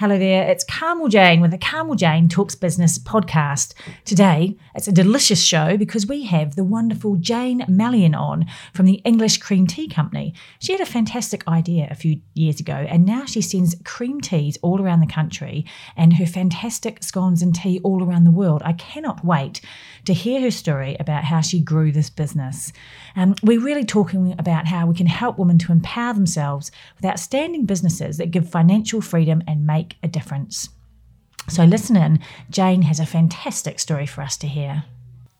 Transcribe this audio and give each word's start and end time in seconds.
Hello 0.00 0.16
there, 0.16 0.48
it's 0.48 0.62
Carmel 0.62 1.08
Jane 1.08 1.40
with 1.40 1.50
the 1.50 1.58
Carmel 1.58 1.96
Jane 1.96 2.28
Talks 2.28 2.54
Business 2.54 3.00
podcast. 3.00 3.74
Today, 4.04 4.56
it's 4.76 4.86
a 4.86 4.92
delicious 4.92 5.42
show 5.42 5.76
because 5.76 6.06
we 6.06 6.24
have 6.26 6.54
the 6.54 6.62
wonderful 6.62 7.16
Jane 7.16 7.62
Malyon 7.62 8.16
on 8.16 8.46
from 8.72 8.86
the 8.86 9.02
English 9.04 9.38
Cream 9.38 9.66
Tea 9.66 9.88
Company. 9.88 10.34
She 10.60 10.70
had 10.70 10.80
a 10.80 10.86
fantastic 10.86 11.48
idea 11.48 11.88
a 11.90 11.96
few 11.96 12.20
years 12.34 12.60
ago, 12.60 12.74
and 12.74 13.04
now 13.04 13.24
she 13.24 13.40
sends 13.40 13.74
cream 13.84 14.20
teas 14.20 14.56
all 14.62 14.80
around 14.80 15.00
the 15.00 15.12
country 15.12 15.66
and 15.96 16.12
her 16.12 16.26
fantastic 16.26 17.02
scones 17.02 17.42
and 17.42 17.52
tea 17.52 17.80
all 17.82 18.04
around 18.04 18.22
the 18.22 18.30
world. 18.30 18.62
I 18.64 18.74
cannot 18.74 19.24
wait 19.24 19.60
to 20.04 20.14
hear 20.14 20.40
her 20.42 20.52
story 20.52 20.96
about 21.00 21.24
how 21.24 21.40
she 21.40 21.58
grew 21.58 21.90
this 21.90 22.08
business. 22.08 22.72
Um, 23.16 23.34
we're 23.42 23.58
really 23.58 23.84
talking 23.84 24.36
about 24.38 24.68
how 24.68 24.86
we 24.86 24.94
can 24.94 25.08
help 25.08 25.38
women 25.38 25.58
to 25.58 25.72
empower 25.72 26.14
themselves 26.14 26.70
with 26.94 27.04
outstanding 27.04 27.66
businesses 27.66 28.16
that 28.18 28.30
give 28.30 28.48
financial 28.48 29.00
freedom 29.00 29.42
and 29.48 29.66
make 29.66 29.87
a 30.02 30.08
difference. 30.08 30.68
So, 31.48 31.64
listen 31.64 31.96
in. 31.96 32.20
Jane 32.50 32.82
has 32.82 33.00
a 33.00 33.06
fantastic 33.06 33.78
story 33.78 34.06
for 34.06 34.22
us 34.22 34.36
to 34.38 34.46
hear. 34.46 34.84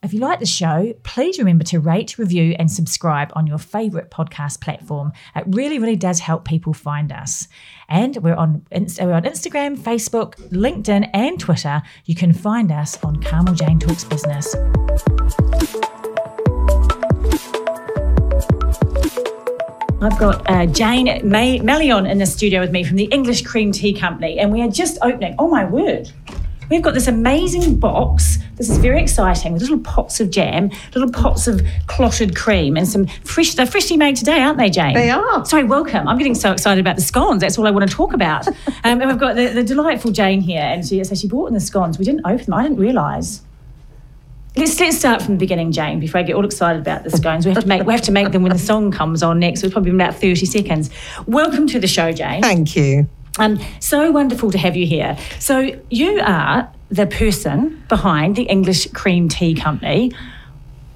If 0.00 0.14
you 0.14 0.20
like 0.20 0.38
the 0.38 0.46
show, 0.46 0.94
please 1.02 1.38
remember 1.38 1.64
to 1.64 1.80
rate, 1.80 2.18
review, 2.18 2.54
and 2.56 2.70
subscribe 2.70 3.32
on 3.34 3.48
your 3.48 3.58
favourite 3.58 4.10
podcast 4.12 4.60
platform. 4.60 5.12
It 5.34 5.44
really, 5.48 5.80
really 5.80 5.96
does 5.96 6.20
help 6.20 6.44
people 6.44 6.72
find 6.72 7.10
us. 7.10 7.48
And 7.88 8.16
we're 8.18 8.36
on, 8.36 8.64
we're 8.70 9.12
on 9.12 9.24
Instagram, 9.24 9.76
Facebook, 9.76 10.36
LinkedIn, 10.50 11.10
and 11.12 11.40
Twitter. 11.40 11.82
You 12.04 12.14
can 12.14 12.32
find 12.32 12.70
us 12.70 13.02
on 13.02 13.20
Carmel 13.20 13.54
Jane 13.54 13.80
Talks 13.80 14.04
Business. 14.04 14.54
I've 20.00 20.16
got 20.16 20.48
uh, 20.48 20.64
Jane 20.66 21.06
May- 21.28 21.58
Malyon 21.58 22.08
in 22.08 22.18
the 22.18 22.26
studio 22.26 22.60
with 22.60 22.70
me 22.70 22.84
from 22.84 22.96
the 22.96 23.06
English 23.06 23.42
Cream 23.42 23.72
Tea 23.72 23.92
Company, 23.92 24.38
and 24.38 24.52
we 24.52 24.62
are 24.62 24.68
just 24.68 24.96
opening. 25.02 25.34
Oh 25.40 25.48
my 25.48 25.64
word! 25.64 26.08
We've 26.70 26.82
got 26.82 26.94
this 26.94 27.08
amazing 27.08 27.80
box. 27.80 28.38
This 28.54 28.70
is 28.70 28.78
very 28.78 29.02
exciting 29.02 29.54
with 29.54 29.62
little 29.62 29.80
pots 29.80 30.20
of 30.20 30.30
jam, 30.30 30.70
little 30.94 31.10
pots 31.10 31.48
of 31.48 31.66
clotted 31.88 32.36
cream, 32.36 32.76
and 32.76 32.86
some 32.86 33.08
fresh. 33.24 33.54
They're 33.54 33.66
freshly 33.66 33.96
made 33.96 34.14
today, 34.14 34.40
aren't 34.40 34.58
they, 34.58 34.70
Jane? 34.70 34.94
They 34.94 35.10
are. 35.10 35.44
Sorry, 35.44 35.64
welcome. 35.64 36.06
I'm 36.06 36.16
getting 36.16 36.36
so 36.36 36.52
excited 36.52 36.80
about 36.80 36.94
the 36.94 37.02
scones. 37.02 37.40
That's 37.40 37.58
all 37.58 37.66
I 37.66 37.72
want 37.72 37.90
to 37.90 37.94
talk 37.94 38.14
about. 38.14 38.46
um, 38.46 38.54
and 38.84 39.06
we've 39.06 39.18
got 39.18 39.34
the, 39.34 39.48
the, 39.48 39.64
delightful 39.64 40.12
Jane 40.12 40.40
here, 40.40 40.62
and 40.62 40.86
she, 40.86 41.02
so 41.02 41.16
she 41.16 41.26
brought 41.26 41.46
in 41.46 41.54
the 41.54 41.60
scones. 41.60 41.98
We 41.98 42.04
didn't 42.04 42.24
open 42.24 42.44
them. 42.44 42.54
I 42.54 42.62
didn't 42.62 42.78
realise. 42.78 43.42
Let's 44.58 44.80
let's 44.80 44.98
start 44.98 45.22
from 45.22 45.34
the 45.34 45.38
beginning, 45.38 45.70
Jane. 45.70 46.00
Before 46.00 46.18
I 46.18 46.24
get 46.24 46.34
all 46.34 46.44
excited 46.44 46.82
about 46.82 47.04
the 47.04 47.10
scones, 47.10 47.46
we 47.46 47.52
have 47.52 47.62
to 47.62 47.68
make 47.68 47.86
we 47.86 47.92
have 47.92 48.02
to 48.02 48.10
make 48.10 48.32
them 48.32 48.42
when 48.42 48.50
the 48.50 48.58
song 48.58 48.90
comes 48.90 49.22
on 49.22 49.38
next. 49.38 49.62
It's 49.62 49.72
probably 49.72 49.92
about 49.92 50.16
thirty 50.16 50.46
seconds. 50.46 50.90
Welcome 51.28 51.68
to 51.68 51.78
the 51.78 51.86
show, 51.86 52.10
Jane. 52.10 52.42
Thank 52.42 52.74
you. 52.74 53.08
Um, 53.38 53.60
so 53.78 54.10
wonderful 54.10 54.50
to 54.50 54.58
have 54.58 54.74
you 54.74 54.84
here. 54.84 55.16
So 55.38 55.80
you 55.90 56.18
are 56.24 56.68
the 56.88 57.06
person 57.06 57.84
behind 57.88 58.34
the 58.34 58.42
English 58.42 58.88
Cream 58.88 59.28
Tea 59.28 59.54
Company. 59.54 60.10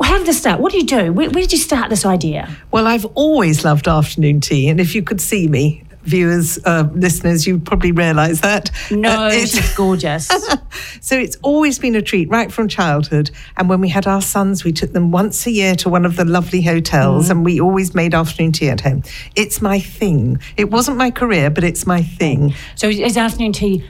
How 0.02 0.18
did 0.18 0.26
this 0.26 0.38
start? 0.38 0.58
What 0.58 0.72
do 0.72 0.78
you 0.78 0.86
do? 0.86 1.12
Where, 1.12 1.30
where, 1.30 1.42
did 1.42 1.52
you 1.52 1.58
start 1.58 1.88
this 1.88 2.04
idea? 2.04 2.56
Well, 2.72 2.88
I've 2.88 3.04
always 3.14 3.64
loved 3.64 3.86
afternoon 3.86 4.40
tea, 4.40 4.68
and 4.70 4.80
if 4.80 4.96
you 4.96 5.04
could 5.04 5.20
see 5.20 5.46
me, 5.46 5.84
viewers, 6.02 6.58
uh, 6.64 6.88
listeners, 6.94 7.46
you 7.46 7.58
probably 7.58 7.92
realise 7.92 8.40
that. 8.40 8.70
No, 8.90 9.26
uh, 9.26 9.30
it's 9.32 9.74
gorgeous. 9.76 10.28
so 11.00 11.18
it's 11.18 11.36
always 11.42 11.78
been 11.78 11.94
a 11.94 12.02
treat 12.02 12.28
right 12.28 12.52
from 12.52 12.68
childhood. 12.68 13.30
And 13.56 13.68
when 13.68 13.80
we 13.80 13.88
had 13.88 14.06
our 14.06 14.22
sons, 14.22 14.64
we 14.64 14.72
took 14.72 14.92
them 14.92 15.10
once 15.10 15.46
a 15.46 15.50
year 15.50 15.74
to 15.76 15.88
one 15.88 16.04
of 16.04 16.16
the 16.16 16.24
lovely 16.24 16.62
hotels, 16.62 17.28
mm. 17.28 17.30
and 17.30 17.44
we 17.44 17.60
always 17.60 17.94
made 17.94 18.14
afternoon 18.14 18.52
tea 18.52 18.68
at 18.68 18.80
home. 18.80 19.02
It's 19.36 19.60
my 19.62 19.80
thing. 19.80 20.40
It 20.56 20.70
wasn't 20.70 20.96
my 20.96 21.10
career, 21.10 21.50
but 21.50 21.64
it's 21.64 21.86
my 21.86 22.02
thing. 22.02 22.54
So 22.74 22.88
is 22.88 23.16
afternoon 23.16 23.52
tea 23.52 23.84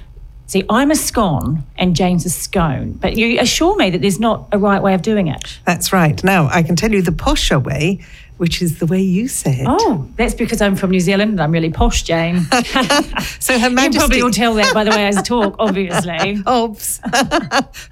See, 0.53 0.65
I'm 0.69 0.91
a 0.91 0.97
scone 0.97 1.65
and 1.79 1.97
James 1.97 2.27
a 2.27 2.29
scone, 2.29 2.93
but 2.93 3.17
you 3.17 3.41
assure 3.41 3.75
me 3.75 3.89
that 3.89 4.03
there's 4.03 4.21
not 4.21 4.49
a 4.53 4.59
right 4.59 4.83
way 4.83 4.93
of 4.93 5.01
doing 5.01 5.29
it. 5.29 5.59
That's 5.65 5.95
right. 5.95 6.23
Now, 6.23 6.49
I 6.53 6.63
can 6.63 6.77
tell 6.77 6.93
you 6.93 7.01
the 7.01 7.11
posher 7.11 7.65
way 7.65 8.05
which 8.43 8.61
is 8.61 8.81
the 8.81 8.87
way 8.87 9.01
you 9.01 9.29
say 9.29 9.61
it. 9.61 9.67
Oh, 9.69 10.05
that's 10.17 10.35
because 10.35 10.61
I'm 10.61 10.75
from 10.75 10.91
New 10.91 10.99
Zealand 10.99 11.31
and 11.31 11.41
I'm 11.41 11.53
really 11.53 11.71
posh, 11.71 12.03
Jane. 12.03 12.41
so 13.39 13.57
Her 13.57 13.71
Majesty. 13.71 13.93
You 13.93 13.99
probably 14.01 14.23
will 14.25 14.33
tell 14.33 14.55
that 14.55 14.75
by 14.75 14.83
the 14.83 14.91
way 14.91 15.07
I 15.07 15.13
talk, 15.13 15.55
obviously. 15.61 16.43
Oops. 16.49 17.01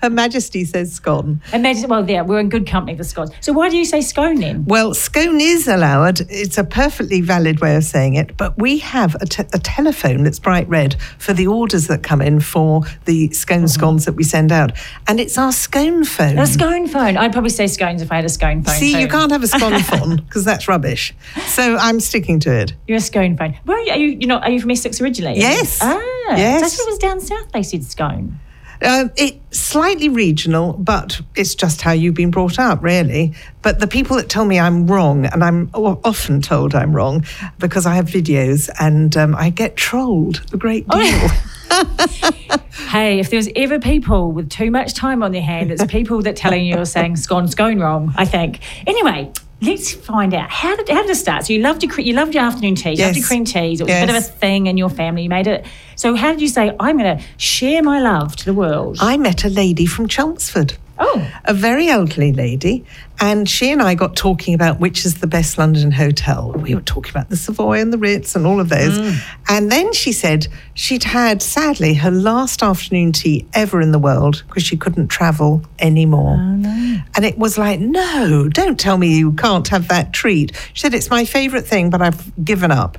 Her 0.03 0.11
Majesty 0.11 0.65
says 0.65 0.93
scone. 0.93 1.41
And 1.53 1.63
Majesty, 1.63 1.87
well, 1.87 2.11
yeah, 2.11 2.23
we're 2.23 2.41
in 2.41 2.49
good 2.49 2.67
company 2.67 2.97
for 2.97 3.05
scones. 3.05 3.31
So 3.41 3.53
why 3.53 3.69
do 3.69 3.77
you 3.77 3.85
say 3.85 4.01
scone 4.01 4.41
then? 4.41 4.65
Well, 4.65 4.93
scone 4.93 5.41
is 5.41 5.69
allowed. 5.69 6.23
It's 6.23 6.59
a 6.59 6.65
perfectly 6.65 7.21
valid 7.21 7.61
way 7.61 7.77
of 7.77 7.85
saying 7.85 8.15
it, 8.15 8.37
but 8.37 8.59
we 8.59 8.79
have 8.79 9.15
a, 9.21 9.27
te- 9.27 9.45
a 9.53 9.59
telephone 9.61 10.25
that's 10.25 10.41
bright 10.41 10.69
red 10.69 11.01
for 11.19 11.33
the 11.33 11.47
orders 11.47 11.87
that 11.87 12.03
come 12.03 12.21
in 12.21 12.41
for 12.41 12.83
the 13.05 13.31
scone 13.31 13.59
mm-hmm. 13.59 13.67
scones 13.69 14.05
that 14.05 14.15
we 14.15 14.25
send 14.25 14.51
out. 14.51 14.73
And 15.07 15.21
it's 15.21 15.39
our 15.39 15.53
scone 15.53 16.03
phone. 16.03 16.41
A 16.41 16.47
scone 16.49 16.89
phone. 16.89 17.17
I'd 17.17 17.31
probably 17.31 17.51
say 17.51 17.69
scones 17.69 18.03
if 18.03 18.11
I 18.11 18.17
had 18.17 18.25
a 18.25 18.29
scone 18.29 18.65
phone. 18.65 18.75
See, 18.75 19.01
you 19.01 19.07
can't 19.07 19.31
have 19.31 19.45
a 19.45 19.47
scone 19.47 19.81
phone 19.83 20.27
because 20.41 20.57
that's 20.57 20.69
rubbish. 20.69 21.15
So 21.47 21.77
I'm 21.77 22.01
sticking 22.01 22.41
to 22.41 22.53
it. 22.53 22.73
You're 22.89 22.99
a 22.99 23.01
scone 23.01 23.37
fan. 23.37 23.59
Where 23.65 23.77
are 23.77 23.81
you? 23.81 23.93
Are 23.93 23.99
you, 23.99 24.09
you 24.21 24.27
know, 24.27 24.39
are 24.39 24.51
you 24.51 24.61
from 24.61 24.71
Essex 24.71 25.01
originally? 25.01 25.39
Yes. 25.39 25.79
Ah, 25.83 25.99
yes. 26.31 26.63
That's 26.63 26.79
what 26.79 26.89
it 26.89 26.91
was 26.91 26.99
down 26.99 27.21
south. 27.21 27.53
They 27.53 27.63
said 27.63 27.85
scone. 27.85 28.39
Uh, 28.83 29.09
it's 29.17 29.59
slightly 29.59 30.09
regional, 30.09 30.73
but 30.73 31.21
it's 31.37 31.55
just 31.55 31.83
how 31.83 31.93
you've 31.93 32.15
been 32.15 32.31
brought 32.31 32.59
up, 32.59 32.83
really. 32.83 33.35
But 33.61 33.81
the 33.81 33.87
people 33.87 34.17
that 34.17 34.31
tell 34.31 34.47
me 34.47 34.59
I'm 34.59 34.87
wrong, 34.87 35.27
and 35.27 35.45
I'm 35.45 35.69
often 35.75 36.41
told 36.41 36.75
I'm 36.75 36.97
wrong 36.97 37.27
because 37.59 37.85
I 37.85 37.95
have 37.97 38.07
videos 38.07 38.71
and 38.81 39.15
um, 39.19 39.35
I 39.35 39.51
get 39.51 39.77
trolled 39.77 40.43
a 40.55 40.57
great 40.57 40.89
deal. 40.89 41.01
Oh. 41.03 41.53
hey, 42.89 43.21
if 43.21 43.29
there's 43.29 43.49
ever 43.55 43.79
people 43.79 44.33
with 44.33 44.49
too 44.49 44.71
much 44.71 44.95
time 44.95 45.23
on 45.23 45.33
their 45.33 45.43
hand, 45.43 45.71
it's 45.71 45.85
people 45.85 46.23
that 46.23 46.37
telling 46.37 46.65
you 46.65 46.77
you're 46.77 46.87
saying 46.87 47.17
scone 47.17 47.49
scone 47.49 47.81
wrong. 47.81 48.15
I 48.17 48.25
think. 48.25 48.61
Anyway, 48.87 49.31
let's 49.63 49.93
find 49.93 50.35
out 50.35 50.51
how 50.51 50.77
did 50.77 50.89
how 50.89 51.03
did 51.03 51.11
it 51.11 51.17
start? 51.17 51.47
So 51.47 51.53
you 51.53 51.61
loved 51.61 51.83
your 51.83 52.01
you 52.01 52.15
loved 52.15 52.35
your 52.35 52.45
afternoon 52.45 52.75
teas, 52.75 52.99
you 52.99 53.05
loved 53.05 53.17
your 53.17 53.27
cream 53.27 53.45
teas. 53.45 53.81
It 53.81 53.85
was 53.85 53.89
yes. 53.91 54.05
a 54.05 54.07
bit 54.07 54.17
of 54.17 54.23
a 54.23 54.27
thing 54.27 54.67
in 54.67 54.77
your 54.77 54.91
family. 54.91 55.23
You 55.23 55.29
made 55.29 55.47
it. 55.47 55.67
So 55.97 56.15
how 56.15 56.31
did 56.31 56.41
you 56.41 56.49
say 56.49 56.75
I'm 56.81 56.99
going 56.99 57.19
to 57.19 57.25
share 57.37 57.83
my 57.83 58.01
love 58.01 58.37
to 58.37 58.45
the 58.45 58.55
world? 58.55 58.99
I 59.01 59.17
met 59.17 59.45
a 59.45 59.49
lady 59.49 59.87
from 59.87 60.09
Chelmsford. 60.09 60.77
Oh. 61.01 61.41
A 61.47 61.55
very 61.55 61.89
elderly 61.89 62.33
lady. 62.33 62.85
And 63.23 63.49
she 63.49 63.71
and 63.71 63.83
I 63.83 63.95
got 63.95 64.17
talking 64.17 64.55
about 64.55 64.81
which 64.81 65.05
is 65.05 65.17
the 65.17 65.27
best 65.27 65.59
London 65.59 65.91
hotel. 65.91 66.53
We 66.53 66.75
were 66.75 66.81
talking 66.81 67.11
about 67.11 67.29
the 67.29 67.37
Savoy 67.37 67.81
and 67.81 67.93
the 67.93 67.99
Ritz 67.99 68.37
and 68.37 68.47
all 68.47 68.61
of 68.61 68.69
those. 68.69 68.99
Mm. 68.99 69.19
And 69.49 69.73
then 69.73 69.93
she 69.93 70.13
said 70.13 70.49
she'd 70.75 71.05
had, 71.05 71.43
sadly, 71.43 71.95
her 71.95 72.11
last 72.11 72.63
afternoon 72.63 73.13
tea 73.13 73.47
ever 73.53 73.81
in 73.81 73.93
the 73.93 73.99
world 73.99 74.43
because 74.47 74.63
she 74.63 74.77
couldn't 74.77 75.09
travel 75.09 75.63
anymore. 75.79 76.37
Oh, 76.39 76.57
no. 76.57 76.99
And 77.15 77.25
it 77.25 77.37
was 77.37 77.59
like, 77.59 77.81
no, 77.81 78.49
don't 78.49 78.79
tell 78.79 78.97
me 78.97 79.19
you 79.19 79.33
can't 79.33 79.69
have 79.69 79.89
that 79.89 80.13
treat. 80.13 80.53
She 80.73 80.81
said, 80.81 80.95
it's 80.95 81.11
my 81.11 81.25
favourite 81.25 81.67
thing, 81.67 81.91
but 81.91 82.01
I've 82.01 82.45
given 82.45 82.71
up 82.71 82.97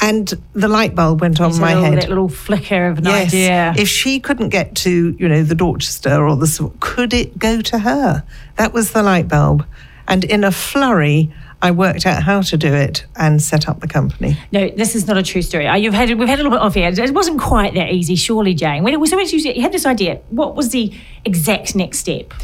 and 0.00 0.32
the 0.52 0.68
light 0.68 0.94
bulb 0.94 1.20
went 1.20 1.40
on 1.40 1.58
my 1.60 1.74
little, 1.74 1.84
head. 1.84 2.02
That 2.02 2.08
little 2.08 2.28
flicker 2.28 2.86
of 2.86 2.98
an 2.98 3.04
yes. 3.04 3.28
idea. 3.28 3.74
If 3.76 3.88
she 3.88 4.20
couldn't 4.20 4.48
get 4.48 4.74
to, 4.76 5.16
you 5.18 5.28
know, 5.28 5.42
the 5.42 5.54
Dorchester 5.54 6.26
or 6.26 6.36
the, 6.36 6.72
could 6.80 7.12
it 7.12 7.38
go 7.38 7.60
to 7.60 7.78
her? 7.78 8.24
That 8.56 8.72
was 8.72 8.92
the 8.92 9.02
light 9.02 9.28
bulb. 9.28 9.66
And 10.08 10.24
in 10.24 10.44
a 10.44 10.50
flurry, 10.50 11.32
I 11.62 11.70
worked 11.70 12.06
out 12.06 12.24
how 12.24 12.42
to 12.42 12.56
do 12.56 12.74
it 12.74 13.06
and 13.14 13.40
set 13.40 13.68
up 13.68 13.78
the 13.78 13.86
company. 13.86 14.36
No, 14.50 14.68
this 14.68 14.96
is 14.96 15.06
not 15.06 15.16
a 15.16 15.22
true 15.22 15.42
story. 15.42 15.68
Uh, 15.68 15.76
you've 15.76 15.94
had 15.94 16.08
we've 16.18 16.28
had 16.28 16.40
a 16.40 16.42
little 16.42 16.50
bit 16.50 16.60
off 16.60 16.74
here. 16.74 16.88
It 16.88 17.14
wasn't 17.14 17.40
quite 17.40 17.74
that 17.74 17.90
easy, 17.92 18.16
surely, 18.16 18.52
Jane. 18.52 18.82
When 18.82 18.92
it 18.92 18.98
was 18.98 19.10
so 19.10 19.16
much 19.16 19.32
easier, 19.32 19.52
you 19.52 19.62
had 19.62 19.70
this 19.70 19.86
idea. 19.86 20.20
What 20.30 20.56
was 20.56 20.70
the 20.70 20.92
exact 21.24 21.76
next 21.76 22.00
step? 22.00 22.34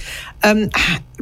Um, 0.45 0.71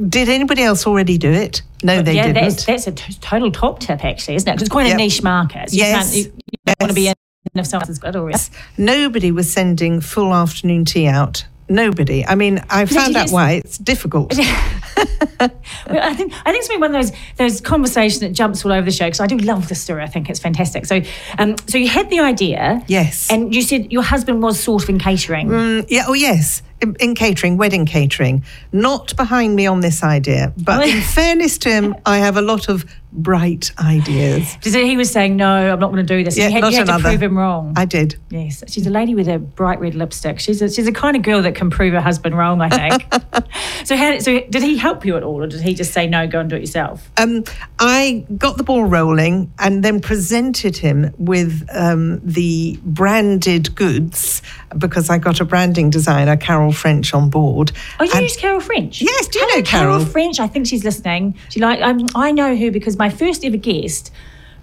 did 0.09 0.29
anybody 0.29 0.63
else 0.63 0.87
already 0.87 1.17
do 1.17 1.33
it? 1.33 1.63
No, 1.83 2.03
they 2.03 2.17
yeah, 2.17 2.27
didn't. 2.27 2.43
That's, 2.43 2.65
that's 2.67 2.87
a 2.87 2.93
t- 2.93 3.15
total 3.15 3.51
top 3.51 3.81
tip, 3.81 4.05
actually, 4.05 4.35
isn't 4.37 4.47
it? 4.47 4.53
Because 4.53 4.63
it's 4.63 4.73
quite 4.73 4.87
yep. 4.87 4.97
a 4.97 4.99
niche 4.99 5.23
market. 5.23 5.71
So 5.71 5.77
yes. 5.77 6.15
You, 6.15 6.25
you, 6.25 6.59
yes. 6.67 6.77
want 6.79 6.91
to 6.91 6.95
be 6.95 7.09
in 7.09 7.15
if 7.55 7.67
someone's 7.67 7.99
got 7.99 8.15
already. 8.15 8.39
Nobody 8.77 9.31
was 9.31 9.51
sending 9.51 10.03
full 10.03 10.35
afternoon 10.35 10.85
tea 10.85 11.07
out 11.07 11.47
Nobody. 11.69 12.25
I 12.25 12.35
mean, 12.37 12.63
I 12.71 12.81
have 12.81 12.91
found 12.91 13.17
out 13.17 13.31
why 13.31 13.53
it's 13.53 13.79
difficult. 13.79 14.39
I 14.39 16.15
think 16.15 16.33
I 16.47 16.53
think 16.53 16.59
it's 16.59 16.69
been 16.69 16.81
one 16.81 16.95
of 16.95 17.03
those 17.03 17.13
those 17.37 17.61
conversations 17.61 18.21
that 18.21 18.33
jumps 18.33 18.65
all 18.65 18.73
over 18.73 18.85
the 18.85 18.93
show 18.93 19.07
because 19.07 19.21
I 19.21 19.27
do 19.27 19.37
love 19.39 19.69
the 19.69 19.75
story. 19.75 20.03
I 20.03 20.07
think 20.07 20.31
it's 20.31 20.39
fantastic. 20.39 20.87
So, 20.87 21.03
um, 21.39 21.57
so 21.67 21.77
you 21.79 21.89
had 21.89 22.09
the 22.09 22.21
idea, 22.21 22.83
yes, 22.87 23.31
and 23.31 23.55
you 23.55 23.63
said 23.63 23.93
your 23.93 24.03
husband 24.03 24.43
was 24.43 24.59
sort 24.61 24.85
of 24.85 24.89
in 24.89 24.99
catering. 24.99 25.49
Mm, 25.49 25.87
yeah. 25.89 26.05
Oh, 26.07 26.15
yes. 26.15 26.63
In, 26.81 26.95
in 27.01 27.15
catering, 27.15 27.57
wedding 27.57 27.87
catering, 27.87 28.45
not 28.73 29.15
behind 29.17 29.57
me 29.57 29.67
on 29.67 29.81
this 29.81 30.03
idea. 30.03 30.53
But 30.57 30.89
in 30.89 31.01
fairness 31.15 31.59
to 31.59 31.71
him, 31.71 31.95
I 32.05 32.19
have 32.19 32.37
a 32.37 32.43
lot 32.43 32.69
of 32.69 32.85
bright 33.13 33.73
ideas. 33.79 34.59
It- 34.65 34.75
he 34.87 34.97
was 34.97 35.11
saying, 35.11 35.37
no, 35.37 35.73
I'm 35.73 35.79
not 35.81 35.91
going 35.91 36.05
to 36.07 36.17
do 36.17 36.23
this. 36.23 36.37
Yeah, 36.37 36.49
you 36.49 36.53
had, 36.53 36.61
not 36.61 36.73
you 36.73 36.79
had 36.79 36.87
to 36.87 36.99
prove 36.99 37.23
him 37.23 37.39
wrong. 37.39 37.73
I 37.77 37.87
did. 37.87 38.17
Yes, 38.29 38.63
she's 38.69 38.87
a 38.87 38.91
lady 38.91 39.15
with 39.15 39.27
a 39.29 39.39
bright 39.39 39.81
red 39.81 39.95
lipstick. 39.95 40.39
She's 40.39 40.61
a, 40.61 40.69
she's 40.69 40.87
a 40.87 40.93
kind 40.93 41.17
of 41.17 41.23
girl 41.23 41.41
that 41.43 41.55
can 41.55 41.71
prove 41.71 41.95
her 41.95 42.01
husband 42.01 42.37
wrong, 42.37 42.61
I 42.61 42.69
think. 42.69 43.07
so, 43.85 43.97
how, 43.97 44.19
so 44.19 44.41
did 44.41 44.63
he 44.63 44.77
help 44.77 45.07
you 45.07 45.17
at 45.17 45.23
all, 45.23 45.43
or 45.43 45.47
did 45.47 45.63
he 45.63 45.73
just 45.75 45.93
say 45.95 46.07
no, 46.07 46.27
go 46.27 46.41
and 46.41 46.51
do 46.51 46.57
it 46.57 46.61
yourself? 46.61 47.11
Um, 47.17 47.45
I 47.79 48.27
got 48.37 48.59
the 48.59 48.65
ball 48.65 48.85
rolling 48.85 49.51
and 49.59 49.83
then 49.83 50.01
presented 50.01 50.77
him 50.77 51.15
with 51.17 51.67
um, 51.73 52.21
the 52.23 52.79
branded 52.85 53.75
goods 53.75 54.43
because 54.79 55.11
I 55.11 55.19
got 55.19 55.41
a 55.41 55.45
branding 55.45 55.91
designer, 55.91 56.37
Carol 56.37 56.73
French, 56.73 57.13
on 57.15 57.31
board. 57.31 57.73
Oh, 58.01 58.05
you 58.05 58.21
used 58.21 58.39
Carol 58.39 58.61
French. 58.61 59.01
Yes, 59.03 59.29
do 59.29 59.39
you 59.39 59.47
Hello, 59.49 59.61
know 59.61 59.63
Carol? 59.67 60.05
French? 60.05 60.41
I 60.41 60.47
think 60.47 60.67
she's 60.67 60.85
listening. 60.85 61.37
She 61.51 61.61
like 61.61 61.81
um, 61.83 62.07
I 62.15 62.33
know 62.33 62.57
her 62.57 62.71
because 62.71 62.97
my 62.99 63.09
first 63.11 63.45
ever 63.45 63.57
guest, 63.57 64.11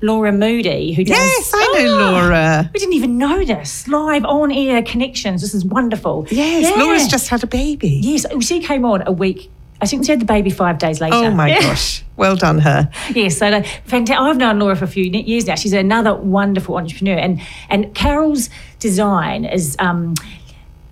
Laura 0.01 0.31
Moody, 0.31 0.93
who 0.93 1.03
does. 1.03 1.17
Yes, 1.17 1.51
I 1.53 1.83
know 1.83 1.97
Ah, 1.97 2.11
Laura. 2.11 2.69
We 2.73 2.79
didn't 2.79 2.93
even 2.95 3.17
know 3.17 3.43
this 3.45 3.87
live 3.87 4.25
on 4.25 4.51
air 4.51 4.81
connections. 4.83 5.41
This 5.41 5.53
is 5.53 5.63
wonderful. 5.63 6.27
Yes, 6.29 6.63
Yeah. 6.75 6.83
Laura's 6.83 7.07
just 7.07 7.29
had 7.29 7.43
a 7.43 7.47
baby. 7.47 7.99
Yes, 8.03 8.25
oh, 8.29 8.39
she 8.39 8.59
came 8.59 8.83
on 8.85 9.03
a 9.07 9.11
week. 9.11 9.49
I 9.81 9.85
think 9.85 10.05
she 10.05 10.11
had 10.11 10.21
the 10.21 10.25
baby 10.25 10.49
five 10.49 10.77
days 10.77 11.01
later. 11.01 11.15
Oh 11.15 11.31
my 11.31 11.49
Yeah. 11.49 11.59
gosh. 11.61 12.03
Well 12.15 12.35
done, 12.35 12.59
her. 12.59 12.89
Yes, 13.13 13.37
so 13.39 13.49
like, 13.49 13.65
fanta- 13.87 14.17
I've 14.17 14.37
known 14.37 14.59
Laura 14.59 14.75
for 14.75 14.85
a 14.85 14.87
few 14.87 15.03
years 15.03 15.45
now. 15.47 15.55
She's 15.55 15.73
another 15.73 16.13
wonderful 16.15 16.77
entrepreneur, 16.77 17.17
and 17.17 17.41
and 17.69 17.93
Carol's 17.95 18.49
design 18.79 19.45
is. 19.45 19.75
Um, 19.79 20.13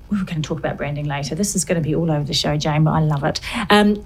we 0.09 0.17
were 0.19 0.25
going 0.25 0.41
to 0.41 0.45
talk 0.45 0.59
about 0.59 0.75
branding 0.75 1.05
later. 1.05 1.35
This 1.35 1.55
is 1.55 1.63
going 1.63 1.81
to 1.81 1.87
be 1.87 1.95
all 1.95 2.11
over 2.11 2.25
the 2.25 2.33
show, 2.33 2.57
Jane, 2.57 2.83
but 2.83 2.91
I 2.91 2.99
love 2.99 3.23
it. 3.23 3.39
Um, 3.69 3.91
it- 3.91 4.05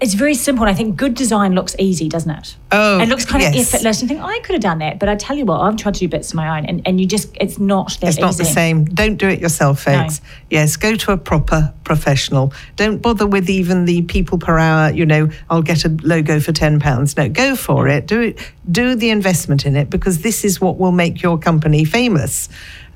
it's 0.00 0.14
very 0.14 0.34
simple, 0.34 0.64
and 0.64 0.70
I 0.70 0.74
think 0.74 0.96
good 0.96 1.14
design 1.14 1.54
looks 1.54 1.74
easy, 1.78 2.08
doesn't 2.08 2.30
it? 2.30 2.56
Oh, 2.70 3.00
it 3.00 3.08
looks 3.08 3.24
kind 3.24 3.42
of 3.44 3.52
effortless. 3.54 4.00
You 4.00 4.08
think 4.08 4.20
I 4.20 4.38
could 4.40 4.52
have 4.52 4.62
done 4.62 4.78
that, 4.78 4.98
but 5.00 5.08
I 5.08 5.16
tell 5.16 5.36
you 5.36 5.44
what, 5.44 5.60
I've 5.60 5.76
tried 5.76 5.94
to 5.94 6.00
do 6.00 6.08
bits 6.08 6.30
of 6.30 6.34
my 6.36 6.58
own, 6.58 6.66
and, 6.66 6.82
and 6.86 7.00
you 7.00 7.06
just 7.06 7.36
it's 7.40 7.58
not 7.58 7.98
that 8.00 8.08
It's 8.10 8.18
not 8.18 8.30
easy. 8.34 8.44
the 8.44 8.48
same. 8.48 8.84
Don't 8.84 9.16
do 9.16 9.28
it 9.28 9.40
yourself, 9.40 9.82
folks. 9.82 10.20
Yes, 10.50 10.76
go 10.76 10.94
to 10.94 11.12
a 11.12 11.16
proper 11.16 11.74
professional. 11.84 12.52
Don't 12.76 13.02
bother 13.02 13.26
with 13.26 13.50
even 13.50 13.86
the 13.86 14.02
people 14.02 14.38
per 14.38 14.58
hour, 14.58 14.92
you 14.92 15.04
know, 15.06 15.30
I'll 15.50 15.62
get 15.62 15.84
a 15.84 15.88
logo 15.88 16.38
for 16.38 16.52
£10. 16.52 17.16
No, 17.16 17.28
go 17.28 17.56
for 17.56 17.88
it. 17.88 18.06
Do 18.06 18.20
it. 18.20 18.38
Do 18.70 18.94
the 18.94 19.10
investment 19.10 19.64
in 19.64 19.74
it 19.76 19.88
because 19.88 20.20
this 20.20 20.44
is 20.44 20.60
what 20.60 20.78
will 20.78 20.92
make 20.92 21.22
your 21.22 21.38
company 21.38 21.84
famous. 21.84 22.48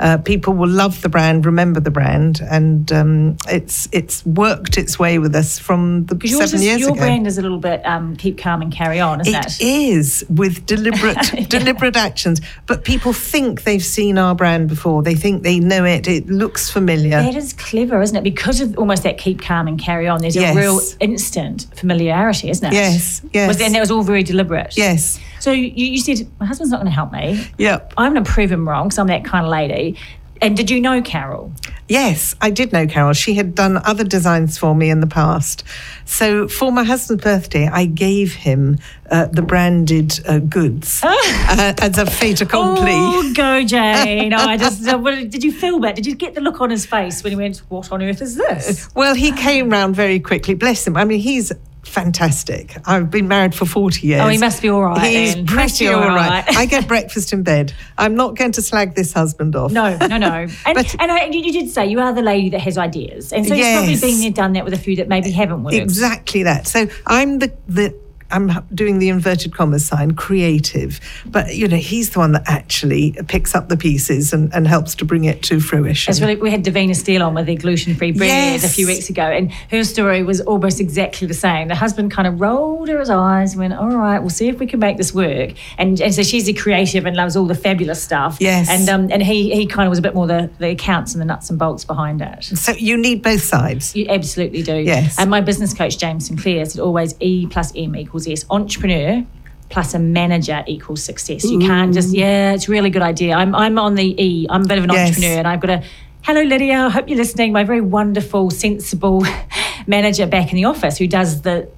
Uh, 0.02 0.18
people 0.18 0.52
will 0.52 0.68
love 0.68 1.00
the 1.02 1.08
brand, 1.08 1.46
remember 1.46 1.78
the 1.78 1.90
brand, 1.92 2.40
and 2.50 2.90
um, 2.90 3.36
it's 3.48 3.88
it's 3.92 4.26
worked 4.26 4.76
its 4.76 4.98
way 4.98 5.20
with 5.20 5.32
us 5.36 5.60
from 5.60 6.06
the 6.06 6.16
yours 6.26 6.50
seven 6.50 6.56
is, 6.56 6.64
years 6.64 6.80
your 6.80 6.90
ago. 6.90 6.98
brand 6.98 7.24
is 7.24 7.38
a 7.38 7.42
little 7.42 7.58
bit 7.60 7.80
um, 7.86 8.16
keep 8.16 8.36
calm 8.36 8.62
and 8.62 8.72
carry 8.72 8.98
on, 8.98 9.20
isn't 9.20 9.32
it? 9.32 9.60
It 9.60 9.64
is 9.64 10.26
with 10.28 10.66
deliberate 10.66 11.48
deliberate 11.48 11.96
actions, 11.96 12.40
but 12.66 12.82
people 12.84 13.12
think 13.12 13.62
they've 13.62 13.84
seen 13.84 14.18
our 14.18 14.34
brand 14.34 14.68
before. 14.68 15.04
They 15.04 15.14
think 15.14 15.44
they 15.44 15.60
know 15.60 15.84
it. 15.84 16.08
It 16.08 16.26
looks 16.26 16.68
familiar. 16.68 17.22
That 17.22 17.36
is 17.36 17.52
clever, 17.52 18.02
isn't 18.02 18.16
it? 18.16 18.24
Because 18.24 18.60
of 18.60 18.76
almost 18.78 19.04
that 19.04 19.18
keep 19.18 19.40
calm 19.40 19.68
and 19.68 19.78
carry 19.78 20.08
on, 20.08 20.20
there's 20.20 20.34
Yes. 20.34 20.56
a 20.56 20.58
real 20.58 20.80
instant 20.98 21.66
familiarity, 21.76 22.50
isn't 22.50 22.66
it? 22.66 22.72
Yes, 22.74 23.22
yes. 23.32 23.46
Was, 23.46 23.60
and 23.60 23.72
that 23.74 23.80
was 23.80 23.92
all 23.92 24.02
very 24.02 24.24
deliberate. 24.24 24.76
Yes. 24.76 25.20
So 25.42 25.50
you, 25.50 25.72
you 25.74 25.98
said, 25.98 26.30
my 26.38 26.46
husband's 26.46 26.70
not 26.70 26.76
going 26.76 26.86
to 26.86 26.94
help 26.94 27.10
me. 27.10 27.44
Yeah. 27.58 27.80
I'm 27.96 28.12
going 28.12 28.22
to 28.22 28.30
prove 28.30 28.52
him 28.52 28.68
wrong 28.68 28.86
because 28.86 28.98
I'm 28.98 29.08
that 29.08 29.24
kind 29.24 29.44
of 29.44 29.50
lady. 29.50 29.98
And 30.40 30.56
did 30.56 30.70
you 30.70 30.80
know 30.80 31.02
Carol? 31.02 31.52
Yes, 31.88 32.36
I 32.40 32.50
did 32.50 32.72
know 32.72 32.86
Carol. 32.86 33.12
She 33.12 33.34
had 33.34 33.56
done 33.56 33.76
other 33.78 34.04
designs 34.04 34.56
for 34.56 34.72
me 34.72 34.88
in 34.88 35.00
the 35.00 35.08
past. 35.08 35.64
So 36.04 36.46
for 36.46 36.70
my 36.70 36.84
husband's 36.84 37.24
birthday, 37.24 37.66
I 37.66 37.86
gave 37.86 38.34
him 38.34 38.78
uh, 39.10 39.26
the 39.26 39.42
branded 39.42 40.20
uh, 40.28 40.38
goods 40.38 41.00
uh, 41.04 41.74
as 41.78 41.98
a 41.98 42.06
fait 42.06 42.40
accompli. 42.40 42.92
Oh, 42.92 43.32
go 43.34 43.64
Jane. 43.64 44.32
I 44.32 44.56
just, 44.56 44.86
uh, 44.88 44.96
did 44.96 45.42
you 45.42 45.50
feel 45.50 45.80
that? 45.80 45.96
Did 45.96 46.06
you 46.06 46.14
get 46.14 46.34
the 46.34 46.40
look 46.40 46.60
on 46.60 46.70
his 46.70 46.86
face 46.86 47.24
when 47.24 47.32
he 47.32 47.36
went, 47.36 47.58
what 47.68 47.90
on 47.90 48.00
earth 48.00 48.22
is 48.22 48.36
this? 48.36 48.94
Well, 48.94 49.14
he 49.14 49.32
came 49.32 49.70
round 49.70 49.96
very 49.96 50.20
quickly. 50.20 50.54
Bless 50.54 50.86
him. 50.86 50.96
I 50.96 51.04
mean, 51.04 51.18
he's 51.18 51.52
fantastic. 51.82 52.76
I've 52.86 53.10
been 53.10 53.28
married 53.28 53.54
for 53.54 53.64
40 53.66 54.06
years. 54.06 54.22
Oh, 54.22 54.28
he 54.28 54.38
must 54.38 54.62
be 54.62 54.68
all 54.68 54.82
right 54.82 55.10
He's 55.10 55.34
then. 55.34 55.46
Pretty 55.46 55.88
all 55.88 56.00
right. 56.00 56.46
right. 56.46 56.56
I 56.56 56.66
get 56.66 56.88
breakfast 56.94 57.32
in 57.32 57.42
bed. 57.42 57.72
I'm 57.98 58.14
not 58.14 58.36
going 58.36 58.52
to 58.52 58.62
slag 58.62 58.94
this 58.94 59.12
husband 59.12 59.54
off. 59.56 59.72
No, 59.72 59.96
no, 59.98 60.18
no. 60.18 60.46
And, 60.66 60.74
But- 60.74 60.94
and 61.00 61.10
I, 61.10 61.26
you, 61.26 61.40
you 61.40 61.52
did 61.52 61.70
say 61.70 61.86
you 61.86 62.00
are 62.00 62.12
the 62.12 62.22
lady 62.22 62.50
that 62.50 62.60
has 62.60 62.78
ideas. 62.78 63.32
And 63.32 63.46
so 63.46 63.54
you've 63.54 63.66
probably 63.76 63.96
been 64.00 64.20
there, 64.20 64.30
done 64.30 64.52
that 64.54 64.64
with 64.64 64.74
a 64.74 64.78
few 64.78 64.96
that 64.96 65.08
maybe 65.08 65.30
haven't 65.30 65.62
worked. 65.64 65.74
Exactly 65.76 66.42
that. 66.44 66.66
So 66.66 66.86
I'm 67.06 67.38
the 67.38 67.52
the 67.68 67.94
I'm 68.32 68.50
doing 68.74 68.98
the 68.98 69.08
inverted 69.08 69.54
commas 69.54 69.84
sign, 69.84 70.12
creative. 70.12 71.00
But 71.26 71.54
you 71.54 71.68
know, 71.68 71.76
he's 71.76 72.10
the 72.10 72.18
one 72.18 72.32
that 72.32 72.42
actually 72.46 73.12
picks 73.28 73.54
up 73.54 73.68
the 73.68 73.76
pieces 73.76 74.32
and, 74.32 74.52
and 74.54 74.66
helps 74.66 74.94
to 74.96 75.04
bring 75.04 75.24
it 75.24 75.42
to 75.44 75.60
fruition. 75.60 76.10
It's 76.10 76.20
really, 76.20 76.36
we 76.36 76.50
had 76.50 76.64
Davina 76.64 76.96
Steele 76.96 77.22
on 77.22 77.34
with 77.34 77.46
the 77.46 77.56
gluten 77.56 77.94
free 77.94 78.12
bread 78.12 78.28
Yes. 78.28 78.64
a 78.64 78.68
few 78.68 78.86
weeks 78.86 79.10
ago, 79.10 79.22
and 79.22 79.52
her 79.70 79.84
story 79.84 80.22
was 80.22 80.40
almost 80.40 80.80
exactly 80.80 81.26
the 81.28 81.34
same. 81.34 81.68
The 81.68 81.74
husband 81.74 82.10
kind 82.10 82.26
of 82.26 82.40
rolled 82.40 82.88
her 82.88 82.98
his 82.98 83.10
eyes, 83.10 83.52
and 83.52 83.60
went, 83.60 83.74
All 83.74 83.96
right, 83.96 84.18
we'll 84.18 84.30
see 84.30 84.48
if 84.48 84.58
we 84.58 84.66
can 84.66 84.80
make 84.80 84.96
this 84.96 85.12
work. 85.14 85.52
And, 85.78 86.00
and 86.00 86.14
so 86.14 86.22
she's 86.22 86.48
a 86.48 86.52
creative 86.54 87.06
and 87.06 87.16
loves 87.16 87.36
all 87.36 87.46
the 87.46 87.54
fabulous 87.54 88.02
stuff. 88.02 88.38
Yes. 88.40 88.68
And 88.70 88.88
um, 88.88 89.08
and 89.12 89.22
he, 89.22 89.54
he 89.54 89.66
kind 89.66 89.86
of 89.86 89.90
was 89.90 89.98
a 89.98 90.02
bit 90.02 90.14
more 90.14 90.26
the, 90.26 90.50
the 90.58 90.70
accounts 90.70 91.12
and 91.14 91.20
the 91.20 91.26
nuts 91.26 91.50
and 91.50 91.58
bolts 91.58 91.84
behind 91.84 92.20
it. 92.22 92.44
so 92.44 92.72
you 92.72 92.96
need 92.96 93.22
both 93.22 93.42
sides. 93.42 93.94
You 93.94 94.06
absolutely 94.08 94.62
do. 94.62 94.76
Yes. 94.76 95.18
And 95.18 95.30
my 95.30 95.40
business 95.40 95.74
coach, 95.74 95.98
James 95.98 96.26
Sinclair, 96.26 96.64
said 96.64 96.80
always 96.80 97.14
E 97.20 97.46
plus 97.46 97.72
M 97.76 97.94
equals 97.96 98.21
S. 98.26 98.44
Entrepreneur 98.50 99.24
plus 99.70 99.94
a 99.94 99.98
manager 99.98 100.62
equals 100.66 101.02
success. 101.02 101.44
You 101.44 101.58
can't 101.58 101.94
just, 101.94 102.14
yeah, 102.14 102.52
it's 102.52 102.68
a 102.68 102.70
really 102.70 102.90
good 102.90 103.00
idea. 103.02 103.34
I'm, 103.34 103.54
I'm 103.54 103.78
on 103.78 103.94
the 103.94 104.22
E. 104.22 104.46
I'm 104.50 104.64
a 104.64 104.66
bit 104.66 104.76
of 104.78 104.84
an 104.84 104.90
Yes. 104.90 105.08
entrepreneur 105.08 105.38
and 105.38 105.48
I've 105.48 105.60
got 105.60 105.70
a, 105.70 105.82
hello, 106.22 106.42
Lydia. 106.42 106.74
I 106.80 106.90
hope 106.90 107.08
you're 107.08 107.16
listening. 107.16 107.52
My 107.52 107.64
very 107.64 107.80
wonderful, 107.80 108.50
sensible 108.50 109.24
manager 109.86 110.26
back 110.26 110.50
in 110.50 110.56
the 110.56 110.66
office 110.66 110.98
who 110.98 111.06
does 111.06 111.40
the, 111.42 111.70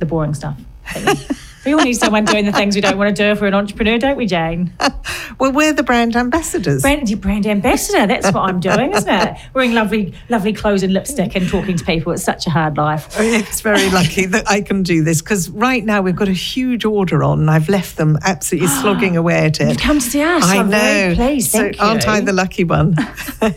the 0.00 0.06
boring 0.06 0.34
stuff. 0.34 0.58
we 1.64 1.72
all 1.74 1.82
need 1.82 1.94
someone 1.94 2.24
doing 2.24 2.46
the 2.46 2.52
things 2.52 2.74
we 2.74 2.80
don't 2.80 2.96
want 2.98 3.14
to 3.14 3.22
do 3.22 3.30
if 3.30 3.40
we're 3.40 3.48
an 3.48 3.54
entrepreneur, 3.54 3.98
don't 3.98 4.16
we, 4.16 4.26
Jane? 4.26 4.72
Well, 5.38 5.52
we're 5.52 5.72
the 5.72 5.82
brand 5.84 6.16
ambassadors. 6.16 6.82
Brand, 6.82 7.18
brand 7.18 7.46
ambassador. 7.46 8.06
That's 8.06 8.26
what 8.26 8.42
I'm 8.42 8.60
doing, 8.60 8.92
isn't 8.92 9.08
it? 9.08 9.38
Wearing 9.54 9.72
lovely, 9.72 10.12
lovely 10.28 10.52
clothes 10.52 10.82
and 10.82 10.92
lipstick 10.92 11.34
and 11.34 11.48
talking 11.48 11.78
to 11.78 11.84
people. 11.84 12.12
It's 12.12 12.22
such 12.22 12.46
a 12.46 12.50
hard 12.50 12.76
life. 12.76 13.08
It's 13.18 13.62
very 13.62 13.88
lucky 13.88 14.26
that 14.26 14.50
I 14.50 14.60
can 14.60 14.82
do 14.82 15.02
this 15.02 15.22
because 15.22 15.48
right 15.48 15.82
now 15.82 16.02
we've 16.02 16.16
got 16.16 16.28
a 16.28 16.32
huge 16.34 16.84
order 16.84 17.24
on. 17.24 17.40
and 17.40 17.50
I've 17.50 17.70
left 17.70 17.96
them 17.96 18.18
absolutely 18.22 18.68
slogging 18.82 19.16
away 19.16 19.46
at 19.46 19.60
it. 19.62 19.68
You've 19.68 19.78
come 19.78 19.98
to 19.98 20.04
see 20.04 20.20
us. 20.20 20.44
I 20.44 20.58
I'm 20.58 20.68
know. 20.68 20.78
very 20.78 21.14
pleased. 21.14 21.52
so 21.52 21.70
aren't. 21.78 22.06
I 22.06 22.20
the 22.20 22.34
lucky 22.34 22.64
one? 22.64 22.96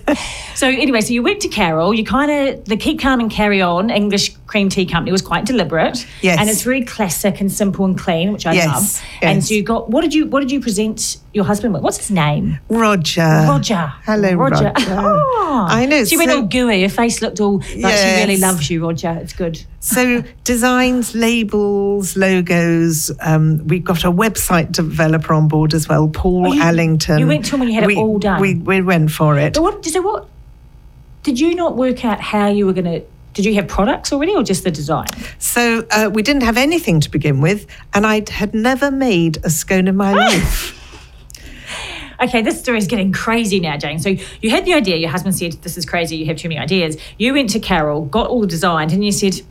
So 0.55 0.67
anyway, 0.67 1.01
so 1.01 1.11
you 1.13 1.23
went 1.23 1.41
to 1.41 1.47
Carol. 1.47 1.93
You 1.93 2.05
kind 2.05 2.31
of 2.31 2.65
the 2.65 2.77
keep 2.77 3.01
calm 3.01 3.19
and 3.19 3.29
carry 3.29 3.61
on 3.61 3.89
English 3.89 4.35
cream 4.45 4.69
tea 4.69 4.85
company 4.85 5.11
was 5.11 5.21
quite 5.23 5.45
deliberate. 5.45 6.05
Yes. 6.21 6.39
and 6.39 6.49
it's 6.49 6.61
very 6.61 6.85
classic 6.85 7.41
and 7.41 7.51
simple 7.51 7.83
and 7.85 7.92
clean, 7.95 8.31
which 8.33 8.45
I 8.45 8.53
Yes, 8.53 8.67
love. 8.67 9.03
And 9.21 9.37
yes. 9.37 9.47
so 9.47 9.53
you 9.53 9.63
got 9.63 9.89
what 9.89 10.01
did 10.01 10.13
you 10.13 10.25
what 10.27 10.39
did 10.41 10.51
you 10.51 10.59
present 10.59 11.17
your 11.33 11.45
husband 11.45 11.73
with? 11.73 11.83
What's 11.83 11.97
his 11.97 12.11
name? 12.11 12.59
Roger. 12.69 13.21
Roger. 13.21 13.91
Hello, 14.05 14.33
Roger. 14.33 14.71
Oh. 14.77 15.65
I 15.69 15.85
know. 15.85 16.03
So 16.03 16.11
you 16.13 16.17
went 16.19 16.31
all 16.31 16.43
gooey. 16.43 16.81
Her 16.83 16.89
face 16.89 17.21
looked 17.21 17.39
all 17.39 17.57
like 17.77 17.95
she 17.97 18.15
really 18.21 18.37
loves 18.37 18.69
you, 18.69 18.85
Roger. 18.85 19.17
It's 19.21 19.33
good. 19.33 19.63
So 19.79 20.23
designs, 20.43 21.13
labels, 21.15 22.15
logos. 22.15 23.11
Um, 23.19 23.65
we've 23.67 23.83
got 23.83 24.03
a 24.03 24.11
website 24.11 24.71
developer 24.71 25.33
on 25.33 25.47
board 25.47 25.73
as 25.73 25.89
well, 25.89 26.07
Paul 26.07 26.47
Oh, 26.47 26.53
you- 26.53 26.61
Allington. 26.61 27.19
you 27.19 27.27
went 27.27 27.45
to 27.45 27.55
him 27.55 27.59
when 27.61 27.69
you 27.69 27.75
had 27.75 27.83
it 27.83 27.87
we, 27.87 27.95
all 27.97 28.19
done? 28.19 28.39
We, 28.41 28.55
we 28.55 28.81
went 28.81 29.11
for 29.11 29.37
it. 29.37 29.53
But 29.55 29.63
what? 29.63 29.85
So 29.85 30.01
what? 30.01 30.27
Did 31.23 31.39
you 31.39 31.55
not 31.55 31.75
work 31.77 32.03
out 32.05 32.19
how 32.19 32.47
you 32.47 32.65
were 32.65 32.73
going 32.73 32.85
to? 32.85 33.01
Did 33.33 33.45
you 33.45 33.55
have 33.55 33.67
products 33.67 34.13
already, 34.13 34.35
or 34.35 34.43
just 34.43 34.63
the 34.63 34.71
design? 34.71 35.07
So 35.39 35.85
uh, 35.89 36.09
we 36.13 36.21
didn't 36.21 36.43
have 36.43 36.57
anything 36.57 36.99
to 37.01 37.09
begin 37.09 37.41
with, 37.41 37.65
and 37.93 38.05
I 38.05 38.23
had 38.29 38.53
never 38.53 38.91
made 38.91 39.43
a 39.43 39.49
scone 39.49 39.87
in 39.87 39.95
my 39.95 40.13
life. 40.13 40.79
Okay, 42.21 42.41
this 42.41 42.59
story 42.59 42.77
is 42.77 42.87
getting 42.87 43.11
crazy 43.11 43.59
now, 43.59 43.75
Jane. 43.75 43.99
So 43.99 44.15
you 44.39 44.49
had 44.49 44.63
the 44.63 44.73
idea, 44.73 44.95
your 44.95 45.09
husband 45.09 45.35
said, 45.35 45.53
This 45.63 45.77
is 45.77 45.85
crazy, 45.85 46.15
you 46.15 46.25
have 46.27 46.37
too 46.37 46.47
many 46.47 46.59
ideas. 46.59 46.95
You 47.17 47.33
went 47.33 47.49
to 47.49 47.59
Carol, 47.59 48.05
got 48.05 48.27
all 48.27 48.39
the 48.39 48.47
designs, 48.47 48.93
and 48.93 49.03
you 49.03 49.11
said, 49.11 49.41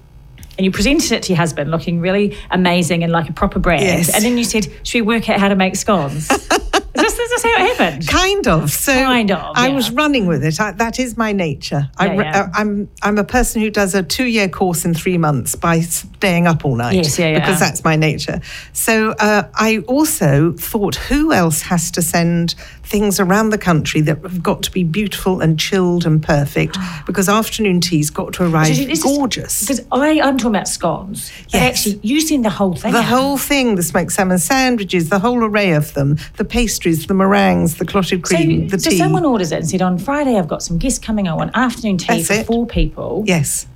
and 0.56 0.64
you 0.64 0.70
presented 0.70 1.12
it 1.12 1.22
to 1.24 1.32
your 1.32 1.38
husband 1.38 1.70
looking 1.70 2.00
really 2.00 2.36
amazing 2.50 3.02
and 3.02 3.12
like 3.12 3.28
a 3.28 3.32
proper 3.32 3.58
brand. 3.58 3.82
Yes. 3.82 4.14
And 4.14 4.24
then 4.24 4.38
you 4.38 4.44
said, 4.44 4.68
Should 4.84 5.00
we 5.00 5.02
work 5.02 5.28
out 5.28 5.40
how 5.40 5.48
to 5.48 5.56
make 5.56 5.76
scones? 5.76 6.28
is 6.94 7.02
this, 7.02 7.14
this 7.16 7.32
is 7.32 7.42
how 7.42 7.50
it 7.64 7.76
happened. 7.76 8.08
Kind 8.08 8.48
of. 8.48 8.70
So 8.70 8.92
Kind 8.92 9.30
of, 9.30 9.52
I 9.56 9.68
yeah. 9.68 9.74
was 9.74 9.90
running 9.90 10.26
with 10.26 10.44
it. 10.44 10.60
I, 10.60 10.72
that 10.72 10.98
is 10.98 11.16
my 11.16 11.32
nature. 11.32 11.88
I, 11.96 12.06
Yeah, 12.06 12.12
re- 12.16 12.24
yeah. 12.24 12.40
uh, 12.42 12.48
I'm 12.54 12.88
I'm 13.02 13.18
a 13.18 13.24
person 13.24 13.62
who 13.62 13.70
does 13.70 13.94
a 13.94 14.02
two 14.02 14.26
year 14.26 14.48
course 14.48 14.84
in 14.84 14.94
three 14.94 15.18
months 15.18 15.54
by 15.54 15.80
staying 15.80 16.46
up 16.46 16.64
all 16.64 16.76
night. 16.76 16.94
Yes, 16.96 17.18
yeah, 17.18 17.28
yeah. 17.28 17.38
Because 17.40 17.60
that's 17.60 17.82
my 17.84 17.96
nature. 17.96 18.40
So 18.72 19.10
uh, 19.12 19.48
I 19.54 19.78
also 19.88 20.52
thought, 20.52 20.96
who 20.96 21.32
else 21.32 21.62
has 21.62 21.90
to 21.92 22.02
send 22.02 22.54
things 22.84 23.18
around 23.20 23.50
the 23.50 23.58
country 23.58 24.00
that 24.02 24.20
have 24.22 24.42
got 24.42 24.62
to 24.64 24.70
be 24.70 24.84
beautiful 24.84 25.40
and 25.40 25.58
chilled 25.58 26.04
and 26.06 26.22
perfect? 26.22 26.76
Because 27.06 27.28
afternoon 27.28 27.80
tea's 27.80 28.10
got 28.10 28.32
to 28.34 28.44
arrive 28.44 28.74
So 28.76 29.02
gorgeous. 29.02 29.60
Because 29.60 29.80
I, 29.90 30.20
I'm 30.20 30.38
talking 30.38 30.54
about 30.54 30.68
scones. 30.68 31.30
Yes. 31.48 31.62
actually, 31.62 32.00
you 32.02 32.20
send 32.20 32.44
the 32.44 32.50
whole 32.50 32.74
thing. 32.74 32.92
The 32.92 33.02
whole 33.02 33.36
thing, 33.38 33.74
the 33.74 33.82
smoked 33.82 34.12
salmon 34.12 34.38
sandwiches, 34.38 35.08
the 35.08 35.18
whole 35.18 35.42
array 35.44 35.72
of 35.72 35.92
them, 35.94 36.16
the 36.36 36.44
pastries, 36.44 37.06
the 37.06 37.14
meringues, 37.14 37.76
the 37.76 37.84
clotted 37.84 38.26
So, 38.26 38.36
cream, 38.36 38.68
the 38.68 38.78
so 38.78 38.90
tea. 38.90 38.98
someone 38.98 39.24
orders 39.24 39.52
it 39.52 39.56
and 39.60 39.68
said, 39.68 39.82
on 39.82 39.98
Friday 39.98 40.38
I've 40.38 40.48
got 40.48 40.62
some 40.62 40.78
guests 40.78 40.98
coming. 40.98 41.28
I 41.28 41.34
want 41.34 41.50
afternoon 41.54 41.98
tea 41.98 42.06
That's 42.08 42.26
for 42.28 42.32
it. 42.34 42.46
four 42.46 42.66
people. 42.66 43.24
yes. 43.26 43.66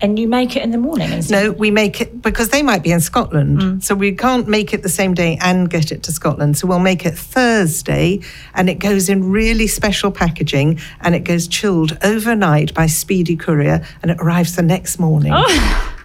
And 0.00 0.18
you 0.18 0.28
make 0.28 0.56
it 0.56 0.62
in 0.62 0.70
the 0.70 0.78
morning. 0.78 1.12
And 1.12 1.30
No, 1.30 1.52
we 1.52 1.70
make 1.70 2.00
it 2.00 2.20
because 2.20 2.50
they 2.50 2.62
might 2.62 2.82
be 2.82 2.90
in 2.90 3.00
Scotland. 3.00 3.58
Mm. 3.58 3.82
So 3.82 3.94
we 3.94 4.12
can't 4.12 4.46
make 4.48 4.74
it 4.74 4.82
the 4.82 4.88
same 4.88 5.14
day 5.14 5.38
and 5.40 5.70
get 5.70 5.92
it 5.92 6.02
to 6.02 6.12
Scotland. 6.12 6.58
So 6.58 6.66
we'll 6.66 6.78
make 6.80 7.06
it 7.06 7.16
Thursday 7.16 8.20
and 8.54 8.68
it 8.68 8.80
goes 8.80 9.08
in 9.08 9.30
really 9.30 9.66
special 9.66 10.10
packaging 10.10 10.80
and 11.00 11.14
it 11.14 11.20
goes 11.24 11.48
chilled 11.48 11.96
overnight 12.02 12.74
by 12.74 12.86
speedy 12.86 13.36
courier 13.36 13.86
and 14.02 14.10
it 14.10 14.18
arrives 14.20 14.56
the 14.56 14.62
next 14.62 14.98
morning. 14.98 15.32
Oh, 15.34 15.90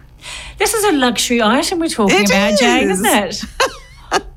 This 0.57 0.73
is 0.73 0.83
a 0.83 0.91
luxury 0.91 1.41
item 1.41 1.79
we're 1.79 1.87
talking 1.87 2.19
It 2.19 2.29
about, 2.29 2.59
Jane, 2.59 2.89
isn't 2.89 3.05
it? 3.05 3.43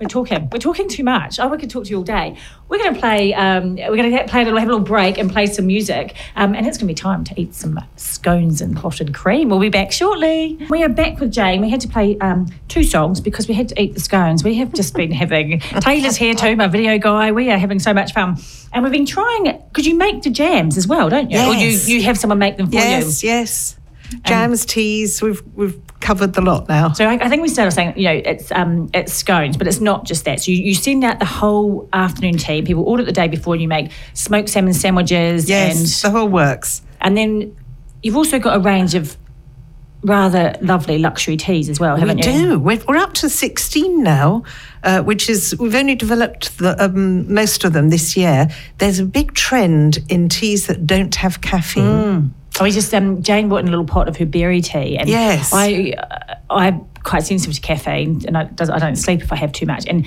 we're 0.00 0.09
talking. 0.09 0.49
We're 0.50 0.59
talking 0.59 0.88
too 0.88 1.05
much. 1.05 1.38
Oh, 1.38 1.49
we 1.49 1.59
could 1.59 1.71
talk 1.71 1.85
to 1.85 1.91
you 1.91 1.99
all 1.99 2.02
day. 2.02 2.37
We're 2.69 2.79
going 2.79 2.95
to 2.95 3.00
play. 3.00 3.35
Um, 3.35 3.75
we're 3.76 3.97
going 3.97 4.11
to 4.17 4.25
play 4.26 4.43
a 4.43 4.45
little, 4.45 4.59
have 4.59 4.69
a 4.69 4.73
little 4.73 4.85
break 4.85 5.19
and 5.19 5.31
play 5.31 5.47
some 5.47 5.67
music. 5.67 6.17
Um, 6.37 6.55
and 6.55 6.67
it's 6.67 6.76
going 6.79 6.88
to 6.88 6.93
be 6.93 6.95
time 6.95 7.23
to 7.25 7.41
eat 7.41 7.55
some 7.55 7.79
scones 7.97 8.61
and 8.61 8.76
clotted 8.76 9.14
cream. 9.14 9.49
We'll 9.50 9.61
be 9.61 9.69
back 9.69 9.93
shortly. 9.93 10.59
We 10.71 10.83
are 10.83 10.88
back 10.88 11.21
with 11.21 11.31
Jane. 11.33 11.61
We 11.61 11.71
had 11.71 11.81
to 11.83 11.88
play 11.88 12.19
um, 12.19 12.47
two 12.69 12.83
songs 12.85 13.21
because 13.21 13.47
we 13.49 13.55
had 13.55 13.69
to 13.69 13.81
eat 13.81 13.95
the 13.95 14.00
scones. 14.00 14.43
We 14.43 14.55
have 14.57 14.73
just 14.73 14.95
been 14.95 15.12
having. 15.12 15.61
Taylor's 15.81 16.17
here 16.17 16.35
too, 16.35 16.57
my 16.57 16.67
video 16.67 16.99
guy. 16.99 17.33
We 17.33 17.50
are 17.50 17.59
having 17.59 17.79
so 17.79 17.93
much 17.95 18.12
fun, 18.12 18.38
and 18.73 18.83
we've 18.83 18.93
been 18.93 19.07
trying. 19.07 19.45
Because 19.69 19.87
you 19.87 19.97
make 19.97 20.23
the 20.23 20.31
jams 20.31 20.76
as 20.76 20.87
well, 20.87 21.09
don't 21.09 21.31
you? 21.31 21.38
Or 21.38 21.55
you 21.55 21.69
Yes. 21.69 21.88
you 21.88 22.02
have 22.02 22.19
someone 22.19 22.38
make 22.38 22.57
them 22.57 22.67
for 22.67 22.75
you. 22.75 22.81
yes, 22.81 23.23
yes. 23.23 23.76
Jams, 24.25 24.64
teas, 24.66 25.21
we've 25.23 25.42
we've 25.54 25.81
covered 26.00 26.33
the 26.35 26.40
lot 26.40 26.69
now. 26.69 26.92
So 26.92 27.07
I, 27.07 27.14
I 27.14 27.28
think 27.28 27.42
we 27.42 27.49
started 27.49 27.71
saying, 27.73 27.95
you 27.97 28.04
know, 28.04 28.23
it's 28.25 28.50
um, 28.52 28.90
it's 28.92 29.12
scones, 29.12 29.57
but 29.57 29.66
it's 29.66 29.81
not 29.81 30.04
just 30.04 30.25
that. 30.25 30.40
So 30.42 30.50
you, 30.50 30.59
you 30.62 30.75
send 30.75 31.04
out 31.04 31.19
the 31.19 31.25
whole 31.25 31.88
afternoon 31.92 32.38
tea. 32.38 32.62
People 32.62 32.85
order 32.85 33.02
it 33.02 33.07
the 33.07 33.12
day 33.12 33.28
before, 33.28 33.54
and 33.54 33.62
you 33.62 33.69
make 33.69 33.90
smoked 34.14 34.49
salmon 34.49 34.75
sandwiches, 34.75 35.49
Yes, 35.49 36.02
and 36.04 36.12
the 36.12 36.19
whole 36.19 36.28
works. 36.28 36.83
and 37.00 37.16
then 37.16 37.57
you've 38.02 38.16
also 38.16 38.38
got 38.38 38.57
a 38.57 38.61
range 38.61 38.95
of 38.95 39.16
rather 40.04 40.57
lovely 40.61 40.99
luxury 40.99 41.37
teas 41.37 41.69
as 41.69 41.78
well, 41.78 41.95
haven't 41.97 42.16
we 42.16 42.25
you? 42.33 42.49
do. 42.49 42.59
We're, 42.59 42.83
we're 42.88 42.97
up 42.97 43.14
to 43.14 43.31
16 43.31 44.02
now, 44.02 44.42
uh, 44.83 45.00
which 45.02 45.31
is, 45.31 45.54
we've 45.61 45.76
only 45.76 45.95
developed 45.95 46.59
the, 46.59 46.75
um, 46.85 47.33
most 47.33 47.62
of 47.62 47.73
them 47.73 47.90
this 47.90 48.16
year. 48.16 48.49
There's 48.78 48.99
a 48.99 49.04
big 49.04 49.35
trend 49.35 49.99
in 50.09 50.28
teas 50.28 50.66
that 50.66 50.88
don't 50.88 51.14
have 51.14 51.40
caffeine. 51.40 52.35
I 52.61 52.64
was 52.64 52.75
just 52.75 52.92
um, 52.94 53.23
Jane 53.23 53.49
bought 53.49 53.59
in 53.61 53.68
a 53.68 53.71
little 53.71 53.87
pot 53.87 54.09
of 54.09 54.16
her 54.18 54.26
berry 54.26 54.61
tea, 54.61 54.97
and 54.99 55.09
Yes. 55.09 55.52
I 55.52 55.94
uh, 55.97 56.35
I'm 56.50 56.85
quite 57.02 57.25
sensitive 57.25 57.54
to 57.54 57.61
caffeine, 57.61 58.23
and 58.26 58.37
I, 58.37 58.44
does, 58.44 58.68
I 58.71 58.78
don't 58.78 58.97
sleep 58.97 59.23
if 59.23 59.32
I 59.32 59.37
have 59.37 59.52
too 59.52 59.66
much, 59.66 59.87
and. 59.87 60.06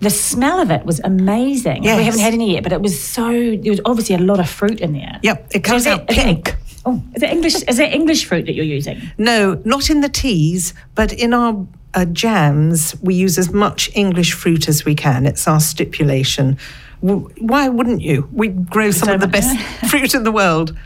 The 0.00 0.10
smell 0.10 0.58
of 0.58 0.72
it 0.72 0.84
was 0.84 0.98
amazing. 1.04 1.82
We 1.82 1.88
haven't 1.88 2.18
had 2.18 2.34
any 2.34 2.54
yet, 2.54 2.64
but 2.64 2.72
it 2.72 2.82
was 2.82 3.00
so. 3.00 3.30
There 3.30 3.70
was 3.70 3.80
obviously 3.84 4.16
a 4.16 4.18
lot 4.18 4.40
of 4.40 4.50
fruit 4.50 4.80
in 4.80 4.94
there. 4.94 5.20
Yep, 5.22 5.46
it 5.54 5.64
So 5.64 5.70
comes 5.70 5.86
it- 5.86 5.90
out 5.92 6.10
is 6.10 6.18
it- 6.18 6.24
pink. 6.24 6.56
oh, 6.84 7.00
is 7.14 7.22
it 7.22 7.30
English? 7.30 7.54
Is 7.62 7.78
it 7.78 7.92
English 7.92 8.24
fruit 8.24 8.46
that 8.46 8.54
you're 8.54 8.64
using? 8.64 9.00
No, 9.16 9.62
not 9.64 9.90
in 9.90 10.00
the 10.00 10.08
teas, 10.08 10.74
but 10.96 11.12
in 11.12 11.32
our 11.32 11.64
uh, 11.94 12.04
jams, 12.06 12.96
we 13.00 13.14
use 13.14 13.38
as 13.38 13.52
much 13.52 13.92
English 13.94 14.32
fruit 14.32 14.68
as 14.68 14.84
we 14.84 14.96
can. 14.96 15.24
It's 15.24 15.46
our 15.46 15.60
stipulation. 15.60 16.58
W- 17.00 17.28
Why 17.38 17.68
wouldn't 17.68 18.02
you? 18.02 18.28
We 18.32 18.48
grow 18.48 18.90
some 18.90 19.06
So 19.06 19.14
of 19.14 19.20
the 19.20 19.28
much- 19.28 19.34
best 19.34 19.56
fruit 19.88 20.14
in 20.16 20.24
the 20.24 20.32
world. 20.32 20.76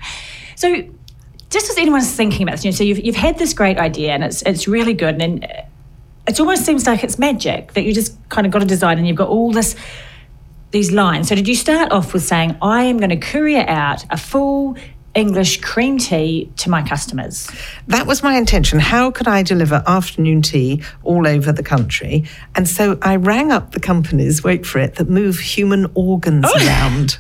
So, 0.57 0.83
just 1.51 1.71
as 1.71 1.79
anyone's 1.79 2.11
thinking 2.13 2.43
about 2.43 2.53
this, 2.57 2.65
you 2.65 2.71
know, 2.73 2.77
so 2.77 2.83
you've, 2.83 2.99
you've 2.99 3.17
had 3.17 3.39
this 3.39 3.55
great 3.55 3.79
idea 3.79 4.13
and 4.13 4.25
it's 4.25 4.43
it's 4.43 4.67
really 4.67 4.95
good, 4.95 5.23
and 5.23 5.45
it 6.27 6.41
almost 6.41 6.65
seems 6.65 6.87
like 6.87 7.05
it's 7.05 7.19
magic 7.19 7.75
that 7.75 7.85
you 7.85 7.95
just 7.95 8.17
kind 8.31 8.47
of 8.47 8.53
got 8.53 8.63
a 8.63 8.67
design 8.67 8.99
and 8.99 9.07
you've 9.07 9.17
got 9.17 9.29
all 9.29 9.53
this 9.53 9.77
these 10.73 10.91
lines. 10.91 11.29
So, 11.29 11.35
did 11.35 11.47
you 11.47 11.55
start 11.55 11.93
off 11.93 12.13
with 12.13 12.25
saying, 12.25 12.57
"I 12.61 12.85
am 12.85 12.97
going 12.99 13.11
to 13.11 13.17
courier 13.17 13.65
out 13.69 14.05
a 14.11 14.17
full 14.17 14.77
English 15.17 15.61
cream 15.61 15.99
tea 15.99 16.51
to 16.59 16.71
my 16.71 16.83
customers"? 16.87 17.51
That 17.89 18.07
was 18.07 18.23
my 18.23 18.37
intention. 18.37 18.79
How 18.79 19.11
could 19.11 19.27
I 19.27 19.43
deliver 19.43 19.83
afternoon 19.87 20.43
tea 20.43 20.83
all 21.03 21.27
over 21.27 21.51
the 21.53 21.63
country? 21.63 22.25
And 22.55 22.69
so 22.69 22.99
I 23.03 23.17
rang 23.17 23.51
up 23.51 23.73
the 23.73 23.81
companies, 23.81 24.45
wait 24.45 24.65
for 24.67 24.79
it, 24.79 24.97
that 24.97 25.09
move 25.09 25.39
human 25.39 25.87
organs 25.95 26.45
oh. 26.47 26.67
around 26.67 27.19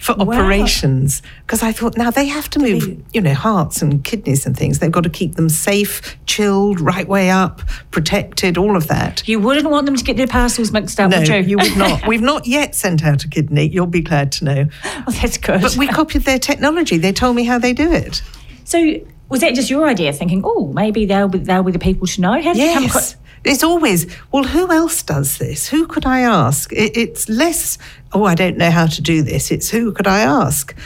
for 0.00 0.14
Wow. 0.18 0.26
operations. 0.34 1.22
Because 1.46 1.62
I 1.62 1.72
thought, 1.72 1.96
now 1.96 2.10
they 2.10 2.26
have 2.26 2.48
to 2.50 2.58
move, 2.58 3.02
you 3.12 3.20
know, 3.20 3.34
hearts 3.34 3.80
and 3.82 4.02
kidneys 4.04 4.46
and 4.46 4.56
things. 4.56 4.78
They've 4.80 4.90
got 4.90 5.04
to 5.04 5.10
keep 5.10 5.34
them 5.36 5.48
safe, 5.48 6.16
chilled, 6.26 6.80
right 6.80 7.06
way 7.06 7.30
up, 7.30 7.62
protected, 7.90 8.58
all 8.58 8.76
of 8.76 8.88
that. 8.88 9.26
You 9.28 9.38
wouldn't 9.38 9.70
want 9.70 9.86
them 9.86 9.96
to 9.96 10.04
get 10.04 10.16
their 10.16 10.26
parcels 10.26 10.72
mixed 10.72 10.98
up, 11.00 11.10
No, 11.10 11.18
would 11.18 11.28
you? 11.28 11.36
you 11.36 11.56
would 11.58 11.76
not. 11.76 12.06
We've 12.06 12.20
not 12.22 12.46
yet 12.46 12.74
sent 12.74 13.04
out 13.04 13.24
a 13.24 13.28
kidney. 13.28 13.68
You'll 13.68 13.86
be 13.86 14.00
glad 14.00 14.32
to 14.32 14.44
know. 14.44 14.66
oh, 14.84 15.10
that's 15.22 15.38
good. 15.38 15.60
But 15.62 15.76
we 15.76 15.86
copied 15.86 16.22
their 16.22 16.38
technology. 16.38 16.98
They 16.98 17.12
told 17.12 17.27
me 17.32 17.44
how 17.44 17.58
they 17.58 17.72
do 17.72 17.92
it. 17.92 18.22
so, 18.64 19.00
was 19.28 19.40
that 19.40 19.54
just 19.54 19.68
your 19.68 19.86
idea, 19.86 20.12
thinking, 20.12 20.42
"Oh, 20.44 20.72
maybe 20.72 21.04
they'll 21.06 21.28
be 21.28 21.38
they'll 21.38 21.62
be 21.62 21.72
the 21.72 21.78
people 21.78 22.06
to 22.06 22.20
know"? 22.20 22.40
How 22.40 22.54
did 22.54 22.56
you 22.56 22.74
come 22.74 22.84
across? 22.86 23.12
Yes. 23.12 23.16
It's 23.44 23.62
always, 23.62 24.06
well, 24.32 24.44
who 24.44 24.70
else 24.72 25.02
does 25.02 25.38
this? 25.38 25.68
Who 25.68 25.86
could 25.86 26.04
I 26.04 26.20
ask? 26.20 26.72
It, 26.72 26.96
it's 26.96 27.28
less, 27.28 27.78
oh, 28.12 28.24
I 28.24 28.34
don't 28.34 28.56
know 28.56 28.70
how 28.70 28.86
to 28.86 29.00
do 29.00 29.22
this. 29.22 29.50
It's 29.50 29.70
who 29.70 29.92
could 29.92 30.08
I 30.08 30.20
ask? 30.20 30.76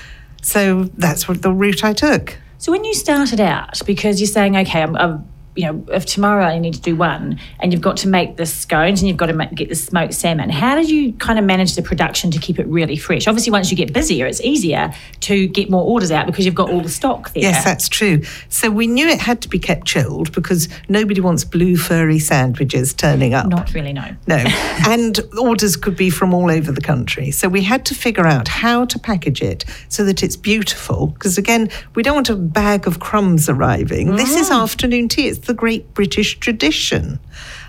So 0.43 0.85
that's 0.97 1.27
what 1.27 1.43
the 1.43 1.51
route 1.51 1.83
I 1.83 1.93
took. 1.95 2.39
So 2.59 2.71
when 2.71 2.85
you 2.85 2.95
started 2.95 3.41
out, 3.41 3.81
because 3.87 4.21
you're 4.21 4.29
saying, 4.29 4.57
okay, 4.57 4.83
I'm, 4.83 4.97
I'm 4.97 5.32
you 5.55 5.67
know, 5.67 5.85
if 5.89 6.07
tomorrow 6.07 6.45
I 6.45 6.59
need 6.59 6.75
to 6.75 6.81
do 6.81 6.97
one, 6.97 7.39
and 7.61 7.73
you've 7.73 7.83
got 7.83 7.99
to 7.99 8.09
make 8.09 8.37
the 8.37 8.47
scones 8.47 9.01
and 9.01 9.09
you've 9.09 9.19
got 9.19 9.27
to 9.27 9.35
make, 9.35 9.55
get 9.55 9.69
the 9.69 9.75
smoked 9.75 10.15
salmon, 10.15 10.49
how 10.49 10.75
did 10.75 10.89
you 10.89 11.13
kind 11.15 11.39
of 11.39 11.45
manage 11.45 11.75
the 11.75 11.83
production 11.83 12.31
to 12.31 12.39
keep 12.39 12.59
it 12.59 12.67
really 12.67 12.97
fresh? 12.97 13.29
Obviously, 13.29 13.51
once 13.51 13.71
you 13.71 13.77
get 13.77 13.93
busier, 13.93 14.27
it's 14.27 14.41
easier 14.41 14.93
to 15.21 15.47
get 15.49 15.71
more 15.71 15.83
orders 15.85 16.11
out 16.11 16.27
because 16.27 16.47
you've 16.47 16.55
got 16.55 16.71
all 16.71 16.81
the 16.81 16.89
stock 16.89 17.33
there. 17.35 17.43
Yes, 17.43 17.65
that's 17.65 17.89
true. 17.89 18.23
So 18.49 18.71
we 18.71 18.87
knew 18.87 19.07
it 19.07 19.21
had 19.21 19.43
to 19.43 19.49
be 19.49 19.59
kept 19.59 19.87
chilled 19.87 20.33
because 20.33 20.69
nobody 20.89 21.21
wants 21.21 21.45
blue 21.45 21.77
furry 21.77 22.19
sandwiches 22.19 22.95
turning 22.95 23.35
up. 23.35 23.47
Not 23.47 23.75
really, 23.75 23.93
no. 23.93 24.17
No. 24.27 24.37
and 24.87 25.21
orders 25.39 25.77
could 25.77 25.97
be 25.97 26.09
from 26.09 26.33
all 26.33 26.51
over 26.51 26.73
the 26.73 26.81
country. 26.81 27.31
So 27.31 27.49
we 27.49 27.63
had 27.63 27.85
to 27.87 27.95
figure 27.95 28.27
out 28.27 28.49
how 28.49 28.87
to 28.87 28.99
package 28.99 29.43
it 29.43 29.65
so 29.89 30.05
that 30.05 30.23
it's 30.23 30.37
beautiful. 30.37 31.09
Because 31.09 31.37
again, 31.37 31.69
we 31.95 32.03
don't 32.03 32.15
want 32.15 32.31
a 32.31 32.37
bag 32.37 32.87
of 32.87 33.01
crumbs 33.01 33.49
arriving. 33.49 34.17
This 34.17 34.35
is 34.35 34.49
mm. 34.49 34.63
afternoon 34.63 35.09
tea. 35.09 35.29
It's 35.29 35.42
the 35.47 35.55
great 35.55 35.93
British 35.95 36.39
tradition. 36.39 37.19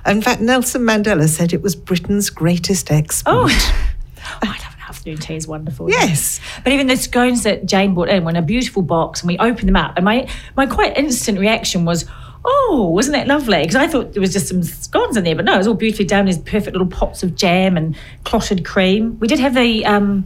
In 0.05 0.21
fact, 0.21 0.41
Nelson 0.41 0.81
Mandela 0.81 1.27
said 1.27 1.53
it 1.53 1.61
was 1.61 1.75
Britain's 1.75 2.29
greatest 2.29 2.91
export. 2.91 3.51
Oh, 3.51 3.83
I 4.41 4.47
love 4.47 4.75
an 4.75 4.81
afternoon 4.87 5.17
tea 5.17 5.35
is 5.35 5.47
wonderful. 5.47 5.89
Yes. 5.89 6.39
But 6.63 6.73
even 6.73 6.87
the 6.87 6.97
scones 6.97 7.43
that 7.43 7.65
Jane 7.65 7.93
brought 7.93 8.09
in 8.09 8.23
were 8.23 8.29
in 8.29 8.35
a 8.35 8.41
beautiful 8.41 8.81
box, 8.81 9.21
and 9.21 9.27
we 9.27 9.37
opened 9.37 9.67
them 9.67 9.75
up, 9.75 9.93
and 9.95 10.05
my 10.05 10.27
my 10.55 10.65
quite 10.65 10.97
instant 10.97 11.39
reaction 11.39 11.85
was, 11.85 12.05
"Oh, 12.43 12.91
wasn't 12.93 13.15
that 13.15 13.27
lovely?" 13.27 13.61
Because 13.61 13.75
I 13.75 13.87
thought 13.87 14.13
there 14.13 14.21
was 14.21 14.33
just 14.33 14.47
some 14.47 14.63
scones 14.63 15.17
in 15.17 15.23
there, 15.23 15.35
but 15.35 15.45
no, 15.45 15.55
it 15.55 15.57
was 15.57 15.67
all 15.67 15.73
beautifully 15.73 16.05
done. 16.05 16.25
These 16.25 16.39
perfect 16.39 16.73
little 16.73 16.87
pots 16.87 17.23
of 17.23 17.35
jam 17.35 17.77
and 17.77 17.95
clotted 18.23 18.65
cream. 18.65 19.17
We 19.19 19.27
did 19.27 19.39
have 19.39 19.53
the 19.55 19.85
um, 19.85 20.25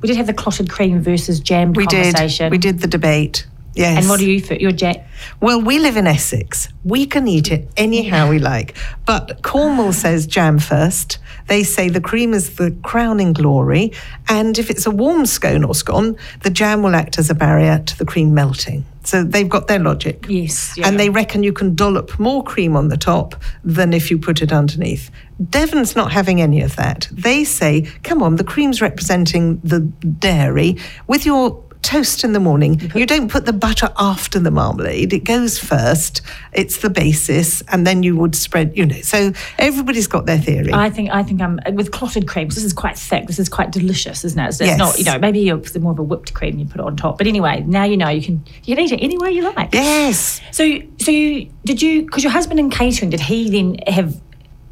we 0.00 0.08
did 0.08 0.16
have 0.16 0.26
the 0.26 0.34
clotted 0.34 0.70
cream 0.70 1.00
versus 1.00 1.40
jam 1.40 1.72
We 1.72 1.86
did. 1.86 2.14
We 2.50 2.58
did 2.58 2.80
the 2.80 2.86
debate. 2.88 3.46
Yes. 3.78 3.98
And 3.98 4.08
what 4.08 4.18
do 4.18 4.28
you 4.28 4.40
for 4.40 4.54
your 4.54 4.72
jam? 4.72 4.96
Well, 5.40 5.62
we 5.62 5.78
live 5.78 5.96
in 5.96 6.08
Essex. 6.08 6.68
We 6.82 7.06
can 7.06 7.28
eat 7.28 7.52
it 7.52 7.68
anyhow 7.76 8.28
we 8.28 8.40
like. 8.40 8.76
But 9.06 9.42
Cornwall 9.42 9.92
says 9.92 10.26
jam 10.26 10.58
first. 10.58 11.18
They 11.46 11.62
say 11.62 11.88
the 11.88 12.00
cream 12.00 12.34
is 12.34 12.56
the 12.56 12.76
crowning 12.82 13.32
glory. 13.32 13.92
And 14.28 14.58
if 14.58 14.68
it's 14.68 14.84
a 14.84 14.90
warm 14.90 15.26
scone 15.26 15.62
or 15.62 15.76
scone, 15.76 16.16
the 16.42 16.50
jam 16.50 16.82
will 16.82 16.96
act 16.96 17.20
as 17.20 17.30
a 17.30 17.34
barrier 17.34 17.78
to 17.78 17.98
the 17.98 18.04
cream 18.04 18.34
melting. 18.34 18.84
So 19.04 19.22
they've 19.22 19.48
got 19.48 19.68
their 19.68 19.78
logic. 19.78 20.26
Yes, 20.28 20.76
yeah. 20.76 20.86
And 20.86 20.98
they 20.98 21.08
reckon 21.08 21.44
you 21.44 21.52
can 21.52 21.74
dollop 21.74 22.18
more 22.18 22.42
cream 22.42 22.76
on 22.76 22.88
the 22.88 22.96
top 22.96 23.36
than 23.62 23.92
if 23.92 24.10
you 24.10 24.18
put 24.18 24.42
it 24.42 24.52
underneath. 24.52 25.10
Devon's 25.48 25.94
not 25.94 26.10
having 26.10 26.42
any 26.42 26.60
of 26.62 26.74
that. 26.76 27.08
They 27.12 27.44
say, 27.44 27.82
come 28.02 28.22
on, 28.24 28.36
the 28.36 28.44
cream's 28.44 28.82
representing 28.82 29.60
the 29.60 29.80
dairy. 29.80 30.76
With 31.06 31.24
your 31.24 31.62
toast 31.88 32.22
in 32.22 32.32
the 32.34 32.40
morning. 32.40 32.78
You 32.94 33.06
don't 33.06 33.30
put 33.30 33.46
the 33.46 33.52
butter 33.52 33.88
after 33.98 34.38
the 34.38 34.50
marmalade. 34.50 35.12
It 35.14 35.24
goes 35.24 35.58
first. 35.58 36.20
It's 36.52 36.78
the 36.78 36.90
basis, 36.90 37.62
and 37.68 37.86
then 37.86 38.02
you 38.02 38.14
would 38.16 38.34
spread. 38.34 38.76
You 38.76 38.84
know, 38.86 39.00
so 39.00 39.32
everybody's 39.58 40.06
got 40.06 40.26
their 40.26 40.38
theory. 40.38 40.72
I 40.72 40.90
think 40.90 41.10
I 41.10 41.22
think 41.22 41.40
I'm 41.40 41.58
with 41.72 41.90
clotted 41.90 42.28
cream. 42.28 42.48
This 42.48 42.62
is 42.64 42.74
quite 42.74 42.98
thick. 42.98 43.26
This 43.26 43.38
is 43.38 43.48
quite 43.48 43.70
delicious, 43.72 44.24
isn't 44.24 44.38
it? 44.38 44.52
So 44.52 44.64
it's 44.64 44.70
Yes. 44.72 44.78
not 44.78 44.98
you 44.98 45.04
know 45.04 45.18
maybe 45.18 45.48
it's 45.48 45.76
more 45.78 45.92
of 45.92 45.98
a 45.98 46.02
whipped 46.02 46.34
cream 46.34 46.58
you 46.58 46.66
put 46.66 46.80
it 46.80 46.86
on 46.86 46.96
top. 46.96 47.16
But 47.18 47.26
anyway, 47.26 47.64
now 47.66 47.84
you 47.84 47.96
know 47.96 48.08
you 48.10 48.22
can 48.22 48.44
you 48.64 48.76
can 48.76 48.84
eat 48.84 48.92
it 48.92 49.02
any 49.02 49.16
way 49.16 49.30
you 49.32 49.42
like. 49.54 49.72
yes. 49.72 50.40
So 50.52 50.78
so 50.98 51.10
you 51.10 51.50
did 51.64 51.80
you 51.80 52.02
because 52.02 52.22
your 52.22 52.32
husband 52.32 52.60
in 52.60 52.68
catering 52.70 53.10
did 53.10 53.20
he 53.20 53.48
then 53.50 53.76
have 53.86 54.20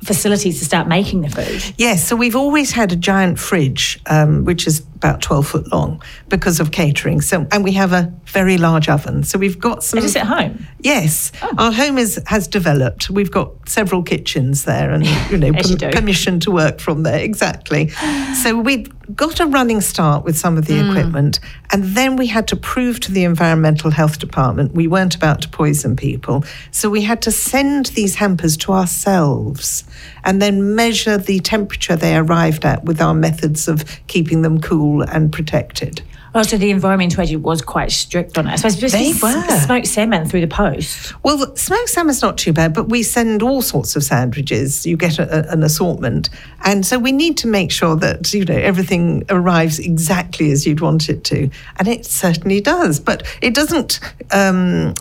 facilities 0.02 0.58
to 0.58 0.64
start 0.64 0.86
making 0.86 1.22
the 1.22 1.28
food? 1.30 1.74
Yes, 1.78 2.06
so 2.06 2.14
we've 2.14 2.36
always 2.36 2.70
had 2.72 2.92
a 2.92 2.96
giant 2.96 3.38
fridge, 3.38 3.98
um, 4.06 4.44
which 4.44 4.66
is 4.66 4.80
about 4.96 5.22
12 5.22 5.46
foot 5.46 5.72
long 5.72 6.02
because 6.28 6.58
of 6.60 6.70
catering. 6.72 7.20
So, 7.20 7.46
and 7.52 7.62
we 7.62 7.72
have 7.72 7.92
a 7.92 8.12
very 8.26 8.56
large 8.58 8.88
oven. 8.88 9.22
So 9.22 9.38
we've 9.38 9.58
got 9.60 9.84
some. 9.84 9.98
Is 9.98 10.16
at 10.16 10.26
home? 10.26 10.66
Yes, 10.80 11.32
Oh. 11.42 11.52
our 11.58 11.72
home 11.72 11.98
is 11.98 12.20
has 12.26 12.48
developed. 12.48 13.10
We've 13.10 13.30
got 13.30 13.50
several 13.68 14.02
kitchens 14.02 14.64
there, 14.64 14.90
and 14.90 15.06
you 15.30 15.36
know, 15.38 15.52
As 15.54 15.70
you 15.70 15.76
permission 15.76 16.40
to 16.40 16.50
work 16.50 16.80
from 16.80 17.02
there. 17.02 17.20
Exactly. 17.20 17.92
So 18.42 18.56
we've 18.58 18.88
got 19.16 19.40
a 19.40 19.46
running 19.46 19.80
start 19.80 20.24
with 20.24 20.36
some 20.36 20.56
of 20.58 20.66
the 20.66 20.78
Hmm. 20.80 20.90
equipment, 20.90 21.40
and 21.72 21.82
then 21.96 22.16
we 22.16 22.26
had 22.26 22.46
to 22.48 22.56
prove 22.56 23.00
to 23.00 23.12
the 23.12 23.24
environmental 23.24 23.90
health 23.90 24.18
department 24.18 24.74
we 24.74 24.86
weren't 24.86 25.14
about 25.14 25.40
to 25.42 25.48
poison 25.48 25.96
people. 25.96 26.44
So 26.70 26.88
we 26.90 27.02
had 27.02 27.22
to 27.22 27.30
send 27.30 27.86
these 27.86 28.16
hampers 28.16 28.56
to 28.58 28.72
ourselves, 28.72 29.84
and 30.24 30.40
then 30.40 30.74
measure 30.74 31.18
the 31.18 31.40
temperature 31.40 31.96
they 31.96 32.16
arrived 32.16 32.64
at 32.64 32.84
with 32.84 33.00
our 33.00 33.14
methods 33.14 33.68
of 33.68 33.84
keeping 34.06 34.42
them 34.42 34.60
cool 34.60 35.02
and 35.02 35.32
protected. 35.32 36.02
Oh, 36.38 36.42
so 36.42 36.58
the 36.58 36.70
environmental 36.70 37.22
agency 37.22 37.36
was 37.36 37.62
quite 37.62 37.90
strict 37.90 38.36
on 38.36 38.46
it. 38.46 38.58
So 38.58 38.68
They 38.68 39.10
s- 39.10 39.22
were. 39.22 39.56
smoked 39.64 39.86
salmon 39.86 40.26
through 40.28 40.42
the 40.42 40.46
post. 40.48 41.14
Well, 41.24 41.56
smoked 41.56 41.88
salmon's 41.88 42.20
not 42.20 42.36
too 42.36 42.52
bad, 42.52 42.74
but 42.74 42.90
we 42.90 43.02
send 43.02 43.42
all 43.42 43.62
sorts 43.62 43.96
of 43.96 44.04
sandwiches. 44.04 44.84
You 44.84 44.98
get 44.98 45.18
a, 45.18 45.22
a- 45.48 45.52
an 45.52 45.62
assortment, 45.62 46.28
and 46.62 46.84
so 46.84 46.98
we 46.98 47.10
need 47.10 47.38
to 47.38 47.46
make 47.48 47.72
sure 47.72 47.96
that 47.96 48.32
you 48.34 48.44
know 48.44 48.54
everything 48.54 49.24
arrives 49.30 49.78
exactly 49.78 50.50
as 50.52 50.66
you'd 50.66 50.80
want 50.82 51.08
it 51.08 51.24
to, 51.24 51.48
and 51.78 51.88
it 51.88 52.04
certainly 52.04 52.60
does. 52.60 53.00
But 53.00 53.22
it 53.40 53.54
doesn't. 53.54 53.98
Um, 54.30 54.92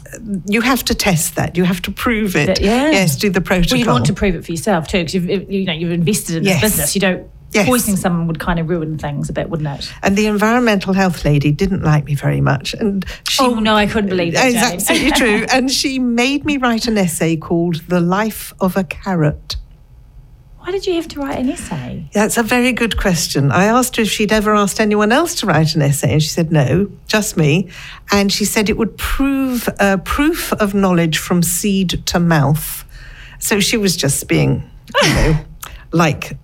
you 0.47 0.61
have 0.61 0.85
to 0.85 0.95
test 0.95 1.35
that. 1.35 1.57
You 1.57 1.65
have 1.65 1.81
to 1.81 1.91
prove 1.91 2.37
it. 2.37 2.61
Yeah. 2.61 2.91
Yes, 2.91 3.17
do 3.17 3.29
the 3.29 3.41
protocol. 3.41 3.75
Well, 3.75 3.79
you'd 3.79 3.91
want 3.91 4.05
to 4.05 4.13
prove 4.13 4.35
it 4.35 4.45
for 4.45 4.51
yourself 4.53 4.87
too, 4.87 4.99
because 4.99 5.13
you've 5.15 5.51
you 5.51 5.65
know 5.65 5.73
you've 5.73 5.91
invested 5.91 6.37
in 6.37 6.43
Yes. 6.45 6.61
this 6.61 6.71
business. 6.71 6.95
You 6.95 7.01
don't 7.01 7.29
Yes. 7.55 7.67
poisoning 7.67 7.97
someone 7.97 8.27
would 8.27 8.39
kind 8.39 8.59
of 8.59 8.69
ruin 8.69 8.97
things 8.97 9.29
a 9.29 9.33
bit, 9.33 9.49
wouldn't 9.49 9.79
it? 9.79 9.91
and 10.03 10.17
the 10.17 10.27
environmental 10.27 10.93
health 10.93 11.25
lady 11.25 11.51
didn't 11.51 11.83
like 11.83 12.05
me 12.05 12.15
very 12.15 12.41
much, 12.41 12.73
and 12.73 13.05
she. 13.27 13.43
Oh 13.43 13.55
no, 13.55 13.75
I 13.75 13.87
couldn't 13.87 14.09
believe 14.09 14.33
that. 14.33 14.47
It's 14.53 14.57
absolutely 14.57 15.11
true. 15.21 15.45
And 15.51 15.71
she 15.71 15.99
made 15.99 16.45
me 16.45 16.57
write 16.57 16.87
an 16.87 16.97
essay 16.97 17.37
called 17.37 17.75
The 17.87 17.99
Life 17.99 18.53
of 18.59 18.75
a 18.77 18.83
Carrot. 18.83 19.55
Why 20.59 20.71
did 20.71 20.87
you 20.87 20.95
have 20.95 21.07
to 21.09 21.19
write 21.19 21.37
an 21.37 21.49
essay? 21.51 22.09
That's 22.11 22.37
a 22.37 22.43
very 22.43 22.71
good 22.71 22.97
question. 22.97 23.51
I 23.51 23.65
asked 23.65 23.97
her 23.97 24.01
if 24.01 24.09
she'd 24.09 24.31
ever 24.31 24.55
asked 24.55 24.79
anyone 24.79 25.11
else 25.11 25.35
to 25.35 25.45
write 25.45 25.75
an 25.75 25.83
essay, 25.83 26.13
and 26.13 26.23
she 26.23 26.29
said 26.29 26.51
no, 26.51 26.89
just 27.07 27.37
me. 27.37 27.69
And 28.11 28.31
she 28.33 28.45
said 28.45 28.67
it 28.67 28.75
would 28.77 28.97
prove 28.97 29.69
uh, 29.79 29.97
proof 29.97 30.51
of 30.53 30.73
knowledge 30.73 31.19
from 31.19 31.43
seed 31.43 32.03
to 32.07 32.19
mouth. 32.19 32.83
So 33.37 33.59
she 33.59 33.77
was 33.77 33.95
just 33.95 34.27
being, 34.27 34.67
you 35.03 35.13
know, 35.13 35.39
like 35.91 36.35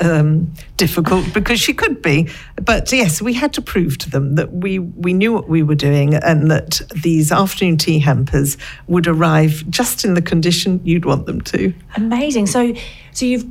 um, 0.00 0.52
difficult 0.76 1.32
because 1.32 1.60
she 1.60 1.72
could 1.72 2.02
be. 2.02 2.28
But 2.62 2.92
yes, 2.92 3.22
we 3.22 3.32
had 3.32 3.52
to 3.54 3.62
prove 3.62 3.98
to 3.98 4.10
them 4.10 4.34
that 4.34 4.52
we, 4.52 4.78
we 4.78 5.12
knew 5.12 5.32
what 5.32 5.48
we 5.48 5.62
were 5.62 5.74
doing 5.74 6.14
and 6.14 6.50
that 6.50 6.80
these 6.94 7.32
afternoon 7.32 7.78
tea 7.78 7.98
hampers 7.98 8.56
would 8.86 9.06
arrive 9.06 9.64
just 9.70 10.04
in 10.04 10.14
the 10.14 10.22
condition 10.22 10.80
you'd 10.84 11.04
want 11.04 11.26
them 11.26 11.40
to. 11.42 11.72
Amazing. 11.96 12.46
So, 12.46 12.74
so 13.12 13.26
you've. 13.26 13.46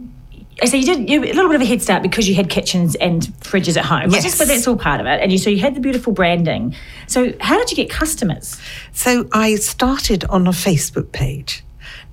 So 0.64 0.78
you 0.78 0.86
did 0.86 1.10
you, 1.10 1.20
a 1.20 1.36
little 1.36 1.50
bit 1.50 1.56
of 1.56 1.62
a 1.62 1.66
head 1.66 1.82
start 1.82 2.02
because 2.02 2.30
you 2.30 2.36
had 2.36 2.50
kitchens 2.50 2.96
and 2.96 3.24
fridges 3.42 3.76
at 3.76 3.84
home. 3.84 4.10
Yes. 4.12 4.24
Just, 4.24 4.38
but 4.38 4.48
that's 4.48 4.66
all 4.66 4.78
part 4.78 5.02
of 5.02 5.06
it. 5.06 5.22
And 5.22 5.30
you 5.30 5.38
so 5.38 5.50
you 5.50 5.60
had 5.60 5.76
the 5.76 5.82
beautiful 5.82 6.14
branding. 6.14 6.74
So 7.08 7.34
how 7.42 7.58
did 7.58 7.72
you 7.72 7.76
get 7.76 7.90
customers? 7.90 8.58
So 8.94 9.28
I 9.34 9.56
started 9.56 10.24
on 10.24 10.48
a 10.48 10.52
Facebook 10.52 11.12
page. 11.12 11.65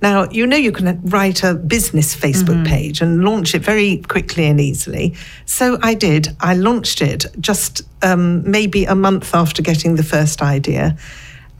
Now, 0.03 0.27
you 0.29 0.45
know, 0.45 0.57
you 0.57 0.73
can 0.73 0.99
write 1.05 1.43
a 1.43 1.53
business 1.53 2.13
Facebook 2.13 2.67
page 2.67 2.99
and 2.99 3.23
launch 3.23 3.55
it 3.55 3.63
very 3.63 3.99
quickly 3.99 4.43
and 4.47 4.59
easily. 4.59 5.15
So 5.45 5.77
I 5.81 5.93
did. 5.93 6.35
I 6.41 6.55
launched 6.55 7.01
it 7.01 7.25
just 7.39 7.83
um, 8.01 8.43
maybe 8.51 8.83
a 8.83 8.95
month 8.95 9.33
after 9.33 9.61
getting 9.61 9.95
the 9.95 10.03
first 10.03 10.41
idea. 10.41 10.97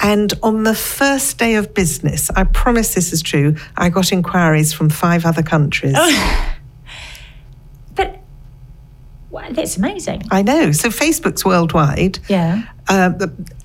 And 0.02 0.34
on 0.44 0.64
the 0.64 0.76
first 0.76 1.38
day 1.38 1.56
of 1.56 1.74
business, 1.74 2.30
I 2.32 2.44
promise 2.44 2.94
this 2.96 3.14
is 3.14 3.22
true, 3.22 3.56
I 3.78 3.88
got 3.88 4.12
inquiries 4.12 4.74
from 4.74 4.90
five 4.90 5.26
other 5.26 5.44
countries. 5.44 5.96
But 7.96 8.20
wow, 9.30 9.48
that's 9.52 9.78
amazing. 9.78 10.24
I 10.32 10.42
know. 10.42 10.74
So 10.74 10.90
Facebook's 10.90 11.46
worldwide. 11.46 12.20
Yeah. 12.28 12.64
Uh, 12.90 13.12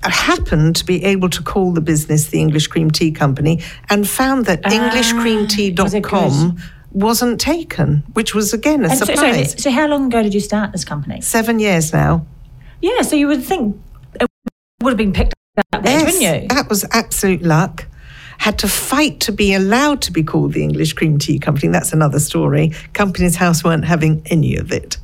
happened 0.03 0.75
to 0.77 0.85
be 0.85 1.03
able 1.03 1.29
to 1.29 1.43
call 1.43 1.71
the 1.73 1.81
business 1.81 2.27
the 2.27 2.39
English 2.39 2.67
Cream 2.67 2.89
Tea 2.91 3.11
Company 3.11 3.61
and 3.89 4.07
found 4.07 4.45
that 4.45 4.61
Ah, 4.65 4.69
was 4.69 4.75
EnglishCreamTea.com 5.13 6.57
wasn't 6.91 7.39
taken, 7.39 8.03
which 8.13 8.33
was 8.33 8.53
again 8.53 8.83
a 8.85 8.89
And 8.89 8.97
so, 8.97 9.05
so, 9.05 9.13
surprise. 9.13 9.61
so 9.61 9.69
how 9.71 9.87
long 9.87 10.05
ago 10.07 10.23
did 10.23 10.33
you 10.33 10.39
start 10.39 10.71
this 10.71 10.83
company? 10.85 11.21
Seven 11.21 11.59
years 11.59 11.93
now. 11.93 12.25
Yeah. 12.81 13.01
So 13.01 13.15
you 13.15 13.27
would 13.27 13.43
think 13.43 13.75
it 14.19 14.27
would 14.81 14.91
have 14.91 14.97
been 14.97 15.13
picked 15.13 15.33
up 15.73 15.83
then, 15.83 16.05
wouldn't 16.05 16.23
you? 16.23 16.47
that 16.47 16.69
was 16.69 16.85
absolute 16.91 17.41
luck. 17.43 17.85
Had 18.39 18.57
to 18.59 18.69
fight 18.69 19.19
to 19.21 19.33
be 19.33 19.53
allowed 19.53 20.01
to 20.03 20.11
be 20.13 20.23
called 20.23 20.53
the 20.53 20.63
English 20.63 20.93
Cream 20.93 21.17
Tea 21.19 21.39
Company. 21.39 21.67
That's 21.73 21.91
another 21.91 22.19
story. 22.19 22.71
Companies 22.93 23.35
House 23.35 23.63
weren't 23.65 23.83
having 23.85 24.21
any 24.27 24.55
of 24.55 24.71
it. 24.71 24.97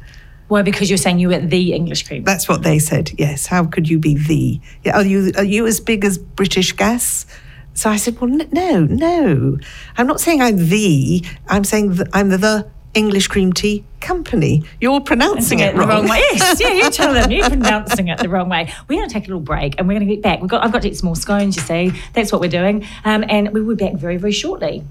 Well, 0.47 0.63
because 0.63 0.89
you're 0.89 0.97
saying 0.97 1.19
you 1.19 1.29
were 1.29 1.39
the 1.39 1.73
English 1.73 2.07
cream. 2.07 2.23
That's 2.23 2.47
what 2.47 2.63
they 2.63 2.79
said. 2.79 3.11
Yes. 3.17 3.47
How 3.47 3.65
could 3.65 3.89
you 3.89 3.97
be 3.97 4.15
the? 4.15 4.59
Yeah, 4.83 4.97
Are 4.97 5.03
you 5.03 5.31
are 5.37 5.43
you 5.43 5.65
as 5.65 5.79
big 5.79 6.05
as 6.05 6.17
British 6.17 6.71
Gas? 6.73 7.25
So 7.73 7.89
I 7.89 7.97
said, 7.97 8.19
well, 8.21 8.31
n- 8.31 8.47
no, 8.51 8.85
no. 8.85 9.57
I'm 9.97 10.07
not 10.07 10.21
saying 10.21 10.41
I'm 10.41 10.57
the. 10.69 11.25
I'm 11.47 11.63
saying 11.63 11.99
I'm 12.13 12.29
the, 12.29 12.37
the 12.37 12.67
English 12.93 13.27
Cream 13.27 13.51
Tea 13.51 13.83
Company. 13.99 14.63
You're 14.79 15.01
pronouncing 15.01 15.59
it 15.59 15.73
the 15.73 15.79
wrong. 15.79 15.89
wrong 15.89 16.07
way. 16.07 16.21
Yes, 16.31 16.61
yeah, 16.61 16.71
you 16.71 16.89
tell 16.91 17.13
them 17.13 17.29
you're 17.29 17.49
pronouncing 17.49 18.07
it 18.07 18.19
the 18.19 18.29
wrong 18.29 18.47
way. 18.47 18.71
We're 18.87 18.97
going 18.99 19.09
to 19.09 19.13
take 19.13 19.25
a 19.25 19.27
little 19.27 19.41
break 19.41 19.75
and 19.77 19.87
we're 19.87 19.95
going 19.95 20.07
to 20.07 20.15
get 20.15 20.23
back. 20.23 20.39
We've 20.39 20.49
got, 20.49 20.63
I've 20.63 20.71
got 20.71 20.83
to 20.83 20.87
eat 20.87 20.95
some 20.95 21.07
more 21.07 21.15
scones, 21.17 21.57
you 21.57 21.61
see. 21.63 21.91
That's 22.13 22.31
what 22.31 22.39
we're 22.39 22.49
doing. 22.49 22.85
Um, 23.03 23.25
and 23.27 23.51
we 23.51 23.61
will 23.61 23.75
be 23.75 23.83
back 23.85 23.95
very, 23.95 24.15
very 24.15 24.31
shortly. 24.31 24.85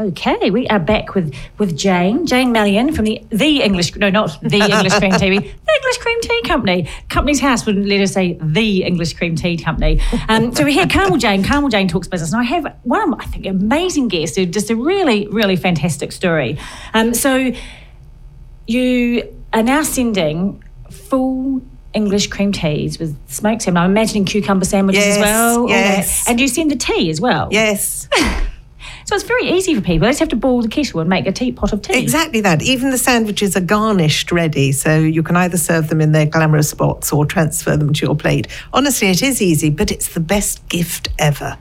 Okay, 0.00 0.50
we 0.50 0.66
are 0.68 0.78
back 0.78 1.14
with 1.14 1.34
with 1.58 1.76
Jane, 1.76 2.26
Jane 2.26 2.52
Malyon 2.52 2.96
from 2.96 3.04
the 3.04 3.22
the 3.28 3.62
English, 3.62 3.94
no, 3.96 4.08
not 4.08 4.38
the 4.40 4.58
English 4.58 4.94
Cream 4.94 5.12
Tea, 5.12 5.38
the 5.38 5.80
English 5.80 5.98
Cream 5.98 6.20
Tea 6.22 6.42
Company. 6.46 6.88
Companies 7.10 7.40
House 7.40 7.66
wouldn't 7.66 7.86
let 7.86 8.00
us 8.00 8.12
say 8.12 8.38
the 8.40 8.84
English 8.84 9.12
Cream 9.12 9.36
Tea 9.36 9.58
Company. 9.58 10.00
Um, 10.30 10.54
so 10.54 10.64
we're 10.64 10.72
here, 10.72 10.86
Carmel 10.86 11.18
Jane. 11.18 11.44
Carmel 11.44 11.68
Jane 11.68 11.88
talks 11.88 12.08
business, 12.08 12.32
and 12.32 12.40
I 12.40 12.44
have 12.44 12.74
one 12.84 13.02
of 13.02 13.08
my, 13.10 13.18
I 13.20 13.26
think 13.26 13.44
amazing 13.44 14.08
guests 14.08 14.36
who 14.36 14.46
just 14.46 14.70
a 14.70 14.76
really, 14.76 15.26
really 15.26 15.56
fantastic 15.56 16.10
story. 16.12 16.58
Um, 16.94 17.12
so 17.12 17.52
you 18.66 19.30
are 19.52 19.62
now 19.62 19.82
sending 19.82 20.64
full 20.90 21.60
English 21.92 22.28
cream 22.28 22.52
teas 22.52 22.98
with 22.98 23.14
smoked 23.28 23.60
salmon. 23.62 23.82
I'm 23.82 23.90
imagining 23.90 24.24
cucumber 24.24 24.64
sandwiches 24.64 25.04
as 25.04 25.18
well. 25.18 25.68
yes. 25.68 26.26
And 26.26 26.40
you 26.40 26.48
send 26.48 26.70
the 26.70 26.76
tea 26.76 27.10
as 27.10 27.20
well. 27.20 27.48
Yes, 27.50 28.08
So 29.04 29.14
it's 29.14 29.24
very 29.24 29.48
easy 29.50 29.74
for 29.74 29.80
people. 29.80 30.06
They 30.06 30.10
just 30.10 30.20
have 30.20 30.28
to 30.30 30.36
boil 30.36 30.62
the 30.62 30.68
kettle 30.68 31.00
and 31.00 31.10
make 31.10 31.26
a 31.26 31.32
teapot 31.32 31.72
of 31.72 31.82
tea. 31.82 31.98
exactly 31.98 32.40
that. 32.42 32.62
Even 32.62 32.90
the 32.90 32.98
sandwiches 32.98 33.56
are 33.56 33.60
garnished 33.60 34.30
ready, 34.32 34.72
so 34.72 34.98
you 34.98 35.22
can 35.22 35.36
either 35.36 35.56
serve 35.56 35.88
them 35.88 36.00
in 36.00 36.12
their 36.12 36.26
glamorous 36.26 36.70
spots 36.70 37.12
or 37.12 37.26
transfer 37.26 37.76
them 37.76 37.92
to 37.92 38.06
your 38.06 38.16
plate. 38.16 38.46
Honestly, 38.72 39.08
it 39.08 39.22
is 39.22 39.42
easy, 39.42 39.70
but 39.70 39.90
it's 39.90 40.14
the 40.14 40.20
best 40.20 40.66
gift 40.68 41.08
ever. 41.18 41.58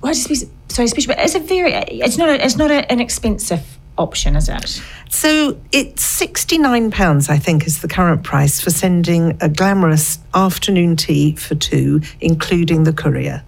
Well, 0.00 0.12
it's 0.12 0.26
just, 0.26 0.46
so 0.68 0.84
special, 0.86 1.14
but 1.14 1.24
it's 1.24 1.34
a 1.34 1.40
very, 1.40 1.72
it's 1.72 2.18
not, 2.18 2.28
a, 2.28 2.44
it's 2.44 2.56
not 2.56 2.70
a, 2.70 2.90
an 2.92 3.00
expensive 3.00 3.78
option, 3.96 4.36
is 4.36 4.48
it? 4.48 4.82
So 5.08 5.58
it's 5.72 6.02
sixty-nine 6.02 6.90
pounds, 6.90 7.28
I 7.30 7.38
think, 7.38 7.66
is 7.66 7.80
the 7.80 7.88
current 7.88 8.24
price 8.24 8.60
for 8.60 8.70
sending 8.70 9.38
a 9.40 9.48
glamorous 9.48 10.18
afternoon 10.34 10.96
tea 10.96 11.36
for 11.36 11.54
two, 11.54 12.00
including 12.20 12.84
the 12.84 12.92
courier. 12.92 13.44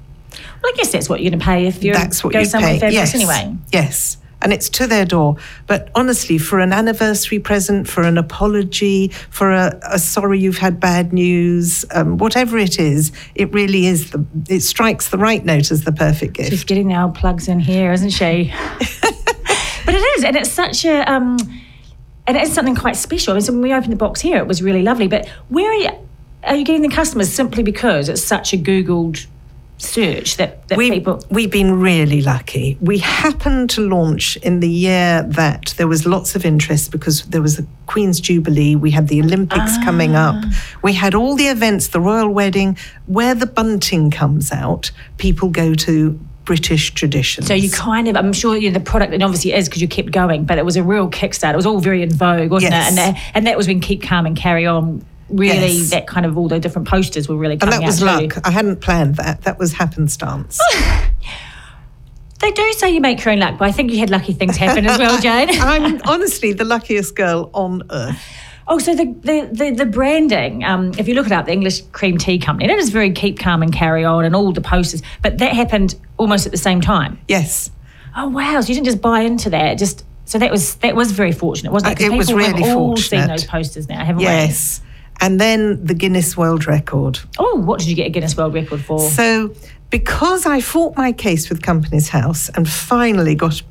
Well, 0.63 0.73
I 0.73 0.77
guess 0.77 0.93
that's 0.93 1.09
what 1.09 1.21
you're 1.21 1.31
going 1.31 1.41
to 1.41 1.45
pay 1.45 1.67
if 1.67 1.83
you 1.83 1.93
That's 1.93 2.25
what 2.25 2.33
go 2.33 2.45
somewhere 2.45 2.73
pay. 2.73 2.81
fabulous 2.81 3.13
yes. 3.13 3.15
anyway. 3.15 3.57
Yes. 3.73 4.17
And 4.43 4.53
it's 4.53 4.69
to 4.71 4.87
their 4.87 5.05
door. 5.05 5.37
But 5.67 5.91
honestly, 5.95 6.39
for 6.39 6.61
an 6.61 6.73
anniversary 6.73 7.39
present, 7.39 7.89
for 7.89 8.03
an 8.03 8.19
apology, 8.19 9.09
for 9.31 9.51
a, 9.51 9.79
a 9.91 9.99
sorry 9.99 10.39
you've 10.39 10.59
had 10.59 10.79
bad 10.79 11.13
news, 11.13 11.85
um, 11.93 12.19
whatever 12.19 12.59
it 12.59 12.79
is, 12.79 13.13
it 13.35 13.53
really 13.53 13.87
is 13.87 14.11
the, 14.11 14.25
it 14.49 14.61
strikes 14.61 15.09
the 15.09 15.19
right 15.19 15.45
note 15.45 15.71
as 15.71 15.85
the 15.85 15.93
perfect 15.93 16.35
gift. 16.35 16.51
She's 16.51 16.65
getting 16.65 16.89
the 16.89 17.01
old 17.01 17.15
plugs 17.15 17.49
in 17.49 17.61
here, 17.61 17.93
isn't 17.93 18.11
she? 18.11 18.53
but 18.79 19.95
it 19.95 20.19
is, 20.19 20.25
and 20.25 20.37
it's 20.37 20.51
such 20.51 20.85
a, 20.85 21.11
um, 21.11 21.39
and 22.27 22.37
it's 22.37 22.53
something 22.53 22.77
quite 22.77 22.97
special. 22.97 23.33
I 23.33 23.37
mean, 23.37 23.43
so 23.43 23.53
when 23.53 23.63
we 23.63 23.73
opened 23.73 23.93
the 23.93 23.97
box 23.97 24.21
here, 24.21 24.37
it 24.37 24.47
was 24.47 24.63
really 24.63 24.83
lovely. 24.83 25.09
But 25.09 25.29
where 25.49 25.71
are 25.71 25.75
you? 25.75 25.91
are 26.47 26.55
you 26.55 26.65
getting 26.65 26.83
the 26.83 26.89
customers 26.89 27.33
simply 27.33 27.63
because 27.63 28.09
it's 28.09 28.23
such 28.23 28.53
a 28.53 28.57
Googled 28.57 29.27
search 29.79 30.37
that, 30.39 30.67
that 30.69 30.79
we, 30.79 30.91
people. 30.91 31.23
We've 31.31 31.51
been 31.51 31.79
really 31.81 32.23
lucky. 32.23 32.79
We 32.81 32.99
happened 32.99 33.71
to 33.71 33.83
launch 33.83 34.37
in 34.39 34.61
the 34.61 34.69
year 34.69 35.23
that 35.23 35.75
there 35.77 35.87
was 35.87 36.07
lots 36.07 36.35
of 36.35 36.45
interest 36.45 36.91
because 36.91 37.23
there 37.25 37.43
was 37.43 37.57
the 37.57 37.67
Queen's 37.87 38.21
Jubilee, 38.21 38.75
we 38.75 38.91
had 38.91 39.09
the 39.09 39.21
Olympics 39.21 39.73
ah. 39.77 39.83
coming 39.85 40.15
up, 40.15 40.37
we 40.83 40.93
had 40.93 41.15
all 41.15 41.37
the 41.37 41.47
events, 41.47 41.89
the 41.89 42.01
royal 42.01 42.31
wedding, 42.31 42.77
where 43.07 43.35
the 43.35 43.47
bunting 43.47 44.11
comes 44.11 44.51
out, 44.51 44.91
people 45.19 45.49
go 45.51 45.75
to 45.75 46.19
British 46.45 46.95
traditions. 46.95 47.49
So 47.49 47.55
you 47.55 47.71
kind 47.71 48.09
of, 48.09 48.17
I'm 48.17 48.33
sure 48.33 48.57
you 48.57 48.71
know, 48.71 48.79
the 48.79 48.85
product, 48.85 49.13
and 49.13 49.23
obviously 49.23 49.53
it 49.53 49.59
is 49.59 49.69
because 49.69 49.83
you 49.83 49.89
kept 49.89 50.13
going, 50.13 50.45
but 50.45 50.59
it 50.59 50.65
was 50.65 50.77
a 50.77 50.83
real 50.83 51.11
kickstart. 51.11 51.53
It 51.53 51.57
was 51.57 51.67
all 51.67 51.81
very 51.81 52.03
in 52.03 52.11
vogue, 52.11 52.51
wasn't 52.51 52.73
Yes. 52.73 52.87
it? 52.87 52.89
And 52.89 52.99
that, 52.99 53.31
and 53.35 53.47
that 53.47 53.57
was 53.57 53.67
when 53.67 53.81
Keep 53.81 54.03
Calm 54.03 54.27
and 54.27 54.37
Carry 54.37 54.65
On. 54.65 55.05
Really, 55.29 55.73
Yes. 55.79 55.91
that 55.91 56.07
kind 56.07 56.25
of 56.25 56.39
all 56.39 56.47
the 56.49 56.61
different 56.61 56.87
posters 56.89 57.29
were 57.29 57.37
really 57.37 57.55
and 57.61 57.73
that 57.73 57.83
was 57.83 58.03
out 58.03 58.21
too. 58.21 58.27
luck. 58.29 58.39
I 58.47 58.51
hadn't 58.51 58.81
planned 58.81 59.17
that. 59.17 59.43
That 59.43 59.59
was 59.59 59.73
happenstance. 59.75 60.61
They 62.39 62.53
do 62.53 62.73
say 62.75 62.91
you 62.91 63.01
make 63.01 63.25
your 63.25 63.33
own 63.33 63.39
luck, 63.41 63.57
but 63.59 63.67
I 63.67 63.73
think 63.73 63.91
you 63.91 63.99
had 63.99 64.11
lucky 64.11 64.35
things 64.35 64.57
happen 64.59 64.87
as 64.87 64.99
well, 64.99 65.19
Jane. 65.23 65.49
I'm 65.61 66.01
honestly 66.05 66.53
the 66.53 66.65
luckiest 66.65 67.17
girl 67.17 67.51
on 67.55 67.83
earth. 67.91 68.23
Oh, 68.69 68.79
so 68.79 68.95
the 68.95 69.05
the 69.07 69.49
the, 69.51 69.71
the 69.71 69.87
branding. 69.87 70.63
Um, 70.63 70.93
if 70.99 71.09
you 71.09 71.15
look 71.15 71.27
it 71.27 71.33
up, 71.33 71.47
the 71.47 71.53
English 71.53 71.81
Cream 71.93 72.19
Tea 72.19 72.39
Company, 72.39 72.69
that 72.69 72.79
is 72.79 72.91
very 72.91 73.11
keep 73.13 73.39
calm 73.39 73.63
and 73.63 73.73
carry 73.73 74.05
on, 74.05 74.25
and 74.27 74.37
all 74.37 74.53
the 74.53 74.61
posters. 74.61 75.03
But 75.23 75.39
that 75.39 75.55
happened 75.55 75.95
almost 76.19 76.45
at 76.45 76.53
the 76.53 76.59
same 76.59 76.83
time. 76.83 77.19
Yes. 77.27 77.71
Oh 78.15 78.29
wow! 78.29 78.61
So 78.61 78.69
you 78.69 78.75
didn't 78.75 78.87
just 78.87 79.01
buy 79.01 79.21
into 79.21 79.49
that. 79.51 79.79
Just 79.79 80.05
so 80.27 80.39
that 80.39 80.51
was 80.51 80.75
that 80.77 80.95
was 80.95 81.13
very 81.13 81.33
fortunate, 81.33 81.73
wasn't 81.73 81.93
it? 81.93 81.97
'Cause 81.99 82.11
Uh, 82.11 82.13
it 82.13 82.17
was 82.19 82.27
people 82.27 82.39
really 82.39 82.63
have 82.65 82.77
all 82.77 82.97
seen 82.99 83.27
those 83.29 83.45
posters 83.45 83.89
now, 83.89 84.05
haven't 84.05 84.21
Yes. 84.21 84.83
And 85.21 85.41
then 85.41 85.85
the 85.85 85.95
Guinness 85.95 86.37
World 86.37 86.67
Record. 86.67 87.21
Oh, 87.39 87.57
what 87.57 87.79
did 87.81 87.89
you 87.89 87.95
get 87.95 88.07
a 88.07 88.11
Guinness 88.11 88.37
World 88.37 88.55
Record 88.55 88.81
for? 88.83 89.01
So, 89.01 89.55
because 89.91 90.47
I 90.47 90.61
fought 90.61 90.97
my 90.97 91.13
case 91.13 91.49
with 91.49 91.63
Companies 91.63 92.09
House 92.09 92.49
and 92.51 92.69
finally 92.69 93.35
got 93.35 93.63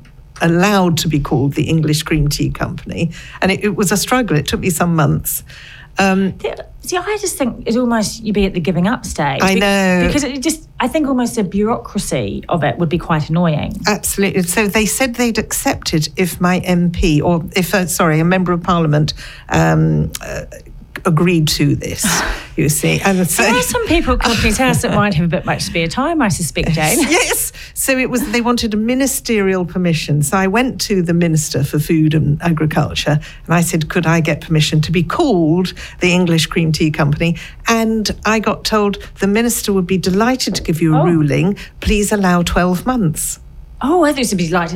allowed 0.42 0.98
to 0.98 1.08
be 1.08 1.20
called 1.20 1.54
the 1.54 1.64
English 1.64 2.02
Cream 2.02 2.28
Tea 2.28 2.50
Company, 2.50 3.10
and 3.40 3.50
it, 3.52 3.64
it 3.64 3.76
was 3.76 3.92
a 3.92 3.96
struggle, 3.96 4.36
it 4.36 4.46
took 4.46 4.60
me 4.60 4.70
some 4.70 4.94
months. 4.94 5.42
Um, 5.98 6.38
See, 6.86 6.96
I 6.96 7.18
just 7.20 7.36
think 7.36 7.66
it's 7.66 7.76
almost 7.76 8.22
you'd 8.22 8.34
be 8.34 8.46
at 8.46 8.54
the 8.54 8.60
giving 8.60 8.86
up 8.86 9.04
stage. 9.04 9.40
I 9.42 9.54
know. 9.54 10.06
because 10.06 10.22
it 10.22 10.40
just 10.40 10.68
I 10.78 10.86
think 10.86 11.08
almost 11.08 11.34
the 11.34 11.42
bureaucracy 11.42 12.44
of 12.48 12.62
it 12.62 12.78
would 12.78 12.88
be 12.88 12.98
quite 12.98 13.28
annoying. 13.28 13.80
Absolutely. 13.88 14.42
So 14.42 14.68
they 14.68 14.86
said 14.86 15.16
they'd 15.16 15.38
accept 15.38 15.94
it 15.94 16.08
if 16.16 16.40
my 16.40 16.60
MP, 16.60 17.20
or 17.20 17.44
if, 17.56 17.74
uh, 17.74 17.86
sorry, 17.86 18.20
a 18.20 18.24
member 18.24 18.52
of 18.52 18.62
parliament, 18.62 19.14
um, 19.48 20.12
uh, 20.20 20.44
agreed 21.04 21.48
to 21.48 21.74
this, 21.76 22.04
you 22.56 22.68
see. 22.68 23.00
And 23.04 23.28
so, 23.28 23.42
There 23.42 23.54
are 23.54 23.62
some 23.62 23.86
people 23.86 24.14
at 24.14 24.20
Companies 24.20 24.56
House 24.58 24.82
that 24.82 24.94
might 24.94 25.14
have 25.14 25.24
a 25.26 25.28
bit 25.28 25.44
much 25.44 25.62
spare 25.62 25.86
time, 25.88 26.22
I 26.22 26.28
suspect, 26.28 26.70
Jane. 26.72 26.98
yes. 27.00 27.52
So 27.74 27.96
it 27.98 28.08
was, 28.10 28.30
they 28.32 28.40
wanted 28.40 28.72
a 28.74 28.76
ministerial 28.76 29.64
permission. 29.66 30.22
So 30.22 30.36
I 30.36 30.46
went 30.46 30.80
to 30.82 31.02
the 31.02 31.12
Minister 31.14 31.62
for 31.64 31.78
Food 31.78 32.14
and 32.14 32.40
Agriculture 32.42 33.20
and 33.44 33.54
I 33.54 33.60
said, 33.60 33.88
could 33.88 34.06
I 34.06 34.20
get 34.20 34.40
permission 34.40 34.80
to 34.82 34.92
be 34.92 35.02
called 35.02 35.72
the 36.00 36.12
English 36.12 36.46
Cream 36.46 36.72
Tea 36.72 36.90
Company? 36.90 37.36
And 37.68 38.10
I 38.24 38.38
got 38.38 38.64
told 38.64 38.96
the 39.20 39.26
Minister 39.26 39.72
would 39.72 39.86
be 39.86 39.98
delighted 39.98 40.54
to 40.54 40.62
give 40.62 40.80
you 40.80 40.94
a 40.94 41.00
Oh. 41.00 41.04
ruling. 41.04 41.56
Please 41.80 42.12
allow 42.12 42.42
12 42.42 42.86
months. 42.86 43.38
Oh, 43.82 44.04
I 44.04 44.10
it 44.10 44.28
would 44.30 44.38
be 44.38 44.48
like 44.48 44.70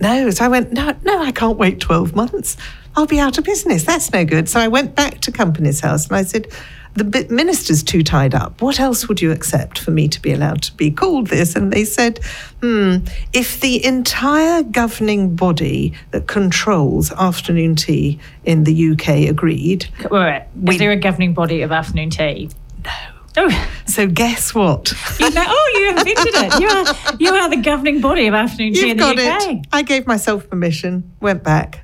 No. 0.00 0.30
So 0.30 0.44
I 0.44 0.48
went, 0.48 0.72
no, 0.72 0.94
no, 1.04 1.22
I 1.22 1.30
can't 1.32 1.58
wait 1.58 1.78
12 1.80 2.14
months. 2.16 2.56
I'll 2.96 3.06
be 3.06 3.18
out 3.20 3.38
of 3.38 3.44
business. 3.44 3.84
That's 3.84 4.12
no 4.12 4.24
good. 4.24 4.48
So 4.48 4.60
I 4.60 4.68
went 4.68 4.94
back 4.94 5.20
to 5.22 5.32
Companies 5.32 5.80
House 5.80 6.06
and 6.08 6.16
I 6.16 6.22
said, 6.24 6.46
the 6.94 7.26
minister's 7.30 7.82
too 7.82 8.02
tied 8.02 8.34
up. 8.34 8.60
What 8.60 8.78
else 8.78 9.08
would 9.08 9.22
you 9.22 9.32
accept 9.32 9.78
for 9.78 9.92
me 9.92 10.08
to 10.08 10.20
be 10.20 10.30
allowed 10.30 10.60
to 10.64 10.74
be 10.74 10.90
called 10.90 11.28
this? 11.28 11.56
And 11.56 11.72
they 11.72 11.86
said, 11.86 12.18
hmm, 12.60 12.96
if 13.32 13.60
the 13.60 13.82
entire 13.82 14.62
governing 14.62 15.34
body 15.34 15.94
that 16.10 16.26
controls 16.26 17.10
afternoon 17.12 17.76
tea 17.76 18.18
in 18.44 18.64
the 18.64 18.90
UK 18.92 19.30
agreed, 19.30 19.86
Right. 20.10 20.46
We- 20.54 20.74
Is 20.74 20.78
there 20.78 20.90
a 20.92 20.96
governing 20.96 21.32
body 21.32 21.62
of 21.62 21.72
afternoon 21.72 22.10
tea? 22.10 22.50
No. 22.84 22.90
Oh, 23.38 23.68
so 23.86 24.06
guess 24.06 24.54
what? 24.54 24.92
you 25.18 25.30
know, 25.30 25.44
oh, 25.46 25.72
you 25.74 25.88
invented 25.96 26.34
it. 26.34 26.60
You 26.60 26.68
are, 26.68 27.16
you 27.18 27.32
are 27.42 27.48
the 27.48 27.56
governing 27.62 28.02
body 28.02 28.26
of 28.26 28.34
afternoon 28.34 28.74
tea 28.74 28.80
You've 28.80 28.90
in 28.90 28.96
the 28.98 29.02
got 29.14 29.42
UK. 29.42 29.50
it. 29.52 29.66
I 29.72 29.80
gave 29.80 30.06
myself 30.06 30.50
permission, 30.50 31.10
went 31.20 31.42
back. 31.42 31.81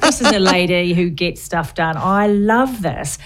This 0.00 0.20
is 0.20 0.32
a 0.32 0.38
lady 0.38 0.94
who 0.94 1.10
gets 1.10 1.42
stuff 1.42 1.74
done. 1.74 1.96
I 1.96 2.26
love 2.28 2.82
this. 2.82 3.18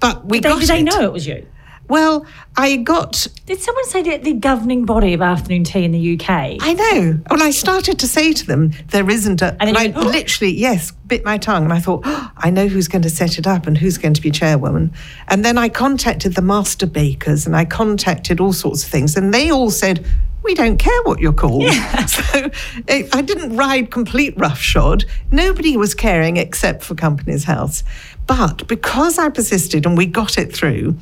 But 0.00 0.24
we 0.24 0.38
Did 0.38 0.44
they, 0.44 0.48
got 0.48 0.60
did 0.60 0.68
they 0.68 0.82
know 0.82 1.02
it 1.02 1.12
was 1.12 1.26
you? 1.26 1.46
Well, 1.88 2.24
I 2.56 2.76
got 2.76 3.26
Did 3.44 3.60
someone 3.60 3.84
say 3.84 4.02
that 4.02 4.24
the 4.24 4.32
governing 4.32 4.86
body 4.86 5.12
of 5.12 5.20
afternoon 5.20 5.64
tea 5.64 5.84
in 5.84 5.92
the 5.92 6.14
UK? 6.14 6.56
I 6.60 6.72
know. 6.72 7.20
Well, 7.30 7.42
I 7.42 7.50
started 7.50 7.98
to 7.98 8.08
say 8.08 8.32
to 8.32 8.46
them, 8.46 8.72
there 8.88 9.08
isn't 9.10 9.42
a. 9.42 9.56
And 9.60 9.68
then 9.68 9.76
I 9.76 9.84
went, 9.84 9.96
"Oh." 9.96 10.02
literally, 10.02 10.54
yes, 10.54 10.92
bit 11.06 11.24
my 11.24 11.36
tongue. 11.36 11.64
And 11.64 11.72
I 11.72 11.80
thought, 11.80 12.02
"Oh, 12.04 12.30
I 12.38 12.48
know 12.48 12.68
who's 12.68 12.88
going 12.88 13.02
to 13.02 13.10
set 13.10 13.38
it 13.38 13.46
up 13.46 13.66
and 13.66 13.76
who's 13.76 13.98
going 13.98 14.14
to 14.14 14.22
be 14.22 14.30
chairwoman. 14.30 14.92
And 15.28 15.44
then 15.44 15.58
I 15.58 15.68
contacted 15.68 16.34
the 16.34 16.42
master 16.42 16.86
bakers 16.86 17.46
and 17.46 17.54
I 17.54 17.66
contacted 17.66 18.40
all 18.40 18.54
sorts 18.54 18.82
of 18.82 18.90
things. 18.90 19.14
And 19.16 19.34
they 19.34 19.50
all 19.50 19.70
said, 19.70 20.06
we 20.44 20.54
don't 20.54 20.78
care 20.78 21.02
what 21.04 21.20
you're 21.20 21.32
called. 21.32 21.64
So 22.06 22.50
it, 22.88 23.14
I 23.14 23.22
didn't 23.22 23.56
ride 23.56 23.90
complete 23.90 24.34
roughshod. 24.36 25.04
Nobody 25.30 25.76
was 25.76 25.94
caring 25.94 26.36
except 26.36 26.82
for 26.84 26.94
Companies 26.94 27.44
House. 27.44 27.82
But 28.26 28.66
because 28.68 29.18
I 29.18 29.28
persisted 29.30 29.86
and 29.86 29.96
we 29.96 30.06
got 30.06 30.38
it 30.38 30.54
through, 30.54 30.96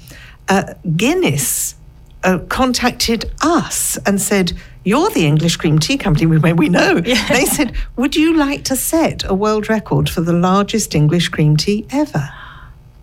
uh, 0.49 0.75
Guinness 0.97 1.75
uh, 2.23 2.39
contacted 2.49 3.31
us 3.43 3.97
and 4.07 4.21
said, 4.21 4.53
You're 4.85 5.11
the 5.11 5.27
English 5.27 5.57
Cream 5.57 5.79
Tea 5.79 5.97
Company. 5.97 6.27
We 6.27 6.53
We 6.53 6.69
know. 6.69 7.01
They 7.29 7.47
said, 7.47 7.75
Would 7.97 8.17
you 8.17 8.37
like 8.37 8.65
to 8.65 8.77
set 8.77 9.25
a 9.25 9.35
world 9.35 9.69
record 9.69 10.09
for 10.09 10.21
the 10.21 10.33
largest 10.33 10.95
English 10.95 11.29
cream 11.29 11.57
tea 11.57 11.87
ever? 11.91 12.31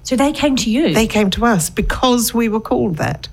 So 0.04 0.16
they 0.16 0.32
came 0.32 0.56
to 0.58 0.70
you. 0.70 0.94
They 0.94 1.08
came 1.08 1.30
to 1.32 1.46
us 1.46 1.70
because 1.70 2.34
we 2.34 2.50
were 2.50 2.62
called 2.62 2.98
that. 2.98 3.28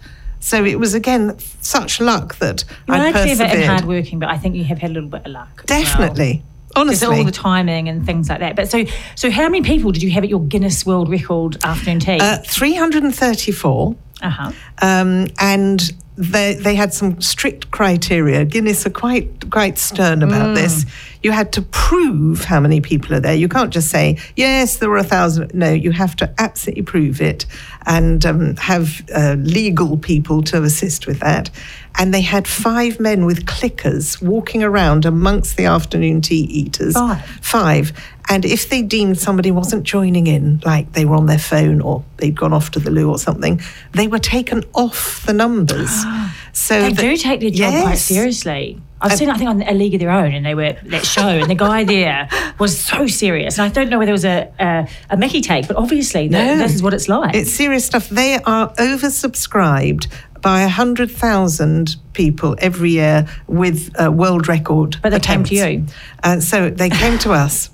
So 0.46 0.64
it 0.64 0.78
was 0.78 0.94
again 0.94 1.36
such 1.60 2.00
luck 2.00 2.36
that 2.38 2.62
I 2.88 3.10
clever 3.10 3.18
and 3.18 3.28
persevered. 3.40 3.64
hardworking, 3.66 4.20
but 4.20 4.28
I 4.28 4.38
think 4.38 4.54
you 4.54 4.62
have 4.62 4.78
had 4.78 4.92
a 4.92 4.94
little 4.94 5.08
bit 5.10 5.26
of 5.26 5.32
luck. 5.32 5.64
well. 5.68 5.80
Definitely. 5.82 6.44
There's 6.76 7.02
Honestly. 7.02 7.16
all 7.18 7.24
the 7.24 7.32
timing 7.32 7.88
and 7.88 8.06
things 8.06 8.28
like 8.28 8.38
that. 8.38 8.54
But 8.54 8.70
so, 8.70 8.84
so 9.16 9.28
how 9.28 9.48
many 9.48 9.62
people 9.62 9.90
did 9.90 10.04
you 10.04 10.10
have 10.12 10.22
at 10.22 10.30
your 10.30 10.42
Guinness 10.42 10.86
World 10.86 11.08
Record 11.08 11.56
afternoon 11.64 11.98
tea? 11.98 12.18
uh, 12.20 12.38
334. 12.44 13.96
Uh 14.22 14.28
huh. 14.30 14.52
um, 14.82 15.26
and 15.40 15.92
they 16.16 16.54
they 16.54 16.74
had 16.74 16.94
some 16.94 17.20
strict 17.20 17.70
criteria. 17.70 18.44
Guinness 18.44 18.86
are 18.86 18.90
quite 18.90 19.50
quite 19.50 19.78
stern 19.78 20.22
about 20.22 20.54
this. 20.54 20.86
You 21.22 21.32
had 21.32 21.52
to 21.52 21.62
prove 21.62 22.44
how 22.44 22.60
many 22.60 22.80
people 22.80 23.14
are 23.14 23.20
there. 23.20 23.34
You 23.34 23.48
can't 23.48 23.72
just 23.72 23.88
say 23.88 24.18
yes, 24.34 24.78
there 24.78 24.88
were 24.88 24.96
a 24.96 25.04
thousand. 25.04 25.54
No, 25.54 25.72
you 25.72 25.90
have 25.92 26.16
to 26.16 26.32
absolutely 26.38 26.84
prove 26.84 27.20
it 27.20 27.46
and 27.84 28.24
um, 28.24 28.56
have 28.56 29.02
uh, 29.14 29.36
legal 29.38 29.98
people 29.98 30.42
to 30.44 30.62
assist 30.62 31.06
with 31.06 31.20
that. 31.20 31.50
And 31.98 32.12
they 32.12 32.20
had 32.20 32.46
five 32.46 33.00
men 33.00 33.24
with 33.24 33.46
clickers 33.46 34.20
walking 34.20 34.62
around 34.62 35.04
amongst 35.06 35.56
the 35.56 35.64
afternoon 35.64 36.20
tea 36.20 36.42
eaters. 36.44 36.94
Five? 36.94 37.24
Five. 37.40 37.92
And 38.28 38.44
if 38.44 38.68
they 38.68 38.82
deemed 38.82 39.18
somebody 39.18 39.50
wasn't 39.50 39.84
joining 39.84 40.26
in, 40.26 40.60
like 40.64 40.92
they 40.92 41.04
were 41.04 41.14
on 41.16 41.26
their 41.26 41.38
phone 41.38 41.80
or 41.80 42.04
they'd 42.18 42.36
gone 42.36 42.52
off 42.52 42.72
to 42.72 42.80
the 42.80 42.90
loo 42.90 43.08
or 43.08 43.18
something, 43.18 43.60
they 43.92 44.08
were 44.08 44.18
taken 44.18 44.64
off 44.74 45.24
the 45.26 45.32
numbers. 45.32 45.90
so 46.52 46.80
They 46.82 46.92
that- 46.92 47.00
do 47.00 47.16
take 47.16 47.40
their 47.40 47.50
job 47.50 47.82
quite 47.82 47.98
seriously. 47.98 48.80
I've 48.98 49.12
um, 49.12 49.18
seen, 49.18 49.28
I 49.28 49.36
think, 49.36 49.50
on 49.50 49.62
A 49.62 49.74
League 49.74 49.92
of 49.92 50.00
Their 50.00 50.10
Own, 50.10 50.32
and 50.32 50.44
they 50.44 50.54
were 50.54 50.72
that 50.84 51.04
show, 51.04 51.28
and 51.28 51.50
the 51.50 51.54
guy 51.54 51.84
there 51.84 52.30
was 52.58 52.78
so 52.80 53.06
serious. 53.06 53.58
And 53.58 53.66
I 53.66 53.68
don't 53.68 53.90
know 53.90 53.98
whether 53.98 54.08
it 54.10 54.12
was 54.12 54.24
a 54.24 54.50
a, 54.58 54.88
a 55.10 55.16
Mickey 55.18 55.42
take, 55.42 55.68
but 55.68 55.76
obviously 55.76 56.28
No. 56.30 56.56
this 56.56 56.74
is 56.74 56.82
what 56.82 56.94
it's 56.94 57.06
like. 57.06 57.34
It's 57.34 57.52
serious 57.52 57.84
stuff. 57.84 58.08
They 58.08 58.38
are 58.42 58.72
oversubscribed 58.76 60.08
by 60.46 60.60
100,000 60.60 61.96
people 62.12 62.54
every 62.60 62.92
year 62.92 63.26
with 63.48 63.90
a 63.98 64.12
world 64.12 64.46
record. 64.46 64.96
But 65.02 65.10
they 65.10 65.18
came 65.18 65.42
to 65.42 65.52
you. 65.52 65.86
Uh, 66.22 66.38
so 66.38 66.70
they 66.70 66.88
came 66.88 67.18
to 67.18 67.32
us, 67.32 67.68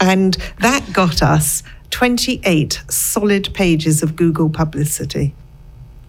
and 0.00 0.36
that 0.58 0.92
got 0.92 1.22
us 1.22 1.62
28 1.90 2.82
solid 2.88 3.54
pages 3.54 4.02
of 4.02 4.16
Google 4.16 4.50
publicity. 4.50 5.36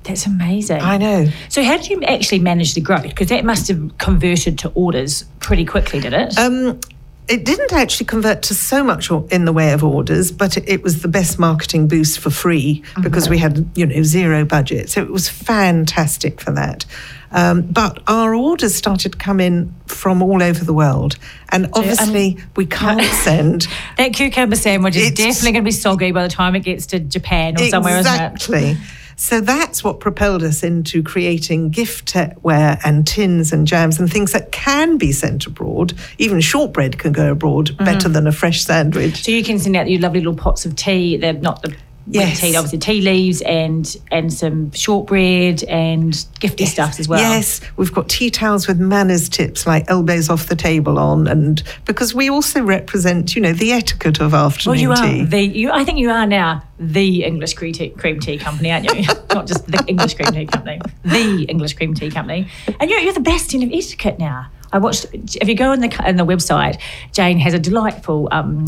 That's 0.05 0.25
amazing. 0.25 0.81
I 0.81 0.97
know. 0.97 1.27
So 1.49 1.61
how 1.63 1.77
did 1.77 1.87
you 1.87 2.01
actually 2.01 2.39
manage 2.39 2.73
the 2.73 2.81
growth? 2.81 3.03
Because 3.03 3.29
that 3.29 3.45
must 3.45 3.67
have 3.67 3.95
converted 3.99 4.57
to 4.57 4.69
orders 4.69 5.23
pretty 5.39 5.65
quickly, 5.65 5.99
did 5.99 6.13
it? 6.13 6.35
Um, 6.39 6.79
it 7.27 7.43
didn't 7.43 7.73
actually 7.73 8.05
convert 8.05 8.41
to 8.43 8.53
so 8.53 8.83
much 8.83 9.11
in 9.31 9.45
the 9.45 9.53
way 9.53 9.73
of 9.73 9.83
orders, 9.83 10.31
but 10.31 10.57
it, 10.57 10.83
was 10.83 11.01
the 11.01 11.07
best 11.07 11.37
marketing 11.37 11.87
boost 11.87 12.19
for 12.19 12.29
free 12.29 12.83
because 13.01 13.29
we 13.29 13.37
had 13.37 13.69
you 13.75 13.85
know 13.85 14.01
zero 14.03 14.45
budget, 14.45 14.89
so 14.89 15.01
it 15.01 15.11
was 15.11 15.27
fantastic 15.27 16.39
for 16.39 16.51
that. 16.51 16.85
Um, 17.31 17.63
but 17.63 18.01
our 18.07 18.33
orders 18.33 18.73
started 18.75 19.11
to 19.11 19.17
come 19.17 19.41
in 19.41 19.75
from 19.87 20.21
all 20.21 20.41
over 20.41 20.63
the 20.63 20.73
world, 20.73 21.17
and 21.49 21.67
obviously 21.73 22.37
we 22.55 22.65
can't 22.65 23.01
send 23.23 23.67
that 23.97 24.13
cucumber 24.13 24.55
sandwich 24.55 24.95
is 24.95 25.11
definitely 25.11 25.51
going 25.51 25.63
to 25.63 25.67
be 25.67 25.71
soggy 25.71 26.11
by 26.11 26.23
the 26.23 26.29
time 26.29 26.55
it 26.55 26.61
gets 26.61 26.85
to 26.87 26.99
Japan 26.99 27.59
or 27.59 27.65
somewhere, 27.65 27.97
isn't 27.97 28.13
it? 28.13 28.31
exactly. 28.33 28.77
So 29.19 29.41
that's 29.41 29.83
what 29.83 29.99
propelled 29.99 30.43
us 30.43 30.63
into 30.63 31.01
creating 31.01 31.71
giftware 31.71 32.79
and 32.85 33.05
tins 33.05 33.51
and 33.51 33.65
jams 33.65 33.99
and 33.99 34.11
things 34.11 34.31
that 34.31 34.51
can 34.51 34.97
be 34.97 35.11
sent 35.11 35.47
abroad. 35.47 35.93
Even 36.19 36.39
shortbread 36.39 36.99
can 36.99 37.11
go 37.13 37.31
abroad 37.31 37.67
Mm-hmm. 37.67 37.83
better 37.85 38.09
than 38.09 38.27
a 38.27 38.31
fresh 38.31 38.63
sandwich. 38.63 39.23
So 39.23 39.31
you 39.31 39.43
can 39.43 39.57
send 39.57 39.75
out 39.75 39.89
your 39.89 39.99
lovely 39.99 40.19
little 40.19 40.35
pots 40.35 40.65
of 40.65 40.75
tea. 40.75 41.17
They're 41.17 41.33
not 41.33 41.63
the 41.63 41.75
Yes. 42.09 42.39
tea, 42.39 42.55
obviously 42.55 42.79
tea 42.79 43.01
leaves 43.01 43.41
and 43.41 43.95
and 44.11 44.31
some 44.31 44.71
shortbread 44.71 45.63
and 45.65 46.13
gifty 46.39 46.65
stuff 46.65 46.99
as 46.99 47.07
well. 47.07 47.19
Yes, 47.19 47.59
we've 47.75 47.93
got 47.93 48.07
tea 48.09 48.29
towels 48.29 48.67
with 48.67 48.79
manners 48.79 49.27
tips 49.29 49.67
like 49.67 49.85
elbows 49.89 50.29
off 50.29 50.47
the 50.47 50.55
table 50.55 50.97
on, 50.99 51.27
and 51.27 51.61
because 51.85 52.13
we 52.15 52.29
also 52.29 52.63
represent, 52.63 53.35
you 53.35 53.41
know, 53.41 53.53
the 53.53 53.71
etiquette 53.73 54.19
of 54.21 54.31
Well, 54.31 54.45
afternoon 54.45 54.79
you 54.79 54.91
are 54.91 54.95
tea. 54.95 55.25
the. 55.25 55.41
You, 55.41 55.71
I 55.71 55.83
think 55.83 55.99
you 55.99 56.09
are 56.09 56.25
now 56.25 56.63
the 56.79 57.23
English 57.23 57.55
cream 57.55 57.73
tea, 57.73 57.89
cream 57.89 58.19
tea 58.19 58.37
company, 58.37 58.71
aren't 58.71 58.85
you? 58.85 59.03
Not 59.33 59.47
just 59.47 59.65
the 59.67 59.83
English 59.87 60.13
cream 60.15 60.31
tea 60.31 60.45
company, 60.45 60.79
the 61.03 61.43
English 61.49 61.73
cream 61.73 61.93
tea 61.93 62.09
company, 62.09 62.47
and 62.79 62.89
you're, 62.89 62.99
you're 62.99 63.13
the 63.13 63.19
best 63.19 63.53
in 63.53 63.63
etiquette 63.73 64.19
now. 64.19 64.47
I 64.71 64.79
watched. 64.79 65.05
If 65.13 65.47
you 65.47 65.55
go 65.55 65.71
on 65.71 65.79
the 65.79 65.89
on 66.05 66.17
the 66.17 66.25
website, 66.25 66.79
Jane 67.13 67.39
has 67.39 67.53
a 67.53 67.59
delightful. 67.59 68.27
Um, 68.31 68.65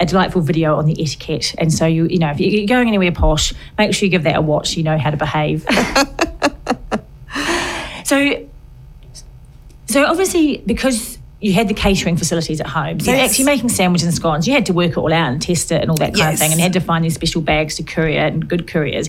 a 0.00 0.06
delightful 0.06 0.40
video 0.40 0.74
on 0.76 0.86
the 0.86 1.00
etiquette, 1.00 1.54
and 1.58 1.72
so 1.72 1.86
you 1.86 2.06
you 2.08 2.18
know 2.18 2.30
if 2.30 2.40
you're 2.40 2.66
going 2.66 2.88
anywhere 2.88 3.12
posh, 3.12 3.52
make 3.78 3.94
sure 3.94 4.06
you 4.06 4.10
give 4.10 4.24
that 4.24 4.34
a 4.34 4.40
watch. 4.40 4.76
You 4.76 4.82
know 4.82 4.98
how 4.98 5.10
to 5.10 5.16
behave. 5.16 5.64
so, 8.04 8.46
so 9.86 10.04
obviously 10.04 10.58
because 10.66 11.18
you 11.40 11.52
had 11.52 11.68
the 11.68 11.74
catering 11.74 12.16
facilities 12.16 12.60
at 12.60 12.66
home, 12.66 12.98
so 13.00 13.12
Yes. 13.12 13.30
actually 13.30 13.44
making 13.44 13.68
sandwiches 13.68 14.06
and 14.06 14.14
scones, 14.14 14.46
you 14.48 14.54
had 14.54 14.66
to 14.66 14.72
work 14.72 14.92
it 14.92 14.96
all 14.96 15.12
out 15.12 15.30
and 15.32 15.40
test 15.42 15.70
it 15.72 15.80
and 15.82 15.90
all 15.90 15.96
that 15.98 16.14
kind 16.14 16.32
of 16.32 16.38
thing, 16.38 16.50
and 16.50 16.58
you 16.58 16.62
had 16.64 16.72
to 16.72 16.80
find 16.80 17.04
these 17.04 17.14
special 17.14 17.42
bags 17.42 17.76
to 17.76 17.82
courier 17.84 18.24
and 18.26 18.48
good 18.48 18.66
couriers. 18.66 19.08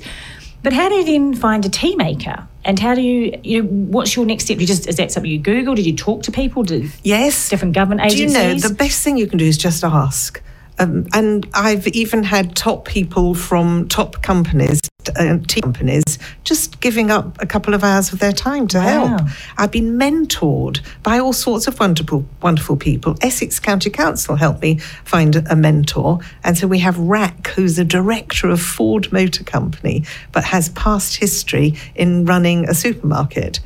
But 0.61 0.73
how 0.73 0.89
do 0.89 0.95
you 0.95 1.05
then 1.05 1.33
find 1.33 1.65
a 1.65 1.69
tea 1.69 1.95
maker? 1.95 2.47
And 2.65 2.79
how 2.79 2.95
do 2.95 3.01
you, 3.01 3.37
you 3.43 3.61
know, 3.61 3.67
what's 3.67 4.15
your 4.15 4.25
next 4.25 4.45
step? 4.45 4.59
You 4.59 4.67
just 4.67 4.87
is 4.87 4.95
that 4.95 5.11
something 5.11 5.29
you 5.31 5.39
Google? 5.39 5.75
Did 5.75 5.85
you 5.85 5.95
talk 5.95 6.23
to 6.23 6.31
people? 6.31 6.63
Did 6.63 6.91
Yes. 7.03 7.49
different 7.49 7.75
government 7.75 8.01
agencies? 8.01 8.33
Do 8.33 8.39
you 8.47 8.53
know 8.53 8.59
the 8.59 8.73
best 8.73 9.03
thing 9.03 9.17
you 9.17 9.27
can 9.27 9.37
do 9.37 9.45
is 9.45 9.57
just 9.57 9.83
ask. 9.83 10.41
Um, 10.79 11.05
and 11.13 11.47
I've 11.53 11.87
even 11.89 12.23
had 12.23 12.55
top 12.55 12.85
people 12.85 13.35
from 13.35 13.87
top 13.89 14.21
companies, 14.23 14.79
uh, 15.15 15.37
tea 15.47 15.61
companies, 15.61 16.03
just 16.43 16.79
giving 16.81 17.11
up 17.11 17.39
a 17.41 17.45
couple 17.45 17.73
of 17.75 17.83
hours 17.83 18.11
of 18.11 18.19
their 18.19 18.31
time 18.31 18.67
to 18.69 18.79
Wow. 18.79 18.83
help. 19.07 19.21
I've 19.57 19.71
been 19.71 19.97
mentored 19.99 20.79
by 21.03 21.19
all 21.19 21.33
sorts 21.33 21.67
of 21.67 21.79
wonderful, 21.79 22.25
wonderful 22.41 22.75
people. 22.75 23.15
Essex 23.21 23.59
County 23.59 23.89
Council 23.91 24.35
helped 24.35 24.61
me 24.61 24.77
find 25.05 25.35
a 25.47 25.55
mentor, 25.55 26.19
and 26.43 26.57
so 26.57 26.67
we 26.67 26.79
have 26.79 26.97
Rack, 26.97 27.47
who's 27.49 27.77
a 27.77 27.85
director 27.85 28.49
of 28.49 28.59
Ford 28.61 29.11
Motor 29.13 29.43
Company, 29.43 30.03
but 30.31 30.43
has 30.45 30.69
past 30.69 31.17
history 31.17 31.75
in 31.95 32.25
running 32.25 32.67
a 32.67 32.73
supermarket. 32.73 33.59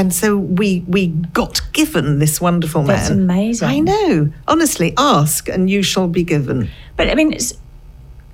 And 0.00 0.14
so 0.14 0.38
we 0.38 0.82
we 0.88 1.08
got 1.08 1.60
given 1.74 2.20
this 2.20 2.40
wonderful 2.40 2.82
man. 2.82 2.96
That's 2.96 3.10
amazing. 3.10 3.68
I 3.68 3.80
know. 3.80 4.32
Honestly, 4.48 4.94
ask 4.96 5.46
and 5.48 5.68
you 5.68 5.82
shall 5.82 6.08
be 6.08 6.24
given. 6.24 6.70
But 6.96 7.10
I 7.10 7.14
mean, 7.14 7.34
it's, 7.34 7.52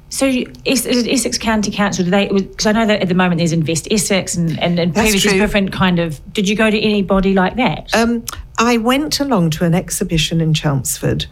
so 0.09 0.27
you- 0.27 0.53
Es- 0.65 0.87
is 0.87 1.05
it 1.05 1.11
Essex 1.11 1.39
County 1.39 1.73
Council, 1.73 2.05
do 2.05 2.11
they? 2.13 2.29
Because 2.29 2.67
I 2.67 2.73
know 2.73 2.87
that 2.87 3.03
at 3.03 3.09
the 3.09 3.15
moment 3.15 3.39
there's 3.41 3.53
Invest 3.53 3.89
Essex 3.91 4.37
and 4.37 4.51
and, 4.61 4.79
and 4.79 4.95
previously 4.95 5.39
different 5.41 5.73
kind 5.73 5.99
of. 5.99 6.21
Did 6.33 6.49
you 6.49 6.55
go 6.55 6.71
to 6.71 6.79
anybody 6.81 7.35
like 7.35 7.57
that? 7.57 7.93
Um, 7.95 8.25
I 8.59 8.77
went 8.77 9.19
along 9.19 9.51
to 9.51 9.65
an 9.65 9.75
exhibition 9.75 10.41
in 10.41 10.55
Chelmsford 10.55 11.27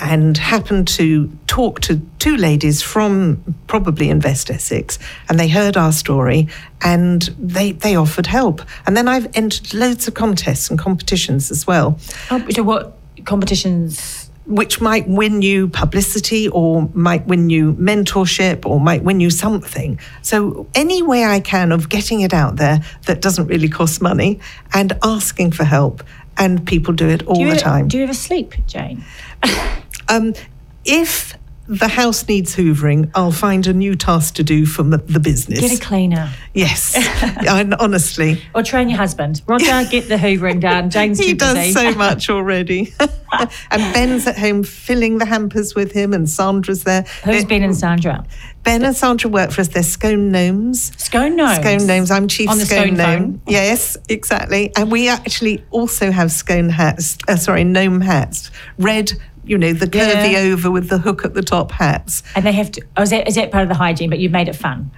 and 0.00 0.36
happened 0.38 0.86
to 0.88 1.30
talk 1.46 1.80
to 1.80 2.00
two 2.18 2.36
ladies 2.36 2.82
from 2.82 3.42
probably 3.66 4.08
Invest 4.10 4.50
Essex, 4.50 4.98
and 5.28 5.38
they 5.40 5.48
heard 5.48 5.76
our 5.76 5.92
story 5.92 6.48
and 6.82 7.22
they, 7.38 7.72
they 7.72 7.96
offered 7.96 8.26
help. 8.26 8.62
And 8.86 8.96
then 8.96 9.08
I've 9.08 9.28
entered 9.36 9.74
loads 9.74 10.06
of 10.06 10.14
contests 10.14 10.70
and 10.70 10.78
competitions 10.78 11.50
as 11.50 11.66
well. 11.66 11.98
Oh, 12.30 12.44
so 12.50 12.62
what 12.62 12.96
competitions? 13.24 14.24
which 14.46 14.80
might 14.80 15.06
win 15.06 15.42
you 15.42 15.68
publicity 15.68 16.48
or 16.48 16.88
might 16.94 17.26
win 17.26 17.50
you 17.50 17.74
mentorship 17.74 18.64
or 18.64 18.80
might 18.80 19.04
win 19.04 19.20
you 19.20 19.28
something. 19.28 20.00
So, 20.22 20.66
any 20.74 21.02
way 21.02 21.26
I 21.26 21.40
can 21.40 21.70
of 21.70 21.90
getting 21.90 22.22
it 22.22 22.32
out 22.32 22.56
there 22.56 22.80
that 23.04 23.20
doesn't 23.20 23.46
really 23.48 23.68
cost 23.68 24.00
money 24.00 24.40
and 24.72 24.94
asking 25.02 25.52
for 25.52 25.64
help. 25.64 26.02
And 26.38 26.66
people 26.66 26.94
do 26.94 27.06
it 27.10 27.26
all 27.26 27.34
Do 27.34 27.44
the 27.44 27.50
ever- 27.50 27.60
time. 27.60 27.88
Do 27.88 27.98
you 27.98 28.04
ever 28.04 28.14
sleep, 28.14 28.54
Jane? 28.66 29.04
Um, 30.08 30.34
if 30.84 31.34
the 31.70 31.88
house 31.88 32.26
needs 32.26 32.56
hoovering, 32.56 33.10
I'll 33.14 33.30
find 33.30 33.66
a 33.66 33.74
new 33.74 33.94
task 33.94 34.36
to 34.36 34.42
do 34.42 34.64
for 34.64 34.80
m- 34.82 35.02
the 35.06 35.20
business. 35.20 35.60
Get 35.60 35.78
a 35.78 35.84
cleaner 35.84 36.32
yes, 36.54 36.94
I, 36.96 37.70
honestly, 37.78 38.42
or 38.54 38.62
train 38.62 38.88
your 38.88 38.96
husband. 38.96 39.42
Roger, 39.46 39.84
get 39.90 40.08
the 40.08 40.16
hoovering 40.16 40.60
done. 40.60 40.88
Jane's 40.98 41.18
he 41.18 41.32
too 41.32 41.36
busy. 41.36 41.60
He 41.60 41.72
does 41.74 41.92
so 41.92 41.94
much 41.98 42.30
already. 42.30 42.94
and 43.70 43.92
Ben's 43.92 44.26
at 44.26 44.38
home 44.38 44.62
filling 44.62 45.18
the 45.18 45.26
hampers 45.26 45.74
with 45.74 45.92
him, 45.92 46.14
and 46.14 46.28
Sandra's 46.28 46.84
there. 46.84 47.02
Who's 47.24 47.44
Ben 47.44 47.62
and 47.62 47.76
Sandra? 47.76 48.24
Ben 48.62 48.82
and 48.82 48.96
Sandra 48.96 49.28
work 49.28 49.50
for 49.50 49.60
us. 49.60 49.68
They're 49.68 49.82
scone 49.82 50.32
gnomes. 50.32 50.90
Scone 50.96 51.36
gnomes. 51.36 51.58
Scone 51.58 51.86
gnomes. 51.86 52.10
I'm 52.10 52.28
chief 52.28 52.48
On 52.48 52.56
the 52.56 52.64
scone, 52.64 52.78
scone 52.86 52.96
gnome. 52.96 53.18
phone. 53.34 53.42
Yes, 53.46 53.98
exactly. 54.08 54.72
And 54.74 54.90
we 54.90 55.08
actually 55.10 55.62
also 55.70 56.10
have 56.12 56.32
scone 56.32 56.70
hats. 56.70 57.18
Uh, 57.28 57.36
sorry, 57.36 57.64
gnome 57.64 58.00
hats. 58.00 58.50
Red. 58.78 59.12
You 59.48 59.58
know 59.58 59.72
the 59.72 59.86
curvy 59.86 60.32
Yeah. 60.32 60.52
over 60.52 60.70
with 60.70 60.88
the 60.90 60.98
hook 60.98 61.24
at 61.24 61.34
the 61.34 61.42
top 61.42 61.72
hats. 61.72 62.22
And 62.34 62.44
they 62.44 62.52
have 62.52 62.70
to. 62.72 62.82
Oh, 62.96 63.02
is 63.02 63.10
that, 63.10 63.26
is 63.26 63.34
that 63.36 63.50
part 63.50 63.62
of 63.62 63.68
the 63.68 63.74
hygiene? 63.74 64.10
But 64.10 64.18
you've 64.18 64.32
made 64.32 64.48
it 64.48 64.56
fun. 64.56 64.90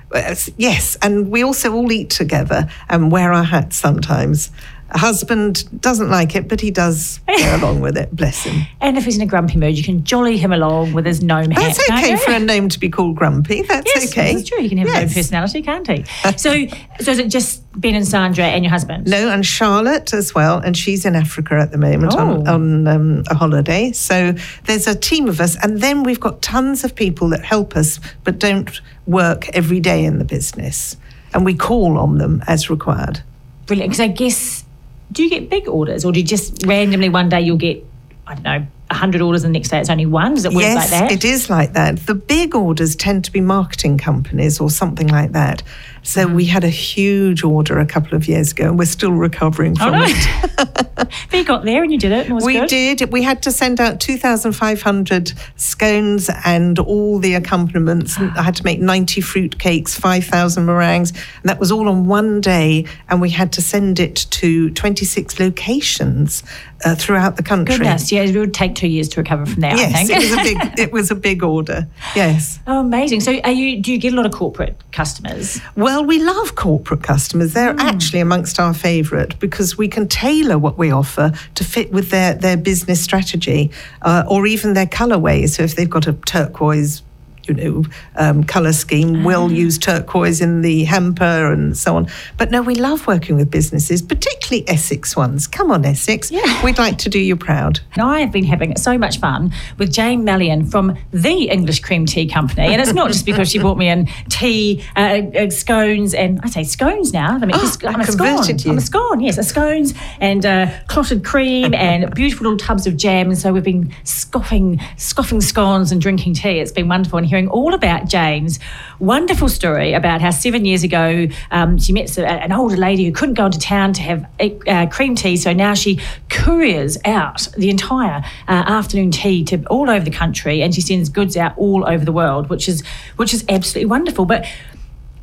Yes, 0.56 0.96
and 1.02 1.30
we 1.30 1.42
also 1.44 1.72
all 1.72 1.90
eat 1.92 2.10
together 2.10 2.68
and 2.88 3.10
wear 3.12 3.32
our 3.32 3.44
hats 3.44 3.76
sometimes. 3.76 4.50
Husband 4.92 5.81
doesn't 5.81 6.11
like 6.11 6.35
it, 6.35 6.48
but 6.48 6.61
he 6.61 6.70
does 6.70 7.20
go 7.26 7.35
along 7.57 7.81
with 7.81 7.96
it. 7.96 8.14
Bless 8.14 8.42
him. 8.44 8.66
And 8.81 8.96
if 8.98 9.05
he's 9.05 9.16
in 9.16 9.22
a 9.22 9.26
grumpy 9.26 9.57
mood, 9.59 9.76
you 9.79 9.85
can 9.85 10.05
jolly 10.05 10.37
him 10.37 10.53
along 10.53 10.92
with 10.92 11.07
his 11.07 11.22
gnome 11.22 11.50
hat. 11.50 11.76
That's 11.76 11.90
okay 11.90 12.16
for 12.16 12.33
a 12.33 12.38
gnome 12.40 12.68
to 12.68 12.79
be 12.81 12.88
called 12.88 13.16
grumpy. 13.16 13.62
That's 13.62 13.90
Yes, 13.94 14.11
okay. 14.12 14.35
That's 14.35 14.48
true. 14.48 14.61
He 14.61 14.68
can 14.68 14.79
have 14.79 14.88
his 14.88 14.96
own 14.96 15.09
personality, 15.22 15.62
can't 15.62 15.87
he? 15.87 16.05
So, 16.37 16.66
so 17.00 17.11
is 17.11 17.18
it 17.18 17.29
just 17.29 17.62
Ben 17.81 17.94
and 17.94 18.07
Sandra 18.07 18.44
and 18.44 18.64
your 18.64 18.70
husband? 18.70 19.07
No, 19.07 19.29
and 19.29 19.44
Charlotte 19.44 20.12
as 20.14 20.35
well, 20.35 20.59
and 20.59 20.76
she's 20.76 21.05
in 21.05 21.14
Africa 21.16 21.55
at 21.55 21.70
the 21.70 21.79
moment 21.79 22.14
on, 22.14 22.46
Oh. 22.48 22.55
on 22.55 22.88
um, 22.88 23.22
a 23.29 23.35
holiday. 23.35 23.92
So 23.92 24.33
there's 24.64 24.87
a 24.87 24.94
team 24.94 25.29
of 25.29 25.40
us, 25.40 25.57
and 25.62 25.81
then 25.81 26.03
we've 26.03 26.20
got 26.20 26.40
tons 26.42 26.83
of 26.85 26.94
people 26.94 27.29
that 27.31 27.44
help 27.44 27.76
us 27.76 28.00
but 28.24 28.38
don't 28.38 28.81
work 29.07 29.48
every 29.50 29.81
day 29.81 30.05
in 30.05 30.18
the 30.18 30.24
business, 30.24 30.96
and 31.35 31.44
we 31.44 31.55
call 31.55 31.98
on 31.98 32.18
them 32.18 32.42
as 32.46 32.70
required. 32.70 33.22
Brilliant. 33.66 33.90
Because 33.90 34.00
I 34.00 34.09
guess, 34.09 34.64
do 35.12 35.23
you 35.25 35.31
get 35.31 35.51
big 35.51 35.68
orders, 35.68 36.05
or 36.05 36.12
do 36.12 36.20
you 36.20 36.27
just 36.27 36.64
randomly 36.66 37.09
one 37.09 37.29
day 37.29 37.40
you'll 37.40 37.57
get, 37.57 37.85
I 38.27 38.35
don't 38.35 38.44
know, 38.44 38.66
hundred 38.96 39.20
orders, 39.22 39.44
and 39.44 39.55
the 39.55 39.59
next 39.59 39.68
day 39.70 39.79
it's 39.81 39.90
only 39.90 40.07
one? 40.07 40.35
Does 40.35 40.44
it 40.44 40.53
work 40.53 40.62
yes, 40.62 40.76
like 40.76 40.90
that? 40.90 41.12
it 41.12 41.24
is 41.24 41.48
like 41.50 41.72
that. 41.74 41.98
The 42.07 42.14
big 42.14 42.55
orders 42.55 42.96
tend 42.96 43.24
to 43.24 43.33
be 43.33 43.40
marketing 43.40 43.98
companies 43.98 44.61
or 44.61 44.70
something 44.70 45.09
like 45.09 45.33
that. 45.33 45.62
So 46.03 46.26
Mm. 46.26 46.35
we 46.35 46.46
had 46.46 46.64
a 46.64 46.70
huge 46.70 47.44
order 47.44 47.79
a 47.79 47.85
couple 47.85 48.14
of 48.16 48.26
years 48.26 48.53
ago, 48.53 48.68
and 48.70 48.79
we're 48.79 48.87
still 48.87 49.12
recovering 49.12 49.76
Oh 49.81 49.85
from 49.85 49.92
no! 49.92 50.05
it. 50.07 50.87
but 50.96 51.33
you 51.33 51.44
got 51.44 51.64
there 51.64 51.83
and 51.83 51.92
you 51.92 51.98
did 51.98 52.11
it, 52.12 52.22
and 52.22 52.31
it 52.31 52.35
was 52.35 52.44
we 52.44 52.55
good. 52.55 52.68
did. 52.68 53.12
We 53.12 53.22
had 53.22 53.42
to 53.42 53.53
send 53.53 53.81
out 53.81 54.00
2,500 54.00 55.33
scones 55.57 56.31
and 56.44 56.79
all 56.79 57.18
the 57.18 57.35
accompaniments. 57.35 58.18
I 58.18 58.42
had 58.42 58.55
to 58.57 58.64
make 58.64 58.81
90 58.81 59.20
fruit 59.20 59.59
cakes, 59.59 59.94
5,000 59.98 60.64
meringues, 60.64 61.11
and 61.11 61.44
that 61.50 61.59
was 61.61 61.70
all 61.70 61.88
on 61.88 62.07
one 62.07 62.40
day. 62.40 62.87
And 63.09 63.20
we 63.20 63.31
had 63.31 63.53
to 63.53 63.62
send 63.62 64.00
it 64.00 64.26
to 64.31 64.70
26 64.70 65.38
locations 65.38 66.42
uh, 66.85 66.94
throughout 66.94 67.37
the 67.37 67.42
country. 67.42 67.76
Goodness, 67.76 68.11
yeah, 68.11 68.22
it 68.22 68.35
would 68.37 68.55
take 68.55 68.74
two 68.81 68.88
years 68.88 69.09
to 69.11 69.21
recover 69.21 69.45
from 69.47 69.61
that. 69.61 69.75
I 69.75 69.77
Yes, 69.77 70.09
think. 70.09 70.11
it 70.11 70.31
was 70.31 70.33
a 70.33 70.43
big. 70.43 70.79
It 70.81 70.93
was 70.93 71.11
a 71.11 71.14
big 71.14 71.43
order. 71.43 71.87
Yes. 72.16 72.59
oh, 72.66 72.81
amazing. 72.81 73.21
So, 73.21 73.38
are 73.45 73.51
you? 73.53 73.81
Do 73.83 73.93
you 73.93 73.99
get 73.99 74.12
a 74.12 74.16
lot 74.16 74.27
of 74.27 74.33
corporate 74.33 74.77
customers? 74.93 75.61
Well, 75.77 76.05
we 76.05 76.19
love 76.23 76.55
corporate 76.55 77.03
customers. 77.03 77.53
They're 77.53 77.73
Hmm. 77.75 77.81
actually 77.81 78.21
amongst 78.21 78.59
our 78.59 78.75
favourite 78.75 79.38
because 79.38 79.77
we 79.79 79.88
can 79.88 80.09
tailor 80.09 80.59
what 80.59 80.79
we 80.79 80.90
offer 80.90 81.33
to 81.55 81.64
fit 81.64 81.93
with 81.93 82.11
their, 82.11 82.35
their 82.35 82.57
business 82.57 83.01
strategy 83.03 83.71
uh, 84.03 84.25
or 84.27 84.47
even 84.47 84.73
their 84.75 84.87
colourway. 84.87 85.49
So 85.49 85.62
if 85.62 85.77
they've 85.77 85.88
got 85.99 86.07
a 86.07 86.12
turquoise, 86.14 87.03
you 87.46 87.55
know, 87.55 87.85
um, 88.16 88.44
colour 88.44 88.72
scheme, 88.72 89.20
Ah. 89.22 89.26
we'll 89.26 89.50
use 89.53 89.79
turquoise 89.79 90.40
in 90.40 90.62
the 90.62 90.85
hamper 90.85 91.53
and 91.53 91.76
so 91.76 91.96
on. 91.96 92.07
But 92.37 92.50
no, 92.50 92.62
we 92.62 92.74
love 92.74 93.07
working 93.07 93.37
with 93.37 93.50
businesses, 93.50 94.03
particularly 94.03 94.68
Essex 94.68 95.16
ones. 95.16 95.46
Come 95.46 95.70
on, 95.70 95.85
Essex. 95.85 96.31
Yeah. 96.31 96.62
We'd 96.64 96.79
like 96.79 96.98
to 96.98 97.09
do 97.09 97.18
you 97.18 97.37
proud. 97.37 97.81
And 97.94 98.03
I 98.03 98.20
have 98.20 98.33
been 98.33 98.44
having 98.44 98.76
so 98.76 98.96
much 98.98 99.18
fun 99.18 99.53
with 99.79 99.92
Jane 99.92 100.22
Malyon 100.24 100.70
from 100.70 100.96
the 101.12 101.48
English 101.48 101.81
Cream 101.81 102.07
Tea 102.07 102.26
Company. 102.26 102.68
And 102.72 102.81
it's 102.81 102.92
not 102.92 103.09
just 103.09 103.26
because 103.26 103.50
she 103.50 103.59
brought 103.59 103.79
me 103.79 103.88
in 103.88 104.07
tea, 104.29 104.85
uh, 104.96 105.22
uh, 105.37 105.50
scones, 105.50 106.14
and 106.14 106.40
I 106.42 106.50
say 106.50 106.64
scones 106.64 107.12
now. 107.12 107.35
I 107.37 107.38
mean, 107.38 107.50
Oh, 107.55 107.76
I 107.85 107.88
I'm 107.92 108.00
a 108.00 108.05
scone. 108.05 108.59
you. 108.59 108.70
I'm 108.70 108.79
a 108.79 108.81
scone, 108.81 109.20
yes, 109.20 109.38
a 109.38 109.42
scones 109.42 109.94
and 110.20 110.44
uh, 110.46 110.70
clotted 110.88 111.24
cream 111.24 111.74
and 111.74 112.14
beautiful 112.14 112.44
little 112.44 112.59
tubs 112.59 112.87
of 112.87 112.96
jam. 112.96 113.29
And 113.29 113.38
so 113.38 113.53
we've 113.53 113.62
been 113.64 113.92
scoffing, 114.05 114.81
scoffing 114.96 115.40
scones 115.40 115.92
and 115.92 116.00
drinking 116.00 116.35
tea. 116.35 116.59
It's 116.61 116.72
been 116.72 116.88
wonderful. 116.88 117.18
And 117.18 117.29
hearing 117.31 117.49
all 117.49 117.73
about 117.75 118.07
Jane's 118.09 118.59
wonderful 118.99 119.49
story 119.49 119.95
about 119.95 120.21
how 120.21 120.31
seven 120.31 120.64
years 120.66 120.83
ago 120.83 121.27
um, 121.51 121.79
she 121.79 121.93
met 121.93 122.19
an 122.19 122.53
older 122.53 122.77
lady 122.77 123.05
who 123.07 123.12
couldn't 123.12 123.35
go 123.35 123.47
into 123.47 123.59
town 123.59 123.93
to 123.95 124.03
have 124.03 124.27
uh, 124.69 124.87
cream 124.90 125.14
tea. 125.14 125.37
So 125.37 125.53
now 125.55 125.73
she 125.75 126.01
couriers 126.29 126.99
out 127.05 127.49
the 127.57 127.71
entire 127.71 128.23
uh, 128.49 128.53
afternoon 128.66 129.11
tea 129.11 129.45
to 129.45 129.64
all 129.66 129.88
over 129.88 130.05
the 130.05 130.11
country, 130.11 130.61
and 130.62 130.75
she 130.75 130.81
sends 130.81 131.09
goods 131.09 131.37
out 131.37 131.57
all 131.57 131.88
over 131.88 132.05
the 132.05 132.12
world, 132.12 132.51
which 132.51 132.69
is 132.69 132.83
which 133.16 133.33
is 133.33 133.45
absolutely 133.49 133.88
wonderful. 133.88 134.25
But 134.27 134.45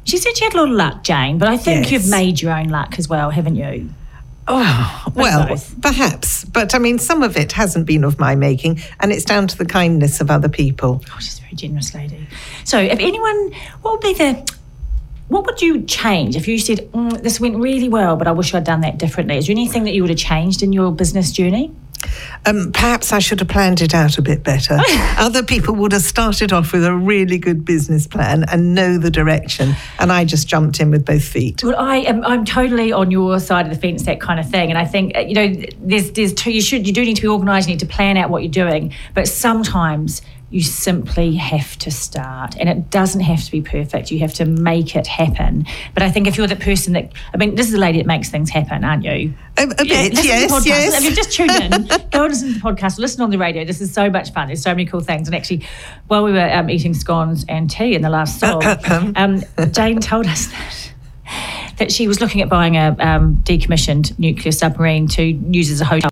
she 0.06 0.18
said 0.18 0.38
she 0.38 0.46
had 0.46 0.54
a 0.56 0.58
lot 0.58 0.70
of 0.70 0.76
luck, 0.76 1.04
Jane. 1.04 1.38
But 1.38 1.50
I 1.50 1.58
think 1.58 1.84
Yes. 1.84 1.92
you've 1.92 2.10
made 2.10 2.42
your 2.42 2.54
own 2.54 2.70
luck 2.70 2.98
as 2.98 3.08
well, 3.10 3.30
haven't 3.32 3.56
you? 3.58 3.90
Oh, 4.50 5.06
well, 5.14 5.48
both. 5.50 5.82
perhaps. 5.82 6.46
But 6.46 6.74
I 6.74 6.80
mean, 6.80 7.00
some 7.00 7.22
of 7.22 7.36
it 7.36 7.52
hasn't 7.52 7.86
been 7.86 8.04
of 8.04 8.18
my 8.18 8.36
making, 8.36 8.80
and 9.00 9.12
it's 9.12 9.26
down 9.26 9.48
to 9.48 9.58
the 9.58 9.66
kindness 9.66 10.22
of 10.22 10.32
other 10.32 10.50
people. 10.50 11.04
Oh, 11.12 11.20
she's 11.20 11.40
a 11.40 11.42
very 11.42 11.56
generous 11.56 11.94
lady. 11.94 12.28
So, 12.64 12.80
if 12.80 13.00
anyone, 13.00 13.52
what 13.82 13.94
would 13.94 14.02
be 14.02 14.14
the, 14.14 14.56
what 15.28 15.46
would 15.46 15.62
you 15.62 15.84
change 15.84 16.36
if 16.38 16.48
you 16.48 16.60
said, 16.60 16.90
mm, 16.92 17.22
this 17.22 17.40
went 17.40 17.58
really 17.58 17.90
well, 17.90 18.16
but 18.16 18.28
I 18.28 18.32
wish 18.32 18.54
I'd 18.54 18.64
done 18.64 18.82
that 18.82 18.98
differently? 18.98 19.38
Is 19.38 19.48
there 19.48 19.54
anything 19.54 19.84
that 19.84 19.94
you 19.94 20.02
would 20.04 20.10
have 20.10 20.20
changed 20.20 20.64
in 20.64 20.72
your 20.72 20.92
business 20.92 21.32
journey? 21.32 21.74
Um, 22.46 22.72
perhaps 22.72 23.12
I 23.12 23.20
should 23.20 23.40
have 23.40 23.50
planned 23.50 23.82
it 23.82 23.94
out 23.94 24.18
a 24.18 24.22
bit 24.22 24.44
better. 24.44 24.78
Other 25.18 25.44
people 25.44 25.76
would 25.76 25.92
have 25.92 26.02
started 26.02 26.54
off 26.54 26.72
with 26.72 26.86
a 26.86 26.94
really 26.94 27.38
good 27.38 27.66
business 27.66 28.08
plan 28.08 28.46
and 28.50 28.74
know 28.74 28.98
the 28.98 29.12
direction, 29.12 29.76
and 30.00 30.12
I 30.12 30.24
just 30.26 30.48
jumped 30.48 30.80
in 30.80 30.92
with 30.92 31.06
both 31.06 31.24
feet. 31.24 31.64
Well, 31.64 31.76
I 31.78 31.98
am. 31.98 32.24
I'm 32.24 32.46
totally 32.46 32.92
on 32.92 33.12
your 33.12 33.40
side 33.40 33.66
of 33.66 33.74
the 33.74 33.80
fence, 33.80 34.04
that 34.04 34.22
kind 34.22 34.40
of 34.40 34.50
thing. 34.50 34.70
And 34.70 34.78
I 34.78 34.86
think 34.86 35.16
uh, 35.16 35.22
you 35.22 35.34
know, 35.34 35.66
there's 35.82 36.12
there's 36.12 36.34
two. 36.34 36.52
You 36.52 36.62
should 36.62 36.88
you 36.88 36.94
do 36.94 37.04
need 37.04 37.16
to 37.16 37.22
be 37.22 37.28
organised. 37.28 37.68
You 37.68 37.74
need 37.74 37.80
to 37.80 37.86
plan 37.86 38.18
out 38.18 38.30
what 38.30 38.44
you're 38.44 38.52
doing. 38.52 38.94
But 39.14 39.28
sometimes 39.28 40.22
you 40.50 40.62
simply 40.62 41.36
have 41.36 41.78
to 41.80 41.92
start, 41.92 42.56
and 42.58 42.70
it 42.70 42.90
doesn't 42.90 43.22
have 43.22 43.44
to 43.44 43.52
be 43.52 43.62
perfect. 43.62 44.12
You 44.12 44.20
have 44.20 44.34
to 44.36 44.46
make 44.46 44.96
it 44.96 45.06
happen. 45.06 45.66
But 45.94 46.04
I 46.04 46.10
think 46.10 46.26
if 46.28 46.38
you're 46.38 46.48
the 46.48 46.56
person 46.56 46.94
that, 46.94 47.12
I 47.34 47.38
mean, 47.38 47.56
this 47.56 47.66
is 47.66 47.74
the 47.74 47.78
lady 47.80 47.98
that 47.98 48.08
makes 48.08 48.30
things 48.30 48.50
happen, 48.50 48.84
aren't 48.84 49.04
you? 49.04 49.34
A, 49.58 49.64
a 49.64 49.68
bit, 49.68 50.24
yes, 50.24 50.66
yes. 50.66 50.98
If 50.98 51.04
you 51.04 51.16
just 51.16 51.34
tuned 51.34 51.52
in, 51.52 51.72
go 52.12 52.24
and 52.24 52.34
listen 52.34 52.48
to 52.50 52.54
the 52.54 52.60
podcast, 52.60 52.98
listen 52.98 53.22
on 53.22 53.30
the 53.30 53.38
radio. 53.38 53.66
This 53.66 53.82
is 53.82 53.94
so 53.94 54.10
much 54.10 54.32
fun. 54.32 54.48
There's 54.48 54.62
so 54.62 54.72
many 54.72 54.86
cool 54.86 55.02
things. 55.02 55.28
And 55.28 55.36
actually, 55.36 55.66
while 56.08 56.24
we 56.24 56.32
were 56.32 56.50
um, 56.50 56.70
eating 56.70 56.94
scones 56.94 57.44
and 57.50 57.70
tea 57.70 57.96
in 57.96 58.02
the 58.02 58.10
last 58.10 58.40
song, 58.40 58.64
um, 59.16 59.44
Jane 59.72 60.00
told 60.00 60.28
us 60.28 60.48
that. 60.48 60.94
That 61.78 61.92
she 61.92 62.08
was 62.08 62.20
looking 62.22 62.42
at 62.42 62.50
buying 62.50 62.76
a 62.76 62.96
um, 63.00 63.38
decommissioned 63.44 64.18
nuclear 64.18 64.52
submarine 64.52 65.08
to 65.10 65.24
use 65.24 65.70
as 65.70 65.80
a 65.82 65.86
hotel. 65.86 66.10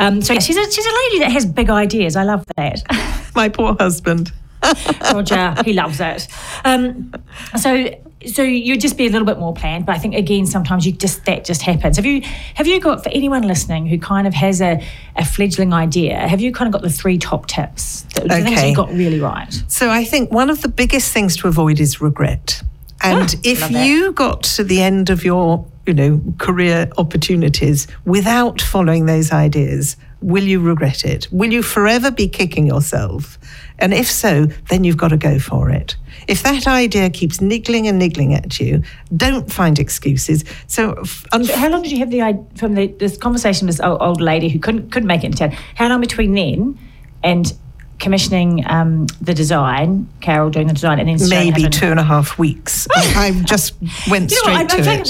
Um, 0.00 0.20
so 0.22 0.32
yeah, 0.32 0.40
she's 0.40 0.56
a 0.56 0.70
she's 0.70 0.86
a 0.86 0.92
lady 1.04 1.18
that 1.20 1.30
has 1.32 1.46
big 1.46 1.70
ideas. 1.70 2.16
I 2.16 2.24
love 2.24 2.44
that. 2.56 2.82
My 3.34 3.48
poor 3.48 3.76
husband. 3.78 4.32
Roger, 5.12 5.54
he 5.64 5.72
loves 5.74 6.00
it. 6.00 6.26
Um, 6.64 7.12
so, 7.58 7.86
so 8.26 8.42
you'd 8.42 8.80
just 8.80 8.96
be 8.96 9.06
a 9.06 9.10
little 9.10 9.26
bit 9.26 9.38
more 9.38 9.52
planned, 9.52 9.84
but 9.84 9.94
I 9.94 9.98
think 9.98 10.14
again 10.14 10.46
sometimes 10.46 10.86
you 10.86 10.92
just 10.92 11.24
that 11.26 11.44
just 11.44 11.62
happens. 11.62 11.96
Have 11.96 12.06
you 12.06 12.22
have 12.54 12.66
you 12.66 12.80
got 12.80 13.02
for 13.04 13.10
anyone 13.10 13.42
listening 13.42 13.86
who 13.86 13.98
kind 13.98 14.26
of 14.26 14.32
has 14.34 14.60
a, 14.62 14.82
a 15.16 15.24
fledgling 15.24 15.72
idea? 15.74 16.16
Have 16.26 16.40
you 16.40 16.50
kind 16.50 16.66
of 16.66 16.72
got 16.72 16.82
the 16.82 16.90
three 16.90 17.18
top 17.18 17.46
tips? 17.46 18.02
that- 18.14 18.28
The 18.28 18.42
things 18.42 18.62
you 18.64 18.74
got 18.74 18.90
really 18.90 19.20
right. 19.20 19.52
So 19.68 19.90
I 19.90 20.04
think 20.04 20.32
one 20.32 20.48
of 20.50 20.62
the 20.62 20.68
biggest 20.68 21.12
things 21.12 21.36
to 21.38 21.48
avoid 21.48 21.78
is 21.78 22.00
regret. 22.00 22.62
And 23.04 23.34
Ah, 23.34 23.40
if 23.44 23.70
you 23.70 24.12
got 24.12 24.42
to 24.56 24.64
the 24.64 24.80
end 24.82 25.10
of 25.10 25.24
your, 25.24 25.64
you 25.86 25.92
know, 25.94 26.22
career 26.38 26.90
opportunities 26.96 27.86
without 28.04 28.60
following 28.60 29.06
those 29.06 29.30
ideas, 29.30 29.96
will 30.22 30.44
you 30.44 30.58
regret 30.58 31.04
it? 31.04 31.28
Will 31.30 31.52
you 31.52 31.62
forever 31.62 32.10
be 32.10 32.28
kicking 32.28 32.66
yourself? 32.66 33.38
And 33.78 33.92
if 33.92 34.10
so, 34.10 34.46
then 34.70 34.84
you've 34.84 34.96
got 34.96 35.08
to 35.08 35.16
go 35.18 35.38
for 35.38 35.68
it. 35.70 35.96
If 36.28 36.42
that 36.44 36.66
idea 36.66 37.10
keeps 37.10 37.40
niggling 37.42 37.86
and 37.88 37.98
niggling 37.98 38.32
at 38.34 38.58
you, 38.58 38.82
don't 39.14 39.52
find 39.52 39.78
excuses. 39.78 40.44
So, 40.66 41.02
How 41.30 41.68
long 41.68 41.82
did 41.82 41.92
you 41.92 41.98
have 41.98 42.10
the 42.10 42.22
idea 42.22 42.44
from 42.56 42.74
the, 42.74 42.86
this 42.86 43.18
conversation 43.18 43.66
with 43.66 43.76
this 43.76 43.84
old, 43.84 44.00
old 44.00 44.20
lady 44.22 44.48
who 44.48 44.58
couldn't 44.58 44.90
couldn't 44.92 45.08
make 45.08 45.22
it 45.24 45.26
into 45.26 45.38
town? 45.38 45.50
How 45.74 45.88
long 45.88 46.00
between 46.00 46.32
then 46.34 46.78
and 47.22 47.52
commissioning 47.98 48.64
um, 48.68 49.06
the 49.20 49.34
design, 49.34 50.08
Carol 50.20 50.50
doing 50.50 50.66
the 50.66 50.74
design, 50.74 50.98
and 50.98 51.08
then 51.08 51.28
maybe 51.28 51.68
two 51.68 51.86
and 51.86 52.00
a 52.00 52.02
half 52.02 52.38
weeks. 52.38 52.86
I, 52.94 53.28
I 53.28 53.42
just 53.42 53.74
went 54.10 54.30
You 54.30 54.36
know, 54.36 54.42
straight 54.42 54.56
I'm, 54.56 54.68
to 54.68 54.74
I'm 54.74 54.80
it. 54.80 54.84
feeling, 54.84 55.04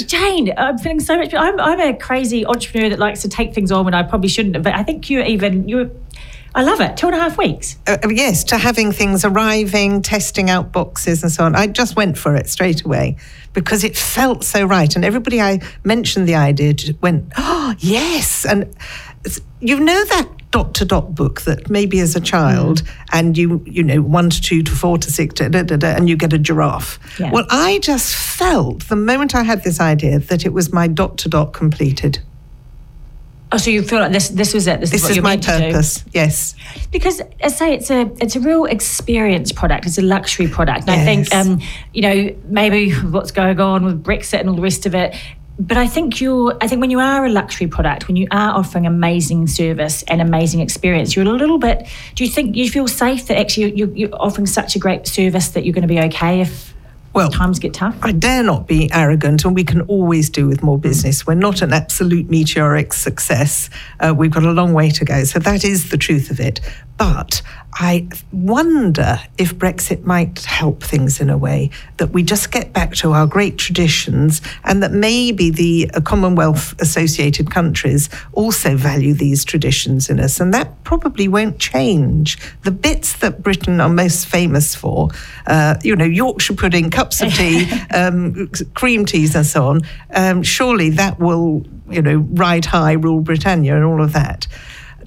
Jane, 0.45 0.53
I'm 0.57 0.77
feeling 0.77 0.99
so 0.99 1.17
much. 1.17 1.33
I'm, 1.33 1.59
I'm 1.59 1.79
a 1.79 1.97
crazy 1.97 2.45
entrepreneur 2.45 2.89
that 2.89 2.99
likes 2.99 3.21
to 3.23 3.29
take 3.29 3.53
things 3.53 3.71
on 3.71 3.85
when 3.85 3.93
I 3.93 4.03
probably 4.03 4.29
shouldn't. 4.29 4.61
But 4.63 4.73
I 4.75 4.83
think 4.83 5.09
you're 5.09 5.23
even 5.23 5.67
you're. 5.67 5.89
I 6.53 6.63
love 6.63 6.79
it. 6.79 6.95
Two 6.95 7.07
and 7.07 7.15
a 7.17 7.19
half 7.19 7.37
weeks. 7.37 7.77
uh, 7.85 7.97
yes, 8.09 8.45
to 8.45 8.57
having 8.57 8.93
things 8.93 9.25
arriving, 9.25 10.01
testing 10.01 10.49
out 10.49 10.71
boxes 10.71 11.21
and 11.21 11.29
so 11.29 11.43
on. 11.43 11.53
I 11.53 11.67
just 11.67 11.97
went 11.97 12.17
for 12.17 12.33
it 12.33 12.47
straight 12.47 12.85
away 12.85 13.17
because 13.51 13.83
it 13.83 13.97
felt 13.97 14.45
so 14.45 14.63
right. 14.65 14.95
And 14.95 15.03
everybody 15.03 15.41
I 15.41 15.59
mentioned 15.83 16.29
the 16.29 16.35
idea 16.35 16.73
to 16.73 16.93
went, 17.01 17.25
oh, 17.35 17.75
yes. 17.79 18.45
And 18.45 18.73
you 19.59 19.79
know 19.79 20.03
that 20.05 20.29
dot 20.51 20.73
to 20.75 20.85
dot 20.85 21.15
book 21.15 21.41
that 21.41 21.69
maybe 21.69 21.99
as 21.99 22.15
a 22.15 22.21
child 22.21 22.81
and 23.11 23.37
you, 23.37 23.61
you 23.65 23.83
know, 23.83 24.01
one 24.01 24.29
to 24.29 24.41
two 24.41 24.63
to 24.63 24.71
four 24.71 24.97
to 24.97 25.11
six, 25.11 25.33
da, 25.33 25.49
da, 25.49 25.63
da, 25.63 25.75
da, 25.75 25.87
and 25.89 26.07
you 26.07 26.15
get 26.15 26.31
a 26.31 26.37
giraffe. 26.37 26.99
Yeah. 27.19 27.31
Well, 27.31 27.45
I 27.49 27.79
just 27.79 28.15
felt 28.15 28.87
the 28.87 28.95
moment 28.95 29.35
I 29.35 29.43
had 29.43 29.63
this 29.63 29.79
idea 29.79 30.19
that 30.19 30.45
it 30.45 30.53
was 30.53 30.71
my 30.71 30.87
dot 30.87 31.17
to 31.19 31.29
dot 31.29 31.53
completed. 31.53 32.19
Oh, 33.51 33.57
so 33.57 33.69
you 33.69 33.83
feel 33.83 33.99
like 33.99 34.11
this? 34.11 34.29
This 34.29 34.53
was 34.53 34.67
it. 34.67 34.79
This, 34.79 34.89
is 34.93 35.01
This 35.01 35.03
what 35.03 35.11
is 35.17 35.23
my 35.23 35.29
meant 35.31 35.43
to 35.43 35.51
do. 35.51 35.71
purpose. 35.71 36.03
Yes. 36.13 36.55
because 36.91 37.21
I 37.43 37.47
say 37.49 37.73
it's 37.73 37.89
a 37.91 38.11
it's 38.19 38.35
a 38.35 38.39
real 38.39 38.65
experience 38.65 39.51
product. 39.51 39.85
It's 39.85 39.97
a 39.97 40.01
luxury 40.01 40.47
product. 40.47 40.89
And 40.89 40.91
I 40.91 41.03
think 41.05 41.33
um, 41.33 41.61
you 41.93 42.01
know 42.01 42.35
maybe 42.45 42.91
what's 42.93 43.31
going 43.31 43.59
on 43.59 43.85
with 43.85 44.03
Brexit 44.03 44.39
and 44.39 44.49
all 44.49 44.55
the 44.55 44.61
rest 44.61 44.85
of 44.85 44.95
it. 44.95 45.15
But 45.57 45.77
I 45.77 45.87
think 45.87 46.19
you're. 46.19 46.57
I 46.59 46.67
think 46.67 46.81
when 46.81 46.89
you 46.89 46.99
are 46.99 47.25
a 47.25 47.29
luxury 47.29 47.67
product, 47.67 48.07
when 48.07 48.17
you 48.17 48.27
are 48.29 48.57
offering 48.57 48.85
amazing 48.85 49.47
service 49.47 50.03
and 50.03 50.21
amazing 50.21 50.59
experience, 50.59 51.15
you're 51.15 51.25
a 51.25 51.29
little 51.29 51.57
bit. 51.57 51.87
Do 52.15 52.25
you 52.25 52.29
think 52.29 52.57
you 52.57 52.69
feel 52.69 52.87
safe 52.89 53.27
that 53.27 53.37
actually 53.37 53.73
you're, 53.73 53.89
you're 53.89 54.15
offering 54.15 54.47
such 54.47 54.75
a 54.75 54.79
great 54.79 55.07
service 55.07 55.49
that 55.49 55.63
you're 55.63 55.73
going 55.73 55.87
to 55.87 55.87
be 55.87 56.01
okay 56.01 56.41
if 56.41 56.73
Well, 57.13 57.29
times 57.29 57.59
get 57.59 57.73
tough? 57.73 57.95
I 58.01 58.11
dare 58.11 58.43
not 58.43 58.67
be 58.67 58.91
arrogant, 58.91 59.45
and 59.45 59.55
we 59.55 59.63
can 59.63 59.81
always 59.83 60.29
do 60.29 60.45
with 60.45 60.61
more 60.61 60.77
business. 60.77 61.25
We're 61.25 61.35
not 61.35 61.61
an 61.61 61.71
absolute 61.71 62.29
meteoric 62.29 62.91
success. 62.91 63.69
Uh, 64.01 64.13
we've 64.13 64.31
got 64.31 64.43
a 64.43 64.51
long 64.51 64.73
way 64.73 64.89
to 64.89 65.05
go. 65.05 65.23
So 65.23 65.39
that 65.39 65.63
is 65.63 65.89
the 65.89 65.97
truth 65.97 66.31
of 66.31 66.41
it. 66.41 66.59
But 66.97 67.41
I 67.77 68.07
wonder 68.31 69.19
if 69.37 69.53
Brexit 69.53 70.05
might 70.05 70.45
help 70.45 70.81
things 70.81 71.19
in 71.19 71.29
a 71.29 71.37
way 71.37 71.71
that 71.97 72.11
we 72.11 72.23
just 72.23 72.49
get 72.49 72.71
back 72.71 72.95
to 72.95 73.11
our 73.11 73.27
great 73.27 73.57
traditions 73.57 74.41
and 74.63 74.81
that 74.81 74.93
maybe 74.93 75.49
the 75.49 75.89
Commonwealth 76.05 76.73
associated 76.81 77.51
countries 77.51 78.09
also 78.31 78.77
value 78.77 79.13
these 79.13 79.43
traditions 79.43 80.09
in 80.09 80.21
us. 80.21 80.39
And 80.39 80.53
that 80.53 80.85
probably 80.85 81.27
won't 81.27 81.59
change. 81.59 82.37
The 82.63 82.71
bits 82.71 83.17
that 83.17 83.43
Britain 83.43 83.81
are 83.81 83.89
most 83.89 84.25
famous 84.25 84.73
for, 84.73 85.09
uh, 85.45 85.75
you 85.83 85.97
know, 85.97 86.05
Yorkshire 86.05 86.55
pudding, 86.55 86.89
cups 86.89 87.21
of 87.21 87.33
tea, 87.33 87.69
um, 87.93 88.49
cream 88.73 89.05
teas, 89.05 89.35
and 89.35 89.45
so 89.45 89.67
on, 89.67 89.81
um, 90.13 90.43
surely 90.43 90.91
that 90.91 91.19
will, 91.19 91.65
you 91.89 92.01
know, 92.01 92.19
ride 92.31 92.63
high, 92.63 92.93
rule 92.93 93.19
Britannia, 93.19 93.75
and 93.75 93.83
all 93.83 94.01
of 94.01 94.13
that. 94.13 94.47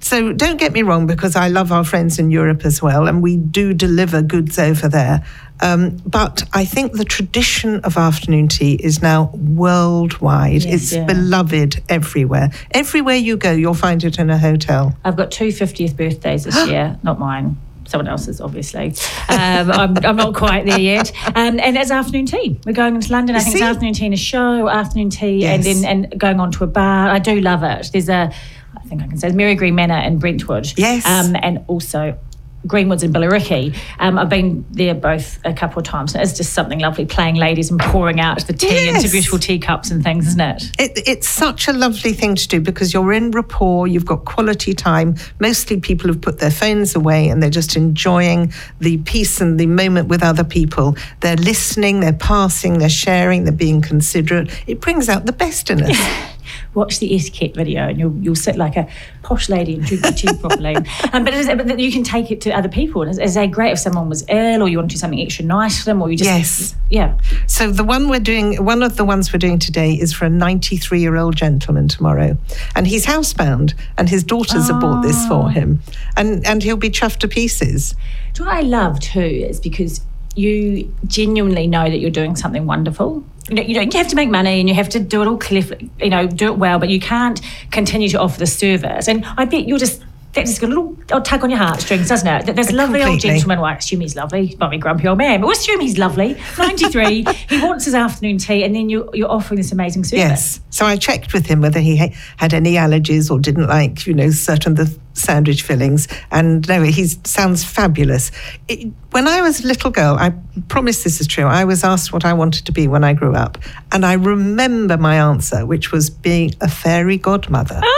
So 0.01 0.33
don't 0.33 0.59
get 0.59 0.73
me 0.73 0.83
wrong, 0.83 1.07
because 1.07 1.37
I 1.37 1.49
love 1.49 1.73
our 1.73 1.85
friends 1.85 2.19
in 2.19 2.31
Europe 2.31 2.65
as 2.65 2.83
well, 2.83 3.07
and 3.07 3.23
we 3.23 3.37
do 3.37 3.75
deliver 3.75 4.23
goods 4.23 4.59
over 4.59 4.89
there. 4.89 5.25
Um, 5.61 5.97
but 6.07 6.45
I 6.53 6.65
think 6.65 6.93
the 6.93 7.05
tradition 7.05 7.81
of 7.81 7.97
afternoon 7.97 8.49
tea 8.49 8.75
is 8.75 9.03
now 9.03 9.31
worldwide. 9.35 10.65
Yes, 10.65 10.75
it's 10.75 10.93
yeah. 10.93 11.05
beloved 11.05 11.83
everywhere. 11.89 12.51
Everywhere 12.71 13.17
you 13.17 13.37
go, 13.37 13.53
you'll 13.53 13.75
find 13.75 14.03
it 14.05 14.19
in 14.19 14.31
a 14.31 14.39
hotel. 14.39 14.97
I've 15.05 15.17
got 15.17 15.31
two 15.31 15.49
50th 15.49 15.97
birthdays 15.97 16.45
this 16.45 16.69
year, 16.69 16.99
not 17.03 17.19
mine. 17.19 17.57
Someone 17.89 18.09
else's, 18.09 18.41
obviously. 18.41 18.93
Um, 19.31 19.73
I'm, 19.73 19.97
I'm 20.05 20.17
not 20.17 20.35
quite 20.35 20.67
there 20.67 20.79
yet. 20.79 21.11
Um, 21.29 21.59
and 21.59 21.75
it's 21.75 21.91
afternoon 21.91 22.27
tea. 22.27 22.61
We're 22.67 22.75
going 22.75 22.95
into 22.95 23.11
London. 23.11 23.35
I 23.35 23.41
think 23.41 23.57
see? 23.57 23.63
it's 23.63 23.71
afternoon 23.71 23.95
tea 23.95 24.05
and 24.05 24.15
a 24.15 24.19
show, 24.19 24.69
afternoon 24.69 25.09
tea, 25.09 25.47
and 25.47 25.63
then 25.63 25.85
and 25.87 26.21
going 26.21 26.39
on 26.39 26.53
to 26.53 26.65
a 26.65 26.67
bar. 26.67 27.09
I 27.09 27.19
do 27.19 27.41
love 27.41 27.63
it. 27.63 27.89
There's 27.91 28.11
a, 28.11 28.31
I 28.77 28.81
think 28.83 29.03
I 29.03 29.07
can 29.07 29.17
say, 29.17 29.29
it's 29.29 29.37
Marygreen 29.37 29.73
Manor 29.73 30.01
in 30.07 30.19
Brentwood. 30.19 30.71
Yes. 30.77 31.07
Um, 31.07 31.35
and 31.41 31.65
also 31.67 32.19
Greenwoods 32.67 33.03
and 33.03 33.15
Billericay. 33.15 33.77
Um, 33.99 34.19
I've 34.19 34.29
been 34.29 34.67
there 34.71 34.95
both 34.95 35.39
a 35.45 35.53
couple 35.53 35.79
of 35.79 35.85
times. 35.85 36.15
It's 36.15 36.37
just 36.37 36.53
something 36.53 36.81
lovely, 36.81 37.07
playing 37.07 37.37
ladies 37.37 37.71
and 37.71 37.79
pouring 37.79 38.21
out 38.21 38.45
the 38.47 38.53
tea 38.53 38.89
into 38.89 39.09
beautiful 39.09 39.39
teacups 39.39 39.91
and 39.91 40.03
things, 40.03 40.27
isn't 40.29 40.41
it? 40.41 40.63
It, 40.79 41.03
it's 41.07 41.29
such 41.29 41.69
a 41.69 41.73
lovely 41.73 42.13
thing 42.13 42.35
to 42.35 42.49
do 42.49 42.61
because 42.61 42.93
you're 42.93 43.13
in 43.13 43.31
rapport, 43.31 43.87
you've 43.87 44.07
got 44.07 44.25
quality 44.25 44.75
time. 44.75 45.17
Mostly 45.39 45.79
people 45.81 46.09
have 46.09 46.21
put 46.21 46.41
their 46.41 46.51
phones 46.51 46.97
away 46.97 47.29
and 47.29 47.43
they're 47.43 47.49
just 47.49 47.77
enjoying 47.77 48.53
the 48.81 48.99
peace 48.99 49.41
and 49.41 49.59
the 49.59 49.67
moment 49.67 50.09
with 50.09 50.23
other 50.23 50.45
people. 50.45 50.97
They're 51.21 51.37
listening, 51.37 52.01
they're 52.01 52.13
passing, 52.13 52.79
they're 52.79 52.89
sharing, 52.89 53.45
they're 53.45 53.53
being 53.53 53.81
considerate. 53.81 54.51
It 54.67 54.81
brings 54.81 55.09
out 55.09 55.27
the 55.27 55.33
best 55.33 55.71
in 55.71 55.83
us. 55.83 56.35
Watch 56.75 56.99
the 56.99 57.15
etiquette 57.15 57.55
video 57.55 57.89
and 57.89 57.99
you'll, 57.99 58.17
you'll 58.17 58.35
sit 58.35 58.57
like 58.57 58.77
a 58.77 58.89
posh 59.23 59.49
lady 59.49 59.75
and 59.75 59.85
drink 59.85 60.03
your 60.05 60.13
tea 60.13 60.37
properly. 60.41 60.77
Um, 61.13 61.25
but, 61.25 61.35
is, 61.35 61.47
but 61.47 61.79
you 61.79 61.93
can 61.93 62.03
take 62.03 62.31
it 62.31 62.41
to 62.43 62.51
other 62.51 62.69
people. 62.69 63.03
And 63.03 63.11
is, 63.11 63.19
is 63.19 63.37
it 63.37 63.51
great 63.51 63.73
if 63.73 63.79
someone 63.79 64.09
was 64.09 64.25
ill 64.29 64.63
or 64.63 64.69
you 64.69 64.79
want 64.79 64.91
to 64.91 64.95
do 64.95 64.99
something 64.99 65.21
extra 65.21 65.45
nice 65.45 65.79
for 65.79 65.85
them 65.87 66.03
or 66.03 66.11
you 66.11 66.17
just. 66.17 66.29
Yes. 66.29 66.77
Yeah. 66.91 67.19
So 67.47 67.71
the 67.71 67.85
one 67.85 68.09
we're 68.09 68.21
doing, 68.21 68.65
one 68.65 68.83
of 68.83 68.97
the 68.97 69.05
ones 69.05 69.33
we're 69.33 69.39
doing 69.39 69.59
today 69.59 69.93
is 69.93 70.13
for 70.13 70.25
a 70.25 70.31
93 70.31 71.01
year 71.01 71.17
old 71.17 71.37
gentleman 71.37 71.89
tomorrow, 71.89 72.37
and 72.75 72.87
he's 72.87 73.07
housebound, 73.07 73.75
and 73.97 74.09
his 74.09 74.25
daughters 74.25 74.69
have 74.69 74.81
bought 74.81 75.03
this 75.03 75.27
for 75.27 75.51
him, 75.51 75.81
and 76.17 76.47
and 76.47 76.63
he'll 76.63 76.77
be 76.77 76.91
chuffed 76.91 77.19
to 77.19 77.29
pieces. 77.29 77.95
Do 78.35 78.45
what 78.45 78.55
I 78.55 78.61
love 78.61 79.01
too 79.01 79.21
is 79.21 79.61
because 79.61 80.01
you 80.35 80.95
genuinely 81.07 81.67
know 81.67 81.91
that 81.91 81.99
you're 81.99 82.11
doing 82.11 82.37
something 82.37 82.67
wonderful. 82.67 83.25
You 83.51 83.75
know, 83.75 83.81
you 83.81 83.91
have 83.95 84.09
to 84.09 84.17
make 84.17 84.29
money 84.29 84.61
and 84.61 84.69
you 84.69 84.75
have 84.75 84.91
to 84.91 85.01
do 85.01 85.23
it 85.23 85.29
all 85.29 85.39
clearly, 85.39 85.91
you 86.01 86.11
know, 86.11 86.27
do 86.27 86.53
it 86.53 86.59
well, 86.59 86.79
but 86.79 86.89
you 86.91 87.01
can't 87.01 87.41
continue 87.71 88.09
to 88.11 88.21
offer 88.21 88.39
the 88.39 88.47
service. 88.47 89.09
And 89.09 89.25
I 89.37 89.47
bet 89.47 89.67
you're 89.67 89.79
just 89.79 90.03
just 90.47 90.61
got 90.61 90.67
a 90.67 90.75
little 90.75 90.97
old 91.13 91.25
tug 91.25 91.45
on 91.45 91.51
your 91.51 91.59
heartstrings, 91.59 92.09
doesn't 92.09 92.27
it? 92.27 92.55
There's 92.55 92.71
a 92.71 92.75
lovely 92.75 93.01
old 93.01 93.13
Completely. 93.13 93.31
gentleman. 93.31 93.61
Well, 93.61 93.71
I 93.71 93.77
assume 93.77 94.01
he's 94.01 94.17
lovely. 94.17 94.47
He 94.47 94.57
might 94.57 94.71
be 94.71 94.77
a 94.77 94.81
grumpy 94.81 95.09
old 95.09 95.19
man, 95.19 95.41
but 95.41 95.47
we'll 95.47 95.57
assume 95.57 95.81
he's 95.81 95.99
lovely. 95.99 96.37
93. 96.59 97.25
he 97.49 97.61
wants 97.63 97.85
his 97.85 97.95
afternoon 97.95 98.39
tea, 98.39 98.65
and 98.65 98.75
then 98.75 98.89
you're, 98.89 99.09
you're 99.15 99.31
offering 99.31 99.57
this 99.59 99.73
amazing 99.73 100.05
service. 100.05 100.19
Yes. 100.19 100.61
So 100.71 100.87
I 100.87 100.97
checked 100.97 101.33
with 101.33 101.47
him 101.47 101.61
whether 101.61 101.81
he 101.81 101.97
ha- 101.97 102.15
had 102.37 102.55
any 102.55 102.75
allergies 102.75 103.31
or 103.31 103.39
didn't 103.39 103.67
like, 103.69 104.07
you 104.07 104.15
know, 104.15 104.31
certain 104.31 104.73
of 104.73 104.79
the 104.79 104.99
sandwich 105.15 105.63
fillings. 105.63 106.09
And 106.31 106.67
no, 106.69 106.83
he 106.83 107.07
sounds 107.07 107.65
fabulous. 107.65 108.31
It, 108.69 108.93
when 109.11 109.27
I 109.27 109.43
was 109.43 109.65
a 109.65 109.67
little 109.67 109.91
girl, 109.91 110.17
I 110.19 110.35
promise 110.69 111.03
this 111.03 111.21
is 111.21 111.27
true. 111.27 111.45
I 111.45 111.65
was 111.65 111.85
asked 111.85 112.13
what 112.13 112.25
I 112.25 112.33
wanted 112.33 112.67
to 112.67 112.73
be 112.73 112.87
when 112.89 113.05
I 113.05 113.15
grew 113.15 113.35
up, 113.35 113.59
and 113.93 114.05
I 114.05 114.15
remember 114.15 114.97
my 114.97 115.17
answer, 115.17 115.67
which 115.67 115.93
was 115.93 116.11
being 116.11 116.55
a 116.61 116.69
fairy 116.69 117.17
godmother. 117.17 117.81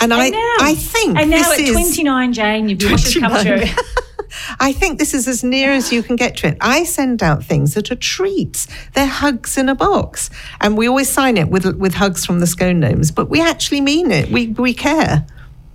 and 0.00 0.12
I, 0.12 0.24
And 0.26 0.32
now, 0.32 0.56
I 0.60 0.74
think 0.74 1.18
and 1.18 1.30
now 1.30 1.38
this 1.38 1.60
at 1.60 1.60
is 1.60 1.72
29, 1.72 2.32
Jane, 2.32 2.66
wishes 2.66 3.14
come 3.14 3.30
29. 3.32 3.66
true. 3.66 3.82
I 4.60 4.72
think 4.72 4.98
this 4.98 5.12
is 5.12 5.26
as 5.26 5.42
near 5.42 5.72
as 5.72 5.92
you 5.92 6.02
can 6.02 6.16
get 6.16 6.36
to 6.38 6.48
it. 6.48 6.56
I 6.60 6.84
send 6.84 7.22
out 7.22 7.44
things 7.44 7.74
that 7.74 7.90
are 7.90 7.96
treats. 7.96 8.68
They're 8.94 9.06
hugs 9.06 9.58
in 9.58 9.68
a 9.68 9.74
box. 9.74 10.30
And 10.60 10.76
we 10.76 10.86
always 10.86 11.08
sign 11.08 11.36
it 11.36 11.48
with 11.48 11.64
with 11.76 11.94
hugs 11.94 12.24
from 12.24 12.40
the 12.40 12.46
scone 12.46 12.80
gnomes, 12.80 13.10
but 13.10 13.28
we 13.28 13.40
actually 13.40 13.80
mean 13.80 14.10
it. 14.12 14.30
We 14.30 14.48
we 14.48 14.72
care. 14.74 15.26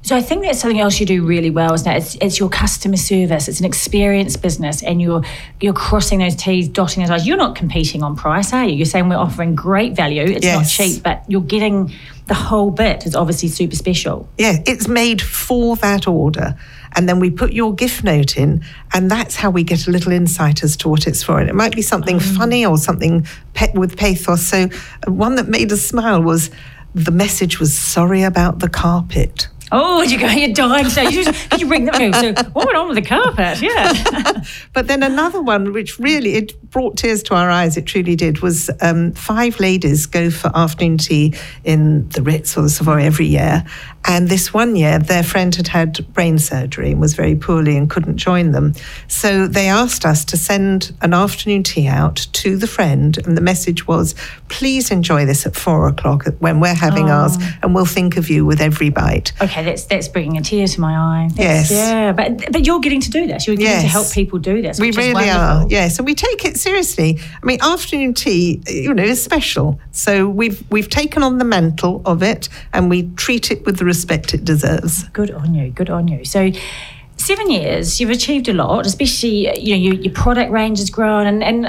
So 0.06 0.16
I 0.16 0.22
think 0.22 0.44
that's 0.44 0.60
something 0.60 0.80
else 0.80 1.00
you 1.00 1.08
do 1.08 1.26
really 1.26 1.50
well, 1.50 1.74
isn't 1.74 1.92
it? 1.92 1.98
It's, 1.98 2.16
it's 2.22 2.40
your 2.40 2.48
customer 2.48 2.96
service. 2.96 3.48
It's 3.48 3.60
an 3.60 3.66
experience 3.66 4.38
business, 4.38 4.84
and 4.84 5.02
you're 5.02 5.24
you're 5.60 5.74
crossing 5.74 6.20
those 6.20 6.36
T's, 6.36 6.70
dotting 6.70 7.02
those 7.02 7.10
I's. 7.10 7.28
You're 7.28 7.38
not 7.38 7.56
competing 7.56 8.04
on 8.04 8.16
price, 8.16 8.54
are 8.54 8.66
you? 8.66 8.76
You're 8.76 8.86
saying 8.86 9.10
we're 9.10 9.16
offering 9.16 9.56
great 9.56 9.94
value. 9.94 10.22
It's 10.22 10.46
not 10.46 10.68
cheap, 10.68 11.02
but 11.02 11.24
you're 11.28 11.42
getting 11.42 11.92
the 12.28 12.36
whole 12.36 12.70
bit. 12.70 13.08
Is 13.08 13.16
obviously 13.16 13.50
super 13.50 13.76
special. 13.76 14.30
Yeah, 14.38 14.58
it's 14.68 14.88
made 14.88 15.24
for 15.24 15.76
that 15.78 16.08
order. 16.08 16.56
And 16.96 17.10
then 17.10 17.20
we 17.20 17.32
put 17.32 17.54
your 17.54 17.74
gift 17.74 18.04
note 18.04 18.38
in, 18.38 18.64
and 18.94 19.10
that's 19.10 19.36
how 19.36 19.50
we 19.50 19.64
get 19.64 19.88
a 19.88 19.92
little 19.92 20.12
insight 20.12 20.64
as 20.64 20.78
to 20.78 20.88
what 20.88 21.08
it's 21.08 21.24
for. 21.24 21.40
And 21.40 21.50
it 21.50 21.56
might 21.56 21.76
be 21.76 21.82
something 21.82 22.20
funny 22.20 22.64
or 22.64 22.78
something 22.78 23.26
pe- 23.56 23.74
with 23.74 23.98
pathos. 23.98 24.46
So, 24.46 24.70
uh, 25.08 25.12
one 25.12 25.34
that 25.38 25.48
made 25.48 25.72
us 25.72 25.82
smile 25.82 26.22
was 26.22 26.52
the 26.94 27.12
message 27.12 27.60
was 27.60 27.76
sorry 27.76 28.22
about 28.22 28.60
the 28.60 28.70
carpet. 28.70 29.48
Oh, 29.72 30.02
you 30.04 30.20
go, 30.20 30.28
you're 30.28 30.54
dying. 30.54 30.90
So 30.90 31.02
you, 31.02 31.26
you 31.58 31.68
bring 31.68 31.86
that? 31.86 31.96
Okay, 31.96 32.12
so 32.12 32.34
what 32.52 32.66
went 32.68 32.78
on 32.78 32.88
with 32.88 32.96
the 32.96 33.02
carpet? 33.02 33.62
Yeah. 33.62 33.94
But 34.74 34.88
then 34.88 35.04
another 35.04 35.42
one, 35.42 35.72
which 35.74 35.98
really 36.00 36.36
it 36.36 36.65
brought 36.76 36.98
tears 36.98 37.24
to 37.24 37.34
our 37.34 37.50
eyes, 37.50 37.78
it 37.78 37.86
truly 37.86 38.18
did, 38.18 38.42
was 38.42 38.70
um, 38.82 39.14
five 39.14 39.58
ladies 39.62 40.08
go 40.08 40.30
for 40.30 40.52
afternoon 40.54 40.98
tea 40.98 41.34
in 41.64 42.10
the 42.10 42.22
Ritz 42.22 42.58
or 42.58 42.64
the 42.64 42.70
Savoy 42.70 43.02
every 43.04 43.28
year. 43.28 43.64
And 44.08 44.28
this 44.28 44.54
one 44.54 44.76
year, 44.76 45.00
their 45.00 45.24
friend 45.24 45.56
had 45.56 45.70
had 45.70 46.06
brain 46.14 46.38
surgery 46.38 46.92
and 46.92 47.00
was 47.00 47.16
very 47.16 47.34
poorly 47.36 47.76
and 47.78 47.90
couldn't 47.90 48.18
join 48.18 48.52
them. 48.52 48.74
So 49.08 49.48
they 49.48 49.68
asked 49.70 50.06
us 50.06 50.26
to 50.26 50.38
send 50.38 50.94
an 51.02 51.14
afternoon 51.14 51.64
tea 51.64 51.88
out 51.88 52.18
to 52.34 52.56
the 52.58 52.68
friend. 52.68 53.18
And 53.26 53.36
the 53.38 53.42
message 53.42 53.88
was, 53.88 54.14
please 54.50 54.92
enjoy 54.92 55.26
this 55.26 55.46
at 55.48 55.56
four 55.56 55.88
o'clock 55.88 56.26
when 56.40 56.60
we're 56.60 56.76
having 56.76 57.10
ours, 57.10 57.38
and 57.64 57.74
we'll 57.74 57.86
think 57.86 58.18
of 58.18 58.30
you 58.30 58.46
with 58.46 58.60
every 58.62 58.90
bite. 58.90 59.32
Okay, 59.42 59.64
that's 59.64 59.86
that's 59.86 60.10
bringing 60.10 60.38
a 60.38 60.42
tear 60.42 60.68
to 60.68 60.82
my 60.82 60.94
eye. 60.96 61.30
That's- 61.36 61.46
Yes. 61.46 61.72
Yeah, 61.72 62.12
but 62.12 62.52
but 62.52 62.66
you're 62.68 62.82
getting 62.82 63.02
to 63.02 63.10
do 63.10 63.26
this. 63.28 63.48
You're 63.48 63.56
getting 63.56 63.82
to 63.82 63.88
help 63.88 64.12
people 64.12 64.40
do 64.40 64.62
this. 64.62 64.78
We 64.80 64.92
really 64.92 65.30
are, 65.30 65.66
yes, 65.70 65.98
and 66.00 66.06
we 66.06 66.14
take 66.16 66.44
it 66.46 66.58
seriously. 66.66 67.20
I 67.42 67.46
mean, 67.46 67.60
afternoon 67.62 68.14
tea, 68.14 68.62
you 68.68 68.94
know, 68.94 69.04
is 69.04 69.24
special. 69.24 69.80
So 69.92 70.28
we've 70.28 70.60
we've 70.72 70.90
taken 70.90 71.22
on 71.24 71.38
the 71.38 71.46
mantle 71.46 72.02
of 72.06 72.24
it, 72.24 72.50
and 72.74 72.90
we 72.90 73.04
treat 73.16 73.52
it 73.52 73.66
with 73.66 73.78
the 73.78 73.86
respect 73.86 74.34
it 74.34 74.44
deserves. 74.44 75.04
Good 75.10 75.32
on 75.32 75.54
you. 75.54 75.70
Good 75.70 75.90
on 75.90 76.08
you. 76.08 76.26
So, 76.26 76.52
seven 77.18 77.52
years, 77.52 78.00
you've 78.00 78.10
achieved 78.10 78.48
a 78.50 78.54
lot, 78.54 78.86
especially 78.86 79.38
you 79.60 79.72
know 79.76 79.82
your, 79.86 79.96
your 80.06 80.14
product 80.14 80.52
range 80.52 80.80
has 80.80 80.90
grown, 80.90 81.28
and 81.28 81.44
and 81.44 81.68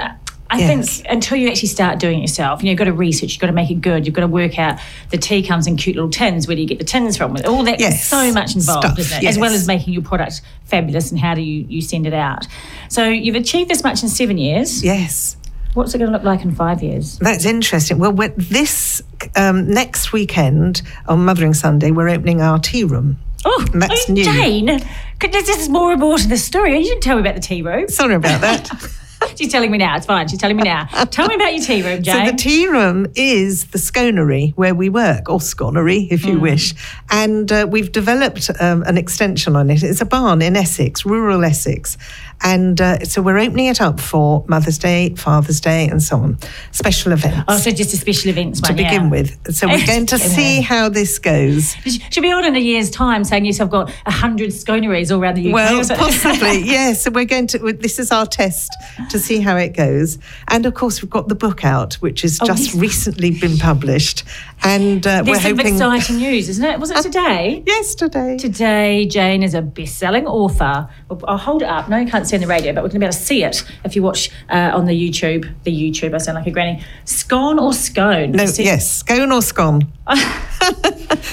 I 0.49 0.59
Yes. 0.61 0.99
think 1.01 1.07
until 1.11 1.37
you 1.39 1.49
actually 1.49 1.69
start 1.69 1.99
doing 1.99 2.19
it 2.19 2.23
yourself, 2.23 2.63
you 2.63 2.67
know, 2.67 2.71
you've 2.71 2.79
got 2.79 2.85
to 2.85 2.93
research, 2.93 3.33
you've 3.33 3.41
got 3.41 3.49
to 3.49 3.53
make 3.53 3.71
it 3.71 3.81
good, 3.81 4.07
you've 4.07 4.15
got 4.15 4.21
to 4.23 4.29
work 4.29 4.59
out 4.61 4.79
the 5.11 5.19
tea 5.19 5.43
comes 5.43 5.67
in 5.67 5.77
cute 5.77 5.97
little 5.97 6.11
tins. 6.11 6.47
Where 6.47 6.55
do 6.55 6.63
you 6.63 6.69
get 6.69 6.79
the 6.79 6.85
tins 6.85 7.17
from? 7.17 7.37
All 7.47 7.65
that, 7.65 7.81
Yes. 7.81 8.07
so 8.07 8.33
much 8.33 8.55
involved, 8.55 8.99
it? 8.99 9.25
As 9.25 9.39
well 9.39 9.53
as 9.53 9.67
making 9.67 9.93
your 9.93 10.03
product 10.03 10.43
fabulous 10.65 11.11
and 11.11 11.19
how 11.21 11.35
do 11.35 11.41
you 11.43 11.67
you 11.69 11.81
send 11.83 12.07
it 12.07 12.15
out. 12.15 12.47
So 12.89 13.09
you've 13.09 13.35
achieved 13.35 13.69
this 13.71 13.83
much 13.83 14.03
in 14.03 14.09
seven 14.09 14.39
years. 14.39 14.85
Yes. 14.85 15.37
What's 15.75 15.95
it 15.95 15.99
going 15.99 16.11
to 16.11 16.17
look 16.17 16.25
like 16.25 16.43
in 16.43 16.55
five 16.55 16.83
years? 16.83 17.19
That's 17.19 17.45
interesting. 17.45 17.99
Well, 17.99 18.13
this 18.37 19.03
um, 19.35 19.69
next 19.69 20.13
weekend 20.13 20.81
on 21.07 21.25
Mothering 21.25 21.53
Sunday, 21.55 21.91
we're 21.91 22.09
opening 22.09 22.41
our 22.41 22.59
tea 22.59 22.85
room. 22.85 23.19
Oh, 23.45 23.67
And 23.73 23.83
that's 23.83 24.09
oh, 24.09 24.13
new. 24.13 24.25
Jane, 24.25 24.81
could- 25.21 25.33
this 25.33 25.49
is 25.51 25.69
more 25.69 25.91
and 25.93 26.01
more 26.01 26.17
to 26.19 26.27
the 26.29 26.39
story. 26.39 26.79
You 26.79 26.85
didn't 26.85 27.03
tell 27.03 27.17
me 27.17 27.21
about 27.21 27.35
the 27.35 27.41
tea 27.43 27.61
room. 27.63 27.89
Sorry 27.89 28.15
about 28.15 28.41
that. 28.41 28.71
She's 29.37 29.51
telling 29.53 29.71
me 29.71 29.79
now. 29.79 29.97
It's 29.97 30.07
fine. 30.07 30.29
She's 30.29 30.39
telling 30.39 30.57
me 30.57 30.63
now. 30.63 30.85
Tell 31.11 31.29
me 31.29 31.35
about 31.35 31.55
your 31.55 31.63
tea 31.65 31.83
room, 31.83 32.03
Jane. 32.03 32.17
So 32.27 32.31
the 32.33 32.37
tea 32.37 32.67
room 32.69 33.07
is 33.15 33.67
the 33.67 33.79
sconery 33.79 34.53
where 34.55 34.75
we 34.75 34.89
work, 34.89 35.29
or 35.29 35.39
sconery 35.39 36.09
if 36.11 36.23
Mm. 36.23 36.29
you 36.33 36.41
wish. 36.41 36.75
And 37.11 37.51
uh, 37.53 37.67
we've 37.71 37.93
developed 37.93 38.51
um, 38.61 38.83
an 38.85 38.97
extension 38.99 39.55
on 39.57 39.71
it. 39.71 39.83
It's 39.83 40.01
a 40.01 40.05
barn 40.07 40.43
in 40.43 40.57
Essex, 40.57 41.05
rural 41.05 41.45
Essex. 41.45 41.99
And 42.43 42.81
uh, 42.81 43.01
so 43.05 43.23
we're 43.23 43.39
opening 43.39 43.67
it 43.67 43.81
up 43.81 43.99
for 43.99 44.45
Mother's 44.47 44.77
Day, 44.79 45.15
Father's 45.15 45.61
Day, 45.61 45.89
and 45.89 46.03
so 46.03 46.17
on. 46.19 46.39
Special 46.71 47.13
events 47.13 47.45
oh, 47.49 47.57
so 47.57 47.71
just 47.71 47.95
a 47.95 47.97
special 47.97 48.31
events 48.31 48.61
to 48.61 48.73
one, 48.73 48.79
yeah. 48.79 48.91
begin 48.91 49.11
with. 49.11 49.55
So 49.55 49.67
we're 49.73 49.87
going 49.87 50.05
to 50.07 50.19
see 50.19 50.61
how 50.61 50.89
this 50.91 51.19
goes. 51.19 51.75
She'll 52.11 52.23
be 52.23 52.31
on 52.31 52.45
in 52.45 52.55
a 52.55 52.59
year's 52.59 52.91
time 52.91 53.25
saying, 53.25 53.47
yes, 53.47 53.59
I've 53.61 53.71
got 53.71 53.91
a 54.05 54.11
hundred 54.11 54.51
sconeries 54.51 55.11
all 55.11 55.23
around 55.23 55.37
the 55.37 55.49
UK. 55.49 55.55
Well, 55.55 55.85
possibly, 55.85 56.61
yes. 56.63 57.03
So 57.05 57.11
we're 57.11 57.25
going 57.25 57.47
to. 57.49 57.73
This 57.73 57.99
is 57.99 58.13
our 58.13 58.27
test 58.27 58.71
to 59.11 59.16
see 59.19 59.41
how 59.41 59.57
it 59.57 59.71
goes, 59.77 60.19
and 60.49 60.67
of 60.67 60.75
course 60.75 61.03
we've 61.03 61.11
got 61.11 61.29
the 61.29 61.35
book 61.35 61.65
out, 61.65 61.95
which 61.95 62.23
has 62.23 62.39
Oh, 62.41 62.47
just 62.47 62.67
yes. 62.75 62.75
recently 62.77 63.31
been 63.33 63.57
published, 63.59 64.25
and 64.63 65.07
uh, 65.07 65.23
we're 65.27 65.39
hoping. 65.39 65.67
exciting 65.67 66.17
news, 66.17 66.49
isn't 66.49 66.65
it? 66.65 66.79
Was 66.81 66.91
it 66.91 67.03
today? 67.03 67.63
Yesterday. 67.67 68.37
Today, 68.39 69.07
Jane 69.07 69.43
is 69.43 69.55
a 69.55 69.63
best-selling 69.63 70.27
author. 70.27 70.89
I'll 71.27 71.37
hold 71.39 71.63
it 71.63 71.69
up. 71.69 71.89
No, 71.89 71.97
you 71.99 72.07
can't 72.07 72.27
see 72.27 72.37
on 72.37 72.43
the 72.43 72.47
radio, 72.49 72.73
but 72.73 72.83
we're 72.83 72.89
going 72.89 72.95
to 72.95 72.99
be 73.01 73.07
able 73.07 73.13
to 73.13 73.19
see 73.19 73.45
it 73.45 73.63
if 73.85 73.95
you 73.97 74.03
watch 74.03 74.31
uh, 74.51 74.71
on 74.75 74.87
the 74.87 74.93
YouTube. 74.93 75.53
The 75.65 75.73
YouTube, 75.73 76.15
I 76.15 76.19
sound 76.19 76.37
like 76.37 76.47
a 76.47 76.51
granny. 76.51 76.83
Scone 77.05 77.59
or 77.59 77.73
scone? 77.73 78.33
No, 78.33 78.47
See- 78.47 78.65
yes, 78.65 78.91
scone 78.91 79.33
or 79.33 79.43
scone. 79.43 79.93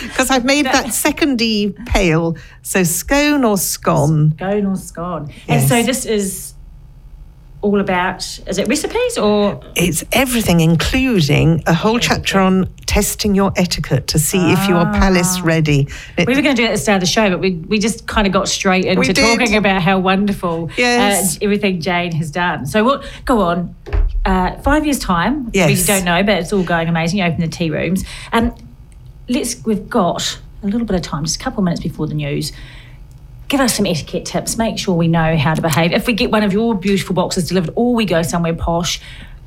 Because 0.04 0.30
I've 0.30 0.46
made 0.46 0.66
that 0.66 0.94
second 0.94 1.42
E 1.42 1.74
pale, 1.88 2.38
so 2.62 2.84
scone 2.84 3.44
or 3.44 3.58
scone. 3.58 4.34
Scone 4.38 4.66
or 4.66 4.76
scone. 4.76 5.34
And 5.48 5.68
so 5.68 5.82
this 5.82 6.06
is 6.06 6.53
all 7.64 7.80
about, 7.80 8.22
is 8.46 8.58
it 8.58 8.68
recipes 8.68 9.18
or? 9.18 9.60
It's 9.76 10.04
everything, 10.12 10.60
including 10.60 11.64
a 11.66 11.74
whole 11.74 11.98
chapter 11.98 12.38
on 12.40 12.68
testing 12.86 13.34
your 13.34 13.52
etiquette 13.56 14.06
to 14.08 14.20
see 14.20 14.52
if 14.52 14.68
your 14.68 14.84
palace 14.86 15.40
ready. 15.42 15.88
It- 16.18 16.28
We 16.28 16.36
were 16.36 16.42
going 16.42 16.56
to 16.56 16.62
do 16.62 16.66
it 16.66 16.72
at 16.72 16.74
the 16.74 16.78
start 16.78 16.98
of 16.98 17.02
the 17.02 17.08
show, 17.08 17.30
but 17.30 17.40
we, 17.40 17.52
we 17.56 17.80
just 17.80 18.06
kind 18.06 18.28
of 18.28 18.34
got 18.34 18.48
straight 18.48 18.86
into 18.86 19.14
talking 19.14 19.56
about 19.56 19.82
how 19.82 19.98
wonderful 19.98 20.70
Yes. 20.78 21.38
uh, 21.38 21.40
everything 21.42 21.80
Jane 21.82 22.12
has 22.12 22.30
done. 22.30 22.66
So 22.66 22.84
we'll 22.84 23.04
go 23.26 23.42
on. 23.42 23.76
Uh, 24.26 24.58
five 24.62 24.86
years' 24.86 25.00
time, 25.00 25.50
Yes. 25.54 25.68
we 25.82 25.86
don't 25.86 26.06
know, 26.06 26.22
but 26.24 26.38
it's 26.40 26.54
all 26.54 26.64
going 26.64 26.88
amazing. 26.88 27.20
You 27.20 27.26
open 27.26 27.42
the 27.42 27.48
tea 27.48 27.70
rooms. 27.70 28.06
Um, 28.32 28.56
let's, 29.28 29.64
we've 29.66 29.90
got 29.90 30.40
a 30.62 30.68
little 30.68 30.86
bit 30.86 30.96
of 30.96 31.02
time, 31.02 31.24
just 31.26 31.38
a 31.40 31.44
couple 31.44 31.60
of 31.60 31.66
minutes 31.66 31.82
before 31.82 32.08
the 32.08 32.14
news. 32.14 32.52
Give 33.54 33.62
us 33.62 33.76
some 33.76 33.86
etiquette 33.86 34.26
tips. 34.26 34.58
Make 34.58 34.80
sure 34.80 34.96
we 34.96 35.08
know 35.08 35.38
how 35.38 35.54
to 35.54 35.62
behave. 35.62 35.92
If 35.92 36.08
we 36.08 36.14
get 36.14 36.32
one 36.32 36.42
of 36.42 36.52
your 36.52 36.74
beautiful 36.74 37.14
boxes 37.14 37.50
delivered, 37.50 37.72
or 37.76 37.94
we 37.94 38.04
go 38.04 38.24
somewhere 38.24 38.56
posh, 38.56 39.00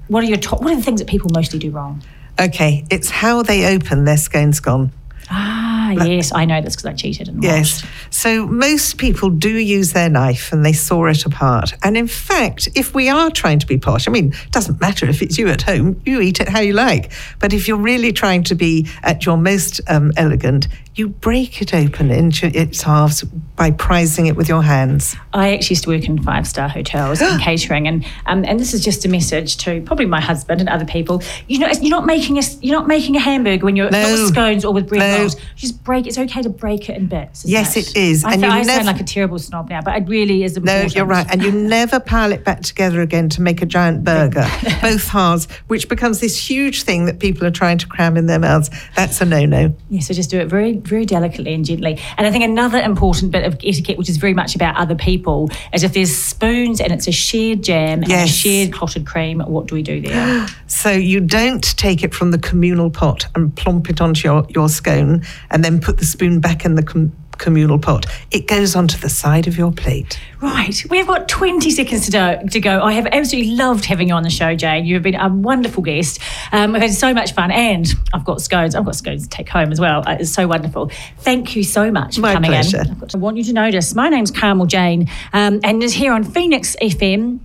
what 0.06 0.22
are 0.22 0.28
your 0.28 0.36
top? 0.36 0.62
What 0.62 0.72
are 0.72 0.76
the 0.76 0.82
things 0.82 1.00
that 1.00 1.08
people 1.08 1.28
mostly 1.34 1.58
do 1.58 1.72
wrong? 1.72 2.00
okay, 2.38 2.84
it's 2.88 3.10
how 3.10 3.42
they 3.42 3.74
open 3.74 4.04
their 4.04 4.16
scone 4.16 4.52
scone. 4.52 4.92
Ah, 5.28 5.90
yes, 5.90 6.30
I 6.32 6.44
know 6.44 6.60
this 6.60 6.76
because 6.76 6.86
I 6.86 6.92
cheated 6.92 7.26
and 7.26 7.38
watched. 7.38 7.46
Yes. 7.46 7.82
watched. 7.82 8.14
So 8.14 8.46
most 8.46 8.96
people 8.98 9.28
do 9.28 9.50
use 9.50 9.92
their 9.92 10.08
knife 10.08 10.52
and 10.52 10.64
they 10.64 10.72
saw 10.72 11.06
it 11.06 11.26
apart. 11.26 11.74
And 11.82 11.96
in 11.96 12.06
fact, 12.06 12.68
if 12.76 12.94
we 12.94 13.08
are 13.08 13.28
trying 13.32 13.58
to 13.58 13.66
be 13.66 13.76
posh, 13.76 14.06
I 14.06 14.12
mean, 14.12 14.32
it 14.32 14.52
doesn't 14.52 14.80
matter 14.80 15.06
if 15.06 15.20
it's 15.20 15.36
you 15.36 15.48
at 15.48 15.62
home, 15.62 16.00
you 16.06 16.20
eat 16.20 16.40
it 16.40 16.48
how 16.48 16.60
you 16.60 16.74
like. 16.74 17.10
But 17.40 17.52
if 17.52 17.66
you're 17.66 17.76
really 17.76 18.12
trying 18.12 18.44
to 18.44 18.54
be 18.54 18.86
at 19.02 19.26
your 19.26 19.36
most 19.36 19.80
um, 19.88 20.12
elegant, 20.16 20.68
you 20.96 21.08
break 21.08 21.60
it 21.60 21.74
open 21.74 22.10
into 22.10 22.46
its 22.58 22.82
halves 22.82 23.22
by 23.54 23.70
prizing 23.70 24.26
it 24.26 24.34
with 24.36 24.48
your 24.48 24.62
hands. 24.62 25.14
I 25.34 25.52
actually 25.54 25.74
used 25.74 25.84
to 25.84 25.90
work 25.90 26.04
in 26.08 26.22
five 26.22 26.46
star 26.46 26.68
hotels 26.68 27.20
and 27.20 27.40
catering, 27.48 27.86
and 27.86 28.04
um, 28.26 28.44
and 28.46 28.58
this 28.58 28.72
is 28.74 28.82
just 28.82 29.04
a 29.04 29.08
message 29.08 29.58
to 29.58 29.82
probably 29.82 30.06
my 30.06 30.20
husband 30.20 30.60
and 30.60 30.68
other 30.70 30.86
people. 30.86 31.22
You 31.48 31.58
know, 31.58 31.68
you're 31.80 31.90
not 31.90 32.06
making 32.06 32.38
a 32.38 32.42
you're 32.62 32.76
not 32.76 32.88
making 32.88 33.14
a 33.16 33.20
hamburger 33.20 33.64
when 33.66 33.76
you're 33.76 33.90
not 33.90 34.10
with 34.10 34.28
scones 34.28 34.64
or 34.64 34.72
with 34.72 34.88
bread 34.88 35.00
No. 35.00 35.18
rolls. 35.20 35.36
Just 35.54 35.84
break. 35.84 36.06
It's 36.06 36.18
okay 36.18 36.42
to 36.42 36.48
break 36.48 36.88
it 36.88 36.96
in 36.96 37.06
bits. 37.06 37.44
Yes, 37.44 37.76
it 37.76 37.88
it 37.90 37.96
is. 37.96 38.24
I, 38.24 38.32
And 38.32 38.44
I 38.46 38.58
never- 38.62 38.70
sound 38.70 38.86
like 38.86 39.00
a 39.00 39.04
terrible 39.04 39.38
snob 39.38 39.68
now, 39.68 39.82
but 39.82 39.96
it 39.96 40.08
really 40.08 40.44
is 40.44 40.56
important. 40.56 40.94
No, 40.94 40.98
you're 40.98 41.06
right. 41.06 41.26
And 41.30 41.42
you 41.42 41.52
never 41.76 42.00
pile 42.00 42.32
it 42.32 42.42
back 42.44 42.62
together 42.62 43.02
again 43.02 43.28
to 43.30 43.42
make 43.42 43.60
a 43.62 43.66
giant 43.66 44.02
burger, 44.02 44.46
both 44.82 45.08
halves, 45.08 45.46
which 45.68 45.88
becomes 45.88 46.20
this 46.20 46.36
huge 46.50 46.82
thing 46.84 47.04
that 47.04 47.18
people 47.20 47.46
are 47.46 47.50
trying 47.50 47.78
to 47.78 47.86
cram 47.86 48.16
in 48.16 48.26
their 48.26 48.38
mouths. 48.38 48.70
That's 48.96 49.20
a 49.20 49.24
no 49.26 49.44
no. 49.44 49.74
Yeah, 49.90 50.00
so 50.00 50.14
just 50.14 50.30
do 50.30 50.40
it 50.40 50.46
very, 50.46 50.72
very 50.86 51.04
delicately 51.04 51.54
and 51.54 51.64
gently. 51.64 52.00
And 52.16 52.26
I 52.26 52.30
think 52.30 52.44
another 52.44 52.78
important 52.78 53.32
bit 53.32 53.44
of 53.44 53.54
etiquette, 53.64 53.98
which 53.98 54.08
is 54.08 54.16
very 54.16 54.34
much 54.34 54.54
about 54.54 54.76
other 54.76 54.94
people, 54.94 55.50
is 55.72 55.82
if 55.82 55.92
there's 55.92 56.16
spoons 56.16 56.80
and 56.80 56.92
it's 56.92 57.06
a 57.08 57.12
shared 57.12 57.62
jam 57.62 58.02
and 58.02 58.12
a 58.12 58.26
shared 58.26 58.72
clotted 58.72 59.06
cream, 59.06 59.40
what 59.40 59.66
do 59.66 59.74
we 59.74 59.82
do 59.82 60.00
there? 60.00 60.46
So 60.68 60.90
you 60.90 61.20
don't 61.20 61.62
take 61.78 62.02
it 62.02 62.12
from 62.12 62.32
the 62.32 62.38
communal 62.38 62.90
pot 62.90 63.26
and 63.34 63.54
plump 63.56 63.88
it 63.88 64.00
onto 64.00 64.28
your, 64.28 64.44
your 64.50 64.68
scone 64.68 65.22
and 65.50 65.64
then 65.64 65.80
put 65.80 65.98
the 65.98 66.04
spoon 66.04 66.40
back 66.40 66.64
in 66.64 66.74
the 66.74 66.82
com- 66.82 67.12
communal 67.38 67.78
pot. 67.78 68.06
It 68.30 68.46
goes 68.46 68.74
onto 68.76 68.98
the 68.98 69.08
side 69.08 69.46
of 69.46 69.56
your 69.58 69.72
plate. 69.72 70.18
right, 70.42 70.84
we've 70.90 71.06
got 71.06 71.28
20 71.28 71.70
seconds 71.70 72.06
to, 72.06 72.10
do, 72.42 72.48
to 72.48 72.60
go. 72.60 72.80
I 72.82 72.92
have 72.92 73.06
absolutely 73.06 73.52
loved 73.52 73.84
having 73.84 74.08
you 74.08 74.14
on 74.14 74.22
the 74.22 74.30
show, 74.30 74.54
Jane. 74.54 74.84
You've 74.84 75.02
been 75.02 75.14
a 75.14 75.28
wonderful 75.28 75.82
guest. 75.82 76.20
Um, 76.52 76.72
we've 76.72 76.82
had 76.82 76.92
so 76.92 77.12
much 77.14 77.32
fun, 77.32 77.50
and 77.50 77.86
I've 78.12 78.24
got 78.24 78.40
scones. 78.40 78.74
I've 78.74 78.84
got 78.84 78.96
scones 78.96 79.22
to 79.24 79.28
take 79.28 79.48
home 79.48 79.72
as 79.72 79.80
well. 79.80 80.02
Uh, 80.06 80.16
It's 80.20 80.30
so 80.32 80.46
wonderful. 80.46 80.90
Thank 81.18 81.56
you 81.56 81.62
so 81.64 81.90
much 81.90 82.16
for 82.16 82.20
My 82.22 82.34
coming 82.34 82.50
pleasure. 82.50 82.82
in. 82.82 82.90
I've 83.02 83.14
I 83.14 83.18
want 83.18 83.36
you 83.36 83.44
to 83.44 83.52
notice 83.52 83.94
my 83.94 84.08
name's 84.08 84.30
Carmel 84.30 84.66
Jane, 84.66 85.08
um, 85.32 85.60
and 85.64 85.82
is 85.82 85.92
here 85.94 86.12
on 86.12 86.24
Phoenix 86.24 86.76
FM. 86.82 87.40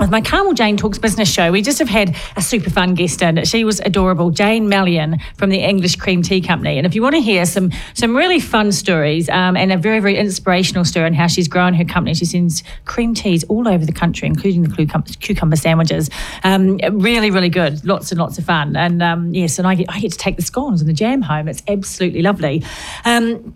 With 0.00 0.10
my 0.10 0.22
Carmel 0.22 0.54
Jane 0.54 0.78
Talks 0.78 0.98
business 0.98 1.30
show, 1.30 1.52
we 1.52 1.60
just 1.60 1.78
have 1.78 1.88
had 1.88 2.16
a 2.34 2.42
super 2.42 2.70
fun 2.70 2.94
guest 2.94 3.20
in. 3.20 3.44
She 3.44 3.62
was 3.62 3.78
adorable, 3.80 4.30
Jane 4.30 4.66
Malyon 4.66 5.20
from 5.36 5.50
the 5.50 5.58
English 5.58 5.96
Cream 5.96 6.22
Tea 6.22 6.40
Company. 6.40 6.78
And 6.78 6.86
if 6.86 6.94
you 6.94 7.02
want 7.02 7.14
to 7.14 7.20
hear 7.20 7.44
some 7.44 7.70
some 7.92 8.16
really 8.16 8.40
fun 8.40 8.72
stories 8.72 9.28
um, 9.28 9.54
and 9.54 9.70
a 9.70 9.76
very 9.76 10.00
very 10.00 10.16
inspirational 10.16 10.86
story 10.86 11.04
on 11.06 11.12
how 11.12 11.26
she's 11.26 11.46
grown 11.46 11.74
her 11.74 11.84
company, 11.84 12.14
she 12.14 12.24
sends 12.24 12.64
cream 12.86 13.12
teas 13.12 13.44
all 13.44 13.68
over 13.68 13.84
the 13.84 13.92
country, 13.92 14.26
including 14.26 14.62
the 14.62 15.16
cucumber, 15.20 15.56
sandwiches. 15.56 16.08
Um, 16.42 16.78
really 16.90 17.30
really 17.30 17.50
good, 17.50 17.84
lots 17.84 18.10
and 18.10 18.18
lots 18.18 18.38
of 18.38 18.44
fun. 18.44 18.74
And 18.76 19.02
um, 19.02 19.34
yes, 19.34 19.58
and 19.58 19.68
I 19.68 19.74
get 19.74 19.86
I 19.90 20.00
get 20.00 20.12
to 20.12 20.18
take 20.18 20.36
the 20.36 20.42
scones 20.42 20.80
and 20.80 20.88
the 20.88 20.94
jam 20.94 21.20
home. 21.20 21.48
It's 21.48 21.62
absolutely 21.68 22.22
lovely. 22.22 22.64
Um, 23.04 23.54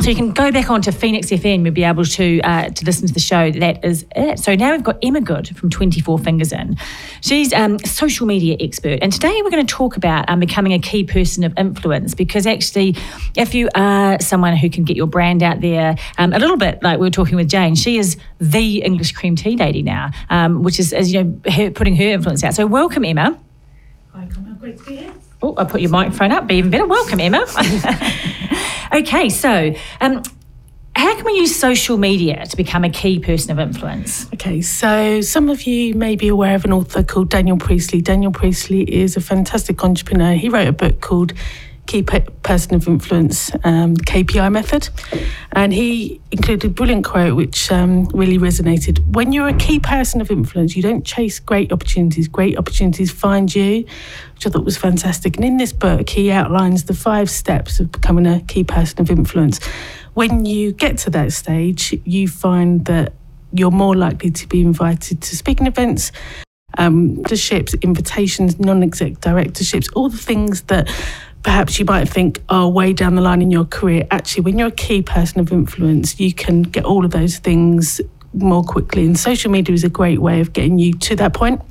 so 0.00 0.10
you 0.10 0.16
can 0.16 0.32
go 0.32 0.52
back 0.52 0.68
onto 0.68 0.92
Phoenix 0.92 1.28
FM. 1.28 1.64
You'll 1.64 1.72
be 1.72 1.84
able 1.84 2.04
to 2.04 2.40
uh, 2.42 2.68
to 2.68 2.84
listen 2.84 3.06
to 3.08 3.14
the 3.14 3.20
show. 3.20 3.50
That 3.50 3.84
is 3.84 4.04
it. 4.14 4.38
So 4.38 4.54
now 4.54 4.72
we've 4.72 4.82
got 4.82 4.98
Emma 5.02 5.20
Good 5.20 5.56
from 5.56 5.70
Twenty 5.70 6.00
Four 6.00 6.18
Fingers 6.18 6.52
In. 6.52 6.76
She's 7.22 7.52
um, 7.52 7.76
a 7.82 7.88
social 7.88 8.26
media 8.26 8.56
expert, 8.60 8.98
and 9.00 9.12
today 9.12 9.40
we're 9.42 9.50
going 9.50 9.66
to 9.66 9.74
talk 9.74 9.96
about 9.96 10.28
um, 10.28 10.40
becoming 10.40 10.72
a 10.72 10.78
key 10.78 11.04
person 11.04 11.44
of 11.44 11.52
influence. 11.56 12.14
Because 12.14 12.46
actually, 12.46 12.94
if 13.36 13.54
you 13.54 13.68
are 13.74 14.20
someone 14.20 14.56
who 14.56 14.68
can 14.68 14.84
get 14.84 14.96
your 14.96 15.06
brand 15.06 15.42
out 15.42 15.60
there, 15.60 15.96
um, 16.18 16.32
a 16.32 16.38
little 16.38 16.58
bit 16.58 16.82
like 16.82 16.98
we 16.98 17.06
were 17.06 17.10
talking 17.10 17.36
with 17.36 17.48
Jane, 17.48 17.74
she 17.74 17.98
is 17.98 18.16
the 18.38 18.82
English 18.82 19.12
cream 19.12 19.34
tea 19.34 19.56
lady 19.56 19.82
now, 19.82 20.10
um, 20.28 20.62
which 20.62 20.78
is 20.78 20.92
as 20.92 21.12
you 21.12 21.24
know 21.24 21.50
her, 21.50 21.70
putting 21.70 21.96
her 21.96 22.04
influence 22.04 22.44
out. 22.44 22.54
So 22.54 22.66
welcome, 22.66 23.04
Emma. 23.04 23.38
Oh, 25.46 25.54
I 25.56 25.62
put 25.62 25.80
your 25.80 25.90
microphone 25.90 26.32
up. 26.32 26.48
Be 26.48 26.56
even 26.56 26.72
better. 26.72 26.86
Welcome, 26.86 27.20
Emma. 27.20 27.46
okay, 28.92 29.28
so 29.28 29.72
um, 30.00 30.24
how 30.96 31.14
can 31.14 31.24
we 31.24 31.34
use 31.34 31.54
social 31.54 31.98
media 31.98 32.44
to 32.46 32.56
become 32.56 32.82
a 32.82 32.90
key 32.90 33.20
person 33.20 33.52
of 33.52 33.60
influence? 33.60 34.26
Okay, 34.34 34.60
so 34.60 35.20
some 35.20 35.48
of 35.48 35.62
you 35.62 35.94
may 35.94 36.16
be 36.16 36.26
aware 36.26 36.56
of 36.56 36.64
an 36.64 36.72
author 36.72 37.04
called 37.04 37.30
Daniel 37.30 37.58
Priestley. 37.58 38.02
Daniel 38.02 38.32
Priestley 38.32 38.82
is 38.92 39.16
a 39.16 39.20
fantastic 39.20 39.84
entrepreneur. 39.84 40.32
He 40.32 40.48
wrote 40.48 40.66
a 40.66 40.72
book 40.72 41.00
called 41.00 41.32
Key 41.86 42.02
Pe- 42.02 42.26
Person 42.42 42.74
of 42.74 42.88
Influence, 42.88 43.50
um, 43.64 43.96
KPI 43.96 44.50
method. 44.50 44.88
And 45.52 45.72
he 45.72 46.20
included 46.30 46.70
a 46.70 46.74
brilliant 46.74 47.04
quote 47.04 47.36
which 47.36 47.70
um, 47.70 48.06
really 48.08 48.38
resonated. 48.38 48.98
When 49.12 49.32
you're 49.32 49.48
a 49.48 49.54
key 49.56 49.78
person 49.78 50.20
of 50.20 50.30
influence, 50.30 50.76
you 50.76 50.82
don't 50.82 51.04
chase 51.04 51.38
great 51.38 51.72
opportunities, 51.72 52.28
great 52.28 52.58
opportunities 52.58 53.10
find 53.10 53.54
you, 53.54 53.84
which 54.34 54.46
I 54.46 54.50
thought 54.50 54.64
was 54.64 54.76
fantastic. 54.76 55.36
And 55.36 55.44
in 55.44 55.56
this 55.56 55.72
book, 55.72 56.10
he 56.10 56.30
outlines 56.30 56.84
the 56.84 56.94
five 56.94 57.30
steps 57.30 57.80
of 57.80 57.92
becoming 57.92 58.26
a 58.26 58.40
key 58.40 58.64
person 58.64 59.00
of 59.00 59.10
influence. 59.10 59.64
When 60.14 60.44
you 60.44 60.72
get 60.72 60.98
to 60.98 61.10
that 61.10 61.32
stage, 61.32 61.98
you 62.04 62.26
find 62.28 62.84
that 62.86 63.12
you're 63.52 63.70
more 63.70 63.94
likely 63.94 64.30
to 64.30 64.48
be 64.48 64.60
invited 64.60 65.22
to 65.22 65.36
speaking 65.36 65.66
events, 65.66 66.12
um, 66.78 67.24
ships, 67.34 67.74
invitations, 67.74 68.58
non-exec 68.58 69.20
directorships, 69.20 69.88
all 69.94 70.08
the 70.08 70.18
things 70.18 70.62
that 70.62 70.88
perhaps 71.46 71.78
you 71.78 71.84
might 71.84 72.08
think 72.08 72.42
are 72.48 72.68
way 72.68 72.92
down 72.92 73.14
the 73.14 73.22
line 73.22 73.40
in 73.40 73.52
your 73.52 73.64
career. 73.64 74.04
Actually, 74.10 74.42
when 74.42 74.58
you're 74.58 74.68
a 74.68 74.72
key 74.72 75.00
person 75.00 75.38
of 75.38 75.52
influence, 75.52 76.18
you 76.18 76.34
can 76.34 76.62
get 76.62 76.84
all 76.84 77.04
of 77.04 77.12
those 77.12 77.38
things 77.38 78.00
more 78.34 78.64
quickly. 78.64 79.06
And 79.06 79.16
social 79.16 79.52
media 79.52 79.72
is 79.72 79.84
a 79.84 79.88
great 79.88 80.20
way 80.20 80.40
of 80.40 80.52
getting 80.52 80.80
you 80.80 80.92
to 80.94 81.14
that 81.16 81.34
point. 81.34 81.62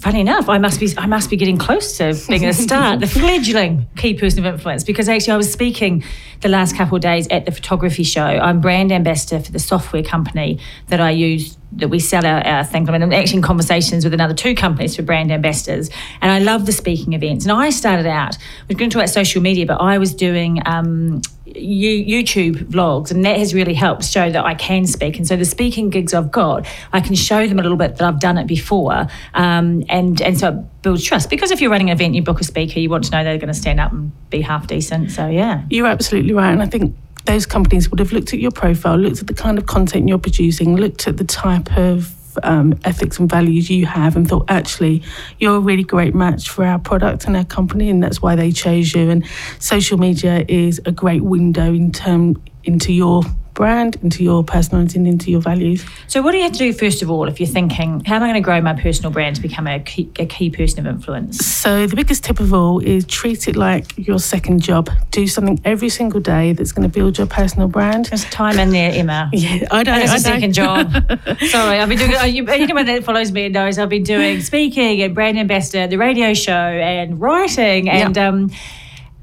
Funny 0.00 0.20
enough, 0.20 0.48
I 0.48 0.58
must 0.58 0.78
be 0.78 0.94
I 0.96 1.06
must 1.06 1.28
be 1.28 1.36
getting 1.36 1.58
close 1.58 1.98
to 1.98 2.16
being 2.28 2.46
a 2.46 2.52
start, 2.54 3.00
the 3.00 3.08
fledgling 3.08 3.88
key 3.96 4.14
person 4.14 4.46
of 4.46 4.54
influence. 4.54 4.84
Because 4.84 5.08
actually, 5.08 5.32
I 5.32 5.36
was 5.36 5.52
speaking 5.52 6.04
the 6.42 6.48
last 6.48 6.76
couple 6.76 6.94
of 6.94 7.02
days 7.02 7.26
at 7.28 7.46
the 7.46 7.50
photography 7.50 8.04
show. 8.04 8.22
I'm 8.24 8.60
brand 8.60 8.92
ambassador 8.92 9.42
for 9.42 9.50
the 9.50 9.58
software 9.58 10.04
company 10.04 10.60
that 10.86 11.00
I 11.00 11.10
use 11.10 11.58
that 11.72 11.88
we 11.88 11.98
sell 11.98 12.26
our, 12.26 12.44
our 12.46 12.64
things. 12.64 12.88
I 12.88 12.92
mean, 12.92 13.02
I'm 13.02 13.12
actually 13.12 13.38
in 13.38 13.42
conversations 13.42 14.04
with 14.04 14.14
another 14.14 14.34
two 14.34 14.54
companies 14.54 14.96
for 14.96 15.02
brand 15.02 15.30
ambassadors, 15.30 15.90
and 16.20 16.30
I 16.30 16.38
love 16.38 16.66
the 16.66 16.72
speaking 16.72 17.12
events. 17.12 17.44
And 17.44 17.52
I 17.52 17.70
started 17.70 18.06
out, 18.06 18.36
we're 18.68 18.76
going 18.76 18.90
to 18.90 18.94
talk 18.94 19.02
about 19.02 19.10
social 19.10 19.40
media, 19.40 19.66
but 19.66 19.80
I 19.80 19.98
was 19.98 20.14
doing 20.14 20.62
um, 20.66 21.22
you, 21.44 22.04
YouTube 22.04 22.56
vlogs, 22.64 23.10
and 23.10 23.24
that 23.24 23.38
has 23.38 23.54
really 23.54 23.74
helped 23.74 24.04
show 24.04 24.30
that 24.30 24.44
I 24.44 24.54
can 24.54 24.86
speak. 24.86 25.16
And 25.16 25.26
so 25.26 25.36
the 25.36 25.44
speaking 25.44 25.90
gigs 25.90 26.14
I've 26.14 26.30
got, 26.30 26.66
I 26.92 27.00
can 27.00 27.14
show 27.14 27.46
them 27.46 27.58
a 27.58 27.62
little 27.62 27.78
bit 27.78 27.96
that 27.96 28.06
I've 28.06 28.20
done 28.20 28.38
it 28.38 28.46
before, 28.46 29.06
um, 29.34 29.84
and 29.88 30.20
and 30.20 30.38
so 30.38 30.48
it 30.48 30.82
builds 30.82 31.04
trust. 31.04 31.30
Because 31.30 31.50
if 31.50 31.60
you're 31.60 31.70
running 31.70 31.90
an 31.90 31.96
event, 31.96 32.14
you 32.14 32.22
book 32.22 32.40
a 32.40 32.44
speaker, 32.44 32.80
you 32.80 32.88
want 32.88 33.04
to 33.04 33.10
know 33.10 33.22
they're 33.22 33.38
going 33.38 33.48
to 33.48 33.54
stand 33.54 33.80
up 33.80 33.92
and 33.92 34.12
be 34.30 34.40
half 34.40 34.66
decent. 34.66 35.10
So 35.10 35.28
yeah. 35.28 35.64
You're 35.70 35.86
absolutely 35.86 36.32
right. 36.32 36.52
And 36.52 36.62
I 36.62 36.66
think 36.66 36.96
those 37.26 37.46
companies 37.46 37.90
would 37.90 37.98
have 37.98 38.12
looked 38.12 38.32
at 38.32 38.40
your 38.40 38.50
profile, 38.50 38.96
looked 38.96 39.20
at 39.20 39.26
the 39.26 39.34
kind 39.34 39.58
of 39.58 39.66
content 39.66 40.08
you're 40.08 40.18
producing, 40.18 40.76
looked 40.76 41.06
at 41.06 41.16
the 41.16 41.24
type 41.24 41.76
of 41.76 42.14
um, 42.42 42.78
ethics 42.84 43.18
and 43.18 43.28
values 43.28 43.68
you 43.70 43.86
have, 43.86 44.16
and 44.16 44.28
thought, 44.28 44.46
actually, 44.48 45.02
you're 45.38 45.56
a 45.56 45.60
really 45.60 45.82
great 45.82 46.14
match 46.14 46.48
for 46.48 46.64
our 46.64 46.78
product 46.78 47.26
and 47.26 47.36
our 47.36 47.44
company. 47.44 47.90
And 47.90 48.02
that's 48.02 48.22
why 48.22 48.36
they 48.36 48.52
chose 48.52 48.94
you. 48.94 49.10
And 49.10 49.26
social 49.58 49.98
media 49.98 50.44
is 50.48 50.80
a 50.86 50.92
great 50.92 51.22
window 51.22 51.74
in 51.74 51.92
term, 51.92 52.42
into 52.64 52.92
your 52.92 53.22
brand, 53.54 53.96
into 54.02 54.22
your 54.24 54.42
personality, 54.44 54.98
and 54.98 55.06
into 55.06 55.30
your 55.30 55.40
values. 55.40 55.84
So 56.06 56.22
what 56.22 56.32
do 56.32 56.38
you 56.38 56.44
have 56.44 56.52
to 56.52 56.58
do 56.58 56.72
first 56.72 57.02
of 57.02 57.10
all 57.10 57.28
if 57.28 57.40
you're 57.40 57.48
thinking, 57.48 58.00
how 58.04 58.16
am 58.16 58.22
I 58.22 58.26
going 58.26 58.34
to 58.34 58.40
grow 58.40 58.60
my 58.60 58.74
personal 58.74 59.10
brand 59.10 59.36
to 59.36 59.42
become 59.42 59.66
a 59.66 59.80
key, 59.80 60.10
a 60.18 60.26
key 60.26 60.50
person 60.50 60.86
of 60.86 60.94
influence? 60.94 61.38
So 61.44 61.86
the 61.86 61.96
biggest 61.96 62.24
tip 62.24 62.40
of 62.40 62.52
all 62.54 62.80
is 62.80 63.04
treat 63.06 63.48
it 63.48 63.56
like 63.56 63.92
your 63.96 64.18
second 64.18 64.62
job. 64.62 64.88
Do 65.10 65.26
something 65.26 65.60
every 65.64 65.88
single 65.88 66.20
day 66.20 66.52
that's 66.52 66.72
going 66.72 66.88
to 66.88 66.92
build 66.92 67.18
your 67.18 67.26
personal 67.26 67.68
brand. 67.68 68.06
There's 68.06 68.24
time 68.26 68.58
in 68.58 68.70
there, 68.70 68.92
Emma. 68.92 69.30
Yeah, 69.40 69.66
I 69.70 69.82
know. 69.82 69.92
That's 69.98 70.12
I 70.12 70.16
a 70.16 70.20
second 70.20 70.52
job. 70.52 70.92
Sorry, 71.48 71.78
I've 71.78 71.88
been 71.88 71.98
doing. 71.98 72.14
uh, 72.14 72.52
Anyone 72.52 72.86
that 72.86 73.04
follows 73.04 73.32
me 73.32 73.48
knows 73.48 73.78
I've 73.78 73.88
been 73.88 74.02
doing 74.02 74.40
speaking 74.42 75.00
and 75.02 75.14
brand 75.14 75.38
ambassador, 75.38 75.86
the 75.86 75.96
radio 75.96 76.34
show, 76.34 76.52
and 76.52 77.20
writing, 77.20 77.88
and 77.88 78.16
um, 78.18 78.50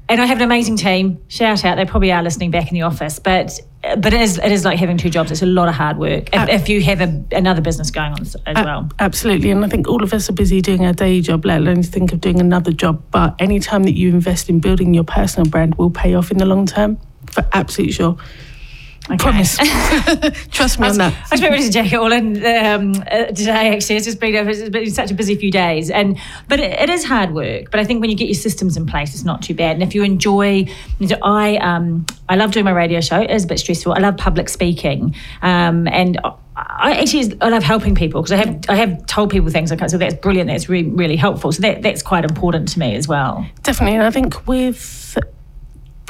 and 0.08 0.20
I 0.20 0.26
have 0.26 0.38
an 0.38 0.44
amazing 0.44 0.76
team. 0.76 1.22
Shout 1.28 1.64
out! 1.64 1.76
They 1.76 1.84
probably 1.84 2.10
are 2.12 2.22
listening 2.22 2.50
back 2.50 2.68
in 2.68 2.74
the 2.74 2.82
office, 2.82 3.18
but 3.18 3.60
but 3.96 4.12
it 4.12 4.20
is 4.20 4.38
it 4.38 4.52
is 4.52 4.64
like 4.64 4.78
having 4.78 4.96
two 4.96 5.10
jobs. 5.10 5.30
It's 5.30 5.42
a 5.42 5.46
lot 5.46 5.68
of 5.68 5.74
hard 5.74 5.98
work 5.98 6.30
if, 6.32 6.48
if 6.48 6.68
you 6.68 6.82
have 6.82 7.00
a, 7.00 7.24
another 7.32 7.60
business 7.60 7.90
going 7.90 8.12
on 8.12 8.22
as 8.22 8.36
A- 8.46 8.64
well. 8.64 8.88
Absolutely. 8.98 9.50
And 9.50 9.64
I 9.64 9.68
think 9.68 9.88
all 9.88 10.02
of 10.02 10.12
us 10.12 10.28
are 10.28 10.32
busy 10.32 10.60
doing 10.60 10.84
our 10.84 10.92
day 10.92 11.20
job, 11.20 11.44
let 11.44 11.60
alone 11.60 11.82
think 11.82 12.12
of 12.12 12.20
doing 12.20 12.40
another 12.40 12.72
job. 12.72 13.02
But 13.10 13.34
any 13.38 13.60
time 13.60 13.84
that 13.84 13.94
you 13.94 14.10
invest 14.10 14.48
in 14.48 14.60
building 14.60 14.94
your 14.94 15.04
personal 15.04 15.48
brand 15.48 15.76
will 15.76 15.90
pay 15.90 16.14
off 16.14 16.30
in 16.30 16.38
the 16.38 16.46
long 16.46 16.66
term, 16.66 16.98
for 17.26 17.46
absolutely 17.52 17.92
sure. 17.92 18.16
Okay. 19.10 19.16
Promise. 19.16 19.56
Trust 20.50 20.78
me 20.78 20.86
I 20.86 20.90
on 20.90 20.98
that. 20.98 21.14
I 21.14 21.26
was 21.32 21.40
about 21.40 21.52
ready 21.52 21.64
to 21.64 21.72
take 21.72 21.92
it 21.92 21.96
all 21.96 22.12
in 22.12 22.44
um, 22.44 22.92
uh, 23.10 23.26
today. 23.26 23.74
Actually, 23.74 23.96
it's 23.96 24.04
just 24.04 24.20
been, 24.20 24.34
it's 24.34 24.68
been 24.68 24.90
such 24.90 25.10
a 25.10 25.14
busy 25.14 25.34
few 25.34 25.50
days, 25.50 25.90
and 25.90 26.18
but 26.46 26.60
it, 26.60 26.78
it 26.78 26.90
is 26.90 27.04
hard 27.04 27.32
work. 27.32 27.70
But 27.70 27.80
I 27.80 27.84
think 27.84 28.02
when 28.02 28.10
you 28.10 28.16
get 28.16 28.26
your 28.28 28.34
systems 28.34 28.76
in 28.76 28.84
place, 28.84 29.14
it's 29.14 29.24
not 29.24 29.40
too 29.40 29.54
bad. 29.54 29.72
And 29.72 29.82
if 29.82 29.94
you 29.94 30.02
enjoy, 30.02 30.66
I 31.22 31.56
um, 31.56 32.04
I 32.28 32.36
love 32.36 32.52
doing 32.52 32.66
my 32.66 32.72
radio 32.72 33.00
show. 33.00 33.20
It 33.20 33.30
is 33.30 33.44
a 33.44 33.46
bit 33.46 33.58
stressful. 33.58 33.94
I 33.94 34.00
love 34.00 34.16
public 34.16 34.48
speaking, 34.48 35.14
um, 35.42 35.88
and. 35.88 36.18
I 36.60 36.94
actually 37.00 37.38
I 37.40 37.50
love 37.50 37.62
helping 37.62 37.94
people 37.94 38.20
because 38.20 38.32
I 38.32 38.36
have 38.38 38.64
I 38.68 38.74
have 38.74 39.06
told 39.06 39.30
people 39.30 39.48
things 39.48 39.70
like 39.70 39.88
so 39.88 39.96
that's 39.96 40.16
brilliant 40.16 40.48
that's 40.48 40.68
really 40.68 40.90
really 40.90 41.14
helpful 41.14 41.52
so 41.52 41.62
that 41.62 41.82
that's 41.82 42.02
quite 42.02 42.24
important 42.24 42.66
to 42.70 42.80
me 42.80 42.96
as 42.96 43.06
well 43.06 43.46
Definitely. 43.62 43.94
And 43.94 44.04
I 44.04 44.10
think 44.10 44.48
with 44.48 45.16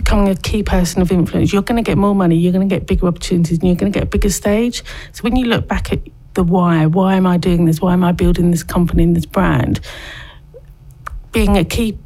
becoming 0.08 0.30
a 0.30 0.34
key 0.36 0.62
person 0.62 1.02
of 1.02 1.12
influence, 1.12 1.52
you're 1.52 1.60
going 1.60 1.76
to 1.76 1.86
get 1.86 1.98
more 1.98 2.14
money, 2.14 2.34
you're 2.34 2.52
going 2.52 2.66
to 2.66 2.74
get 2.74 2.86
bigger 2.86 3.06
opportunities, 3.06 3.58
and 3.58 3.68
you're 3.68 3.76
going 3.76 3.92
to 3.92 3.98
get 3.98 4.04
a 4.04 4.10
bigger 4.10 4.30
stage. 4.30 4.82
So 5.12 5.20
when 5.20 5.36
you 5.36 5.44
look 5.44 5.68
back 5.68 5.92
at 5.92 6.00
the 6.32 6.42
why, 6.42 6.86
why 6.86 7.16
am 7.16 7.26
I 7.26 7.36
doing 7.36 7.66
this? 7.66 7.82
Why 7.82 7.92
am 7.92 8.02
I 8.02 8.12
building 8.12 8.50
this 8.50 8.62
company 8.62 9.02
and 9.02 9.14
this 9.14 9.26
brand? 9.26 9.80
Being 11.32 11.58
a 11.58 11.64
key 11.64 11.98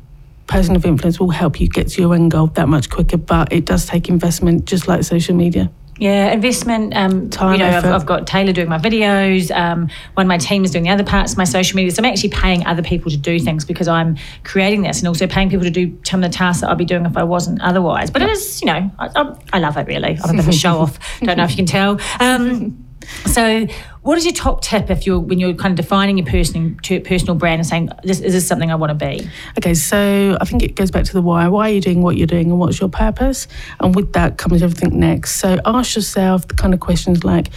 person 0.49 0.75
of 0.75 0.85
influence 0.85 1.21
will 1.21 1.31
help 1.31 1.61
you 1.61 1.69
get 1.69 1.91
to 1.91 2.03
your 2.03 2.13
end 2.13 2.33
goal 2.33 2.49
that 2.49 2.69
much 2.69 2.91
quicker, 2.91 3.19
but 3.19 3.53
it 3.53 3.67
does 3.67 3.87
take 3.87 4.09
investment, 4.09 4.65
just 4.65 4.89
like 4.89 5.05
social 5.05 5.37
media. 5.37 5.71
Yeah, 5.99 6.33
investment. 6.33 6.97
Um, 6.97 7.29
Time, 7.31 7.53
you 7.53 7.59
know, 7.59 7.69
I've. 7.69 7.85
I've 7.85 8.07
got 8.07 8.27
Taylor 8.27 8.53
doing 8.53 8.69
my 8.69 8.79
videos. 8.79 9.55
Um, 9.55 9.89
one 10.15 10.27
of 10.27 10.29
my 10.29 10.39
team 10.39 10.65
is 10.65 10.71
doing 10.71 10.85
the 10.85 10.91
other 10.91 11.05
parts 11.05 11.33
of 11.33 11.39
my 11.39 11.45
social 11.45 11.77
media. 11.77 11.93
So 11.93 12.03
I'm 12.03 12.11
actually 12.11 12.31
paying 12.31 12.67
other 12.67 12.83
people 12.83 13.11
to 13.11 13.17
do 13.17 13.39
things 13.39 13.65
because 13.65 13.89
I'm 13.89 14.17
creating 14.43 14.83
this, 14.83 14.99
and 15.01 15.09
also 15.09 15.27
paying 15.27 15.51
people 15.51 15.65
to 15.65 15.71
do 15.71 15.97
some 16.05 16.25
of 16.25 16.31
the 16.31 16.37
tasks 16.37 16.63
that 16.63 16.71
I'd 16.71 16.79
be 16.79 16.87
doing 16.87 17.05
if 17.05 17.17
I 17.17 17.23
wasn't 17.23 17.61
otherwise. 17.61 18.11
But 18.11 18.23
it 18.23 18.31
is, 18.31 18.61
you 18.63 18.67
know, 18.67 18.91
I, 18.99 19.11
I, 19.15 19.37
I 19.53 19.59
love 19.59 19.77
it 19.77 19.87
really. 19.87 20.19
I'm 20.25 20.31
a 20.31 20.33
bit 20.33 20.41
of 20.41 20.49
a 20.49 20.53
show 20.53 20.79
off. 20.79 20.99
Don't 21.21 21.37
know 21.37 21.45
if 21.45 21.51
you 21.51 21.57
can 21.57 21.67
tell. 21.67 22.01
Um, 22.21 22.85
so, 23.27 23.67
what 24.03 24.19
is 24.19 24.25
your 24.25 24.35
top 24.35 24.63
tip 24.63 24.91
if 24.91 25.07
you're 25.07 25.21
when 25.21 25.39
you're 25.39 25.55
kind 25.55 25.79
of 25.79 25.85
defining 25.85 26.19
your 26.19 26.27
personal 26.27 26.75
personal 27.03 27.35
brand 27.37 27.61
and 27.61 27.67
saying 27.67 27.89
this 28.03 28.21
is 28.21 28.33
this 28.33 28.47
something 28.47 28.71
I 28.71 28.75
want 28.75 28.91
to 28.91 29.07
be? 29.07 29.29
Okay, 29.59 29.75
so 29.75 30.37
I 30.41 30.45
think 30.45 30.63
it 30.63 30.75
goes 30.75 30.91
back 30.91 31.05
to 31.05 31.13
the 31.13 31.23
why. 31.23 31.47
Why 31.49 31.71
are 31.71 31.73
you 31.73 31.81
doing 31.81 32.03
what 32.03 32.17
you're 32.17 32.27
doing 32.27 32.51
and 32.51 32.59
what's 32.59 32.81
your 32.81 32.89
purpose? 32.89 33.47
And 33.81 33.95
with 33.95 34.13
that 34.15 34.39
comes 34.39 34.63
everything 34.63 34.99
next. 34.99 35.37
So 35.37 35.59
ask 35.65 35.95
yourself 35.95 36.49
the 36.49 36.55
kind 36.55 36.75
of 36.75 36.81
questions 36.81 37.23
like, 37.23 37.51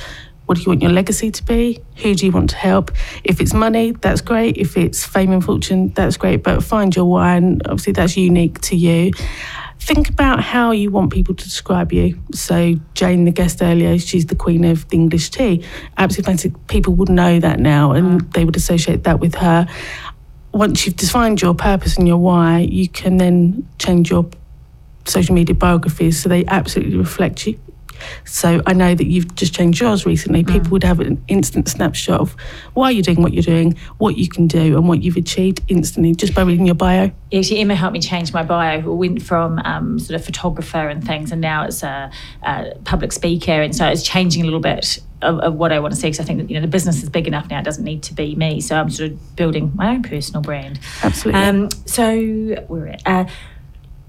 what 0.45 0.55
do 0.55 0.61
you 0.61 0.69
want 0.69 0.83
your 0.83 0.91
legacy 0.91 1.31
to 1.31 1.43
be? 1.43 1.81
Who 1.97 2.13
do 2.13 2.27
you 2.27 2.31
want 2.31 2.51
to 2.51 2.55
help? 2.55 2.91
If 3.23 3.41
it's 3.41 3.53
money, 3.53 3.91
that's 3.93 4.21
great. 4.21 4.57
If 4.57 4.77
it's 4.77 5.03
fame 5.03 5.31
and 5.31 5.43
fortune, 5.43 5.89
that's 5.89 6.17
great. 6.17 6.43
But 6.43 6.63
find 6.63 6.95
your 6.95 7.05
why, 7.05 7.37
and 7.37 7.65
obviously 7.65 7.93
that's 7.93 8.15
unique 8.15 8.61
to 8.61 8.75
you. 8.75 9.11
Think 9.79 10.09
about 10.09 10.41
how 10.41 10.71
you 10.71 10.89
want 10.89 11.13
people 11.13 11.35
to 11.35 11.43
describe 11.43 11.93
you. 11.93 12.19
So 12.33 12.75
Jane, 12.95 13.25
the 13.25 13.31
guest 13.31 13.61
earlier, 13.61 13.99
she's 13.99 14.25
the 14.25 14.35
queen 14.35 14.65
of 14.65 14.87
the 14.89 14.97
English 14.97 15.29
tea. 15.29 15.63
Absolutely 15.97 16.31
fantastic. 16.31 16.67
People 16.67 16.95
would 16.95 17.09
know 17.09 17.39
that 17.39 17.59
now, 17.59 17.91
and 17.91 18.21
mm. 18.21 18.33
they 18.33 18.45
would 18.45 18.55
associate 18.55 19.03
that 19.03 19.19
with 19.19 19.35
her 19.35 19.67
once 20.55 20.85
you've 20.85 20.95
defined 20.95 21.41
your 21.41 21.53
purpose 21.53 21.97
and 21.97 22.07
your 22.07 22.17
why, 22.17 22.59
you 22.59 22.87
can 22.87 23.17
then 23.17 23.67
change 23.77 24.09
your 24.09 24.25
social 25.03 25.35
media 25.35 25.53
biographies 25.53 26.21
so 26.21 26.29
they 26.29 26.45
absolutely 26.45 26.95
reflect 26.95 27.45
you. 27.45 27.59
So 28.25 28.61
I 28.65 28.73
know 28.73 28.95
that 28.95 29.05
you've 29.05 29.35
just 29.35 29.53
changed 29.53 29.81
yours 29.81 30.05
recently. 30.05 30.43
People 30.43 30.71
would 30.71 30.83
have 30.83 30.99
an 30.99 31.23
instant 31.27 31.67
snapshot 31.67 32.19
of 32.19 32.35
why 32.73 32.89
you're 32.89 33.03
doing 33.03 33.21
what 33.21 33.33
you're 33.33 33.43
doing, 33.43 33.75
what 33.97 34.17
you 34.17 34.27
can 34.27 34.47
do, 34.47 34.77
and 34.77 34.87
what 34.87 35.03
you've 35.03 35.17
achieved 35.17 35.61
instantly 35.67 36.13
just 36.15 36.33
by 36.33 36.41
reading 36.41 36.65
your 36.65 36.75
bio. 36.75 37.11
Actually, 37.33 37.59
Emma 37.59 37.75
helped 37.75 37.93
me 37.93 37.99
change 37.99 38.33
my 38.33 38.43
bio. 38.43 38.79
We 38.79 39.09
went 39.09 39.21
from 39.21 39.59
um, 39.59 39.99
sort 39.99 40.19
of 40.19 40.25
photographer 40.25 40.89
and 40.89 41.05
things, 41.05 41.31
and 41.31 41.41
now 41.41 41.65
it's 41.65 41.83
a, 41.83 42.11
a 42.43 42.75
public 42.83 43.11
speaker, 43.11 43.61
and 43.61 43.75
so 43.75 43.87
it's 43.87 44.03
changing 44.03 44.41
a 44.41 44.45
little 44.45 44.59
bit 44.59 44.99
of, 45.21 45.39
of 45.39 45.55
what 45.55 45.71
I 45.71 45.79
want 45.79 45.93
to 45.93 45.99
see. 45.99 46.07
Because 46.07 46.19
I 46.19 46.23
think 46.23 46.39
that 46.39 46.49
you 46.49 46.55
know 46.55 46.61
the 46.61 46.67
business 46.67 47.03
is 47.03 47.09
big 47.09 47.27
enough 47.27 47.49
now; 47.49 47.59
it 47.59 47.65
doesn't 47.65 47.83
need 47.83 48.03
to 48.03 48.13
be 48.13 48.35
me. 48.35 48.61
So 48.61 48.75
I'm 48.75 48.89
sort 48.89 49.11
of 49.11 49.35
building 49.35 49.71
my 49.75 49.89
own 49.89 50.03
personal 50.03 50.41
brand. 50.41 50.79
Absolutely. 51.03 51.41
Um, 51.41 51.69
so 51.85 52.65
we're 52.67 52.87
at. 52.87 53.01
Uh, 53.05 53.25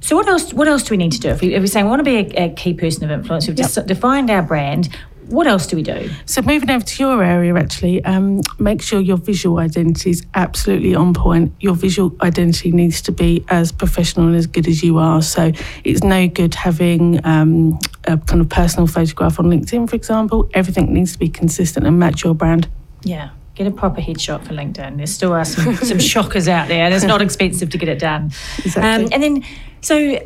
so 0.06 0.14
what 0.14 0.28
else? 0.28 0.54
What 0.54 0.68
else 0.68 0.84
do 0.84 0.92
we 0.92 0.98
need 0.98 1.12
to 1.12 1.20
do? 1.20 1.30
If, 1.30 1.40
we, 1.40 1.52
if 1.52 1.60
we're 1.60 1.66
saying 1.66 1.86
we 1.86 1.90
want 1.90 2.00
to 2.00 2.04
be 2.04 2.36
a, 2.36 2.44
a 2.44 2.54
key 2.54 2.74
person 2.74 3.02
of 3.02 3.10
influence, 3.10 3.48
we've 3.48 3.56
just 3.56 3.84
defined 3.86 4.30
our 4.30 4.40
brand. 4.40 4.88
What 5.26 5.48
else 5.48 5.66
do 5.66 5.74
we 5.74 5.82
do? 5.82 6.08
So 6.26 6.40
moving 6.42 6.70
over 6.70 6.84
to 6.84 7.02
your 7.02 7.24
area, 7.24 7.52
actually, 7.56 8.04
um, 8.04 8.42
make 8.60 8.80
sure 8.80 9.00
your 9.00 9.16
visual 9.16 9.58
identity 9.58 10.10
is 10.10 10.24
absolutely 10.36 10.94
on 10.94 11.12
point. 11.12 11.52
Your 11.58 11.74
visual 11.74 12.14
identity 12.20 12.70
needs 12.70 13.02
to 13.02 13.10
be 13.10 13.44
as 13.48 13.72
professional 13.72 14.28
and 14.28 14.36
as 14.36 14.46
good 14.46 14.68
as 14.68 14.84
you 14.84 14.98
are. 14.98 15.20
So 15.22 15.50
it's 15.82 16.04
no 16.04 16.28
good 16.28 16.54
having 16.54 17.20
um, 17.26 17.76
a 18.04 18.16
kind 18.16 18.40
of 18.40 18.48
personal 18.48 18.86
photograph 18.86 19.40
on 19.40 19.46
LinkedIn, 19.46 19.90
for 19.90 19.96
example. 19.96 20.48
Everything 20.54 20.94
needs 20.94 21.14
to 21.14 21.18
be 21.18 21.28
consistent 21.28 21.84
and 21.84 21.98
match 21.98 22.22
your 22.22 22.36
brand. 22.36 22.68
Yeah. 23.02 23.30
Get 23.56 23.66
a 23.66 23.70
proper 23.70 24.00
headshot 24.00 24.46
for 24.46 24.52
LinkedIn. 24.52 24.98
There 24.98 25.06
still 25.06 25.32
are 25.32 25.44
some, 25.44 25.74
some 25.92 25.98
shockers 25.98 26.46
out 26.46 26.68
there, 26.68 26.84
and 26.84 26.94
it's 26.94 27.04
not 27.04 27.20
expensive 27.20 27.70
to 27.70 27.78
get 27.78 27.88
it 27.88 27.98
done. 27.98 28.26
Exactly. 28.58 28.82
Um, 28.82 29.08
and 29.12 29.22
then, 29.22 29.44
so 29.80 30.18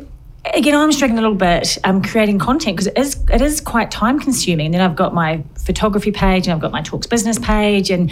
again, 0.53 0.75
I'm 0.75 0.91
struggling 0.91 1.17
a 1.17 1.21
little 1.21 1.37
bit 1.37 1.77
um, 1.83 2.01
creating 2.01 2.39
content 2.39 2.77
because 2.77 2.87
it 2.87 2.97
is 2.97 3.23
it 3.31 3.41
is 3.41 3.61
quite 3.61 3.91
time 3.91 4.19
consuming. 4.19 4.67
And 4.67 4.73
then 4.75 4.81
I've 4.81 4.95
got 4.95 5.13
my 5.13 5.43
photography 5.63 6.11
page, 6.11 6.47
and 6.47 6.53
I've 6.53 6.61
got 6.61 6.71
my 6.71 6.81
Talks 6.81 7.07
Business 7.07 7.39
page, 7.39 7.89
and 7.89 8.11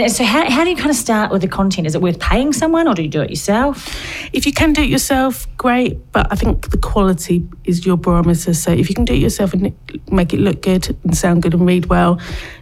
and 0.00 0.10
so 0.10 0.24
how, 0.24 0.48
how 0.50 0.64
do 0.64 0.70
you 0.70 0.76
kind 0.76 0.88
of 0.88 0.96
start 0.96 1.30
with 1.30 1.42
the 1.42 1.48
content? 1.48 1.86
Is 1.86 1.94
it 1.94 2.00
worth 2.00 2.18
paying 2.18 2.52
someone, 2.52 2.88
or 2.88 2.94
do 2.94 3.02
you 3.02 3.08
do 3.08 3.20
it 3.20 3.30
yourself? 3.30 3.94
If 4.32 4.46
you 4.46 4.52
can 4.52 4.72
do 4.72 4.82
it 4.82 4.88
yourself, 4.88 5.46
great. 5.58 6.12
But 6.12 6.32
I 6.32 6.34
think 6.34 6.70
the 6.70 6.78
quality 6.78 7.46
is 7.64 7.84
your 7.84 7.98
barometer. 7.98 8.54
So 8.54 8.72
if 8.72 8.88
you 8.88 8.94
can 8.94 9.04
do 9.04 9.12
it 9.12 9.18
yourself 9.18 9.52
and 9.52 9.76
make 10.10 10.32
it 10.32 10.40
look 10.40 10.62
good 10.62 10.96
and 11.04 11.16
sound 11.16 11.42
good 11.42 11.52
and 11.52 11.66
read 11.66 11.86
well, 11.86 12.18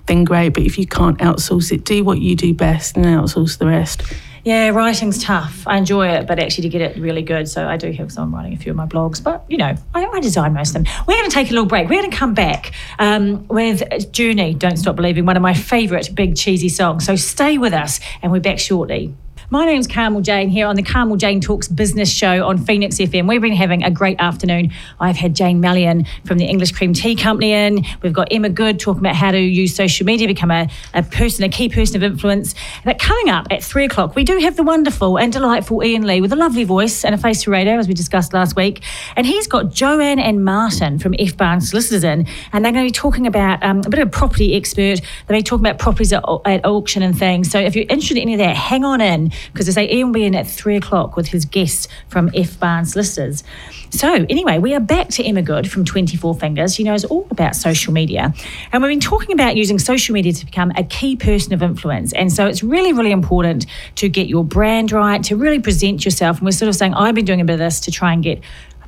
then 0.06 0.24
great. 0.24 0.54
But 0.54 0.64
if 0.64 0.76
you 0.76 0.86
can't 0.86 1.18
outsource 1.18 1.70
it, 1.70 1.84
do 1.84 2.02
what 2.02 2.18
you 2.20 2.34
do 2.34 2.52
best 2.52 2.96
and 2.96 3.06
outsource 3.06 3.58
the 3.58 3.66
rest. 3.66 4.02
Yeah, 4.44 4.68
writing's 4.70 5.22
tough. 5.22 5.66
I 5.66 5.76
enjoy 5.76 6.08
it, 6.08 6.26
but 6.26 6.38
actually 6.38 6.62
to 6.62 6.68
get 6.70 6.80
it 6.80 6.96
really 6.96 7.22
good. 7.22 7.48
So 7.48 7.66
I 7.66 7.76
do 7.76 7.92
have 7.92 8.10
someone 8.10 8.40
writing 8.40 8.56
a 8.56 8.60
few 8.60 8.72
of 8.72 8.76
my 8.76 8.86
blogs, 8.86 9.22
but 9.22 9.44
you 9.48 9.58
know, 9.58 9.74
I, 9.94 10.06
I 10.06 10.20
design 10.20 10.54
most 10.54 10.74
of 10.74 10.84
them. 10.84 10.92
We're 11.06 11.16
going 11.16 11.28
to 11.28 11.34
take 11.34 11.48
a 11.48 11.52
little 11.52 11.66
break. 11.66 11.88
We're 11.88 12.00
going 12.00 12.10
to 12.10 12.16
come 12.16 12.34
back 12.34 12.72
um, 12.98 13.46
with 13.48 14.12
Journey, 14.12 14.54
Don't 14.54 14.76
Stop 14.76 14.96
Believing, 14.96 15.26
one 15.26 15.36
of 15.36 15.42
my 15.42 15.54
favourite 15.54 16.14
big 16.14 16.36
cheesy 16.36 16.68
songs. 16.68 17.04
So 17.04 17.16
stay 17.16 17.58
with 17.58 17.72
us, 17.72 18.00
and 18.22 18.32
we're 18.32 18.40
back 18.40 18.58
shortly. 18.58 19.14
My 19.52 19.64
name's 19.64 19.88
Carmel 19.88 20.20
Jane 20.20 20.48
here 20.48 20.68
on 20.68 20.76
the 20.76 20.82
Carmel 20.84 21.16
Jane 21.16 21.40
Talks 21.40 21.66
Business 21.66 22.08
Show 22.08 22.46
on 22.46 22.56
Phoenix 22.56 22.98
FM. 22.98 23.26
We've 23.28 23.40
been 23.40 23.52
having 23.52 23.82
a 23.82 23.90
great 23.90 24.20
afternoon. 24.20 24.70
I've 25.00 25.16
had 25.16 25.34
Jane 25.34 25.60
Malyon 25.60 26.06
from 26.24 26.38
the 26.38 26.44
English 26.44 26.70
Cream 26.70 26.94
Tea 26.94 27.16
Company 27.16 27.50
in. 27.50 27.84
We've 28.00 28.12
got 28.12 28.28
Emma 28.30 28.48
Good 28.48 28.78
talking 28.78 29.00
about 29.00 29.16
how 29.16 29.32
to 29.32 29.40
use 29.40 29.74
social 29.74 30.06
media, 30.06 30.28
become 30.28 30.52
a, 30.52 30.68
a 30.94 31.02
person, 31.02 31.42
a 31.42 31.48
key 31.48 31.68
person 31.68 31.96
of 31.96 32.04
influence. 32.04 32.54
But 32.84 33.00
coming 33.00 33.28
up 33.28 33.48
at 33.50 33.64
three 33.64 33.86
o'clock, 33.86 34.14
we 34.14 34.22
do 34.22 34.38
have 34.38 34.54
the 34.54 34.62
wonderful 34.62 35.18
and 35.18 35.32
delightful 35.32 35.82
Ian 35.82 36.06
Lee 36.06 36.20
with 36.20 36.32
a 36.32 36.36
lovely 36.36 36.62
voice 36.62 37.04
and 37.04 37.12
a 37.12 37.18
face 37.18 37.42
for 37.42 37.50
radio, 37.50 37.76
as 37.76 37.88
we 37.88 37.94
discussed 37.94 38.32
last 38.32 38.54
week. 38.54 38.84
And 39.16 39.26
he's 39.26 39.48
got 39.48 39.72
Joanne 39.72 40.20
and 40.20 40.44
Martin 40.44 41.00
from 41.00 41.16
F 41.18 41.36
Barnes 41.36 41.68
Solicitors 41.70 42.04
in, 42.04 42.24
and 42.52 42.64
they're 42.64 42.70
going 42.70 42.86
to 42.86 42.88
be 42.88 42.96
talking 42.96 43.26
about 43.26 43.60
um, 43.64 43.78
a 43.84 43.88
bit 43.90 43.98
of 43.98 44.06
a 44.06 44.10
property 44.12 44.54
expert. 44.54 45.00
To 45.00 45.32
be 45.32 45.42
talking 45.42 45.66
about 45.66 45.80
properties 45.80 46.12
at, 46.12 46.22
at 46.44 46.64
auction 46.64 47.02
and 47.02 47.18
things. 47.18 47.50
So 47.50 47.58
if 47.58 47.74
you're 47.74 47.86
interested 47.88 48.16
in 48.18 48.22
any 48.22 48.34
of 48.34 48.38
that, 48.38 48.54
hang 48.54 48.84
on 48.84 49.00
in 49.00 49.32
because 49.52 49.66
they 49.66 49.72
say 49.72 49.90
Ian 49.90 50.08
will 50.08 50.14
be 50.14 50.24
in 50.24 50.34
at 50.34 50.46
three 50.46 50.76
o'clock 50.76 51.16
with 51.16 51.28
his 51.28 51.44
guest 51.44 51.88
from 52.08 52.30
F 52.34 52.58
Barnes 52.58 52.92
Solicitors. 52.92 53.44
So 53.90 54.12
anyway, 54.28 54.58
we 54.58 54.74
are 54.74 54.80
back 54.80 55.08
to 55.10 55.24
Emma 55.24 55.42
Good 55.42 55.70
from 55.70 55.84
24 55.84 56.34
Fingers. 56.36 56.74
She 56.74 56.84
knows 56.84 57.04
all 57.04 57.26
about 57.30 57.56
social 57.56 57.92
media. 57.92 58.32
And 58.72 58.82
we've 58.82 58.90
been 58.90 59.00
talking 59.00 59.32
about 59.32 59.56
using 59.56 59.78
social 59.78 60.12
media 60.12 60.32
to 60.32 60.44
become 60.44 60.72
a 60.76 60.84
key 60.84 61.16
person 61.16 61.52
of 61.52 61.62
influence. 61.62 62.12
And 62.12 62.32
so 62.32 62.46
it's 62.46 62.62
really, 62.62 62.92
really 62.92 63.10
important 63.10 63.66
to 63.96 64.08
get 64.08 64.28
your 64.28 64.44
brand 64.44 64.92
right, 64.92 65.22
to 65.24 65.36
really 65.36 65.58
present 65.58 66.04
yourself. 66.04 66.38
And 66.38 66.44
we're 66.44 66.52
sort 66.52 66.68
of 66.68 66.76
saying, 66.76 66.94
I've 66.94 67.14
been 67.14 67.24
doing 67.24 67.40
a 67.40 67.44
bit 67.44 67.54
of 67.54 67.58
this 67.58 67.80
to 67.80 67.90
try 67.90 68.12
and 68.12 68.22
get 68.22 68.40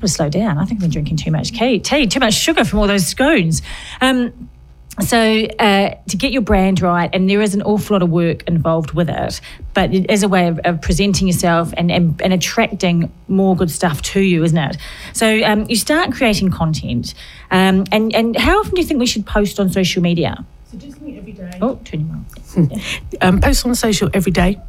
to 0.03 0.09
slow 0.09 0.29
down. 0.29 0.59
I 0.59 0.65
think 0.65 0.79
I've 0.79 0.83
been 0.83 0.91
drinking 0.91 1.17
too 1.17 1.31
much 1.31 1.53
tea 1.53 1.79
too 1.81 2.21
much 2.21 2.35
sugar 2.35 2.65
from 2.65 2.81
all 2.81 2.87
those 2.87 3.07
scones. 3.07 3.63
Um, 4.01 4.51
so 5.01 5.47
uh, 5.59 5.95
to 6.09 6.16
get 6.16 6.32
your 6.32 6.43
brand 6.43 6.82
right, 6.82 7.09
and 7.14 7.28
there 7.28 7.40
is 7.40 7.55
an 7.55 7.62
awful 7.62 7.95
lot 7.95 8.03
of 8.03 8.11
work 8.11 8.43
involved 8.47 8.93
with 8.93 9.09
it, 9.09 9.40
but 9.72 9.93
it 9.95 10.11
is 10.11 10.22
a 10.22 10.28
way 10.28 10.49
of, 10.49 10.59
of 10.64 10.82
presenting 10.82 11.26
yourself 11.26 11.72
and, 11.76 11.90
and, 11.90 12.20
and 12.20 12.32
attracting 12.32 13.11
more 13.26 13.57
good 13.57 13.70
stuff 13.70 14.03
to 14.03 14.20
you, 14.20 14.45
isn't 14.45 14.59
it? 14.59 14.76
So 15.14 15.43
um, 15.45 15.64
you 15.68 15.76
start 15.76 16.12
creating 16.12 16.51
content, 16.51 17.14
um, 17.51 17.84
and 17.90 18.14
and 18.14 18.36
how 18.36 18.59
often 18.59 18.74
do 18.74 18.82
you 18.82 18.86
think 18.86 19.01
we 19.01 19.07
should 19.07 19.24
post 19.24 19.59
on 19.59 19.70
social 19.70 20.03
media? 20.03 20.45
So 20.70 20.76
just 20.76 21.01
me 21.01 21.16
every 21.16 21.32
day. 21.32 21.59
Oh, 21.62 21.76
turn 21.84 22.01
your 22.01 22.09
mouth. 22.09 23.22
Um, 23.22 23.40
post 23.40 23.64
on 23.64 23.74
social 23.74 24.11
every 24.12 24.32
day. 24.32 24.61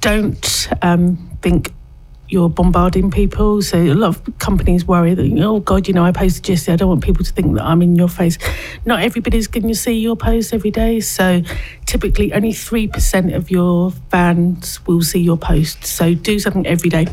Don't 0.00 0.68
um, 0.82 1.38
think 1.40 1.72
you're 2.28 2.48
bombarding 2.48 3.10
people. 3.10 3.62
So 3.62 3.78
a 3.78 3.94
lot 3.94 4.08
of 4.08 4.38
companies 4.38 4.84
worry 4.84 5.14
that, 5.14 5.42
oh 5.42 5.60
God, 5.60 5.88
you 5.88 5.94
know, 5.94 6.04
I 6.04 6.12
posted 6.12 6.48
yesterday. 6.48 6.72
I 6.74 6.76
don't 6.76 6.88
want 6.88 7.04
people 7.04 7.24
to 7.24 7.32
think 7.32 7.54
that 7.56 7.64
I'm 7.64 7.82
in 7.82 7.96
your 7.96 8.08
face. 8.08 8.38
Not 8.84 9.02
everybody's 9.02 9.46
going 9.46 9.68
to 9.68 9.74
see 9.74 9.98
your 9.98 10.16
post 10.16 10.52
every 10.52 10.70
day. 10.70 11.00
So 11.00 11.42
typically 11.86 12.32
only 12.32 12.52
3% 12.52 13.34
of 13.34 13.50
your 13.50 13.92
fans 14.10 14.84
will 14.86 15.02
see 15.02 15.20
your 15.20 15.36
post. 15.36 15.84
So 15.84 16.14
do 16.14 16.38
something 16.38 16.66
every 16.66 16.90
day. 16.90 17.06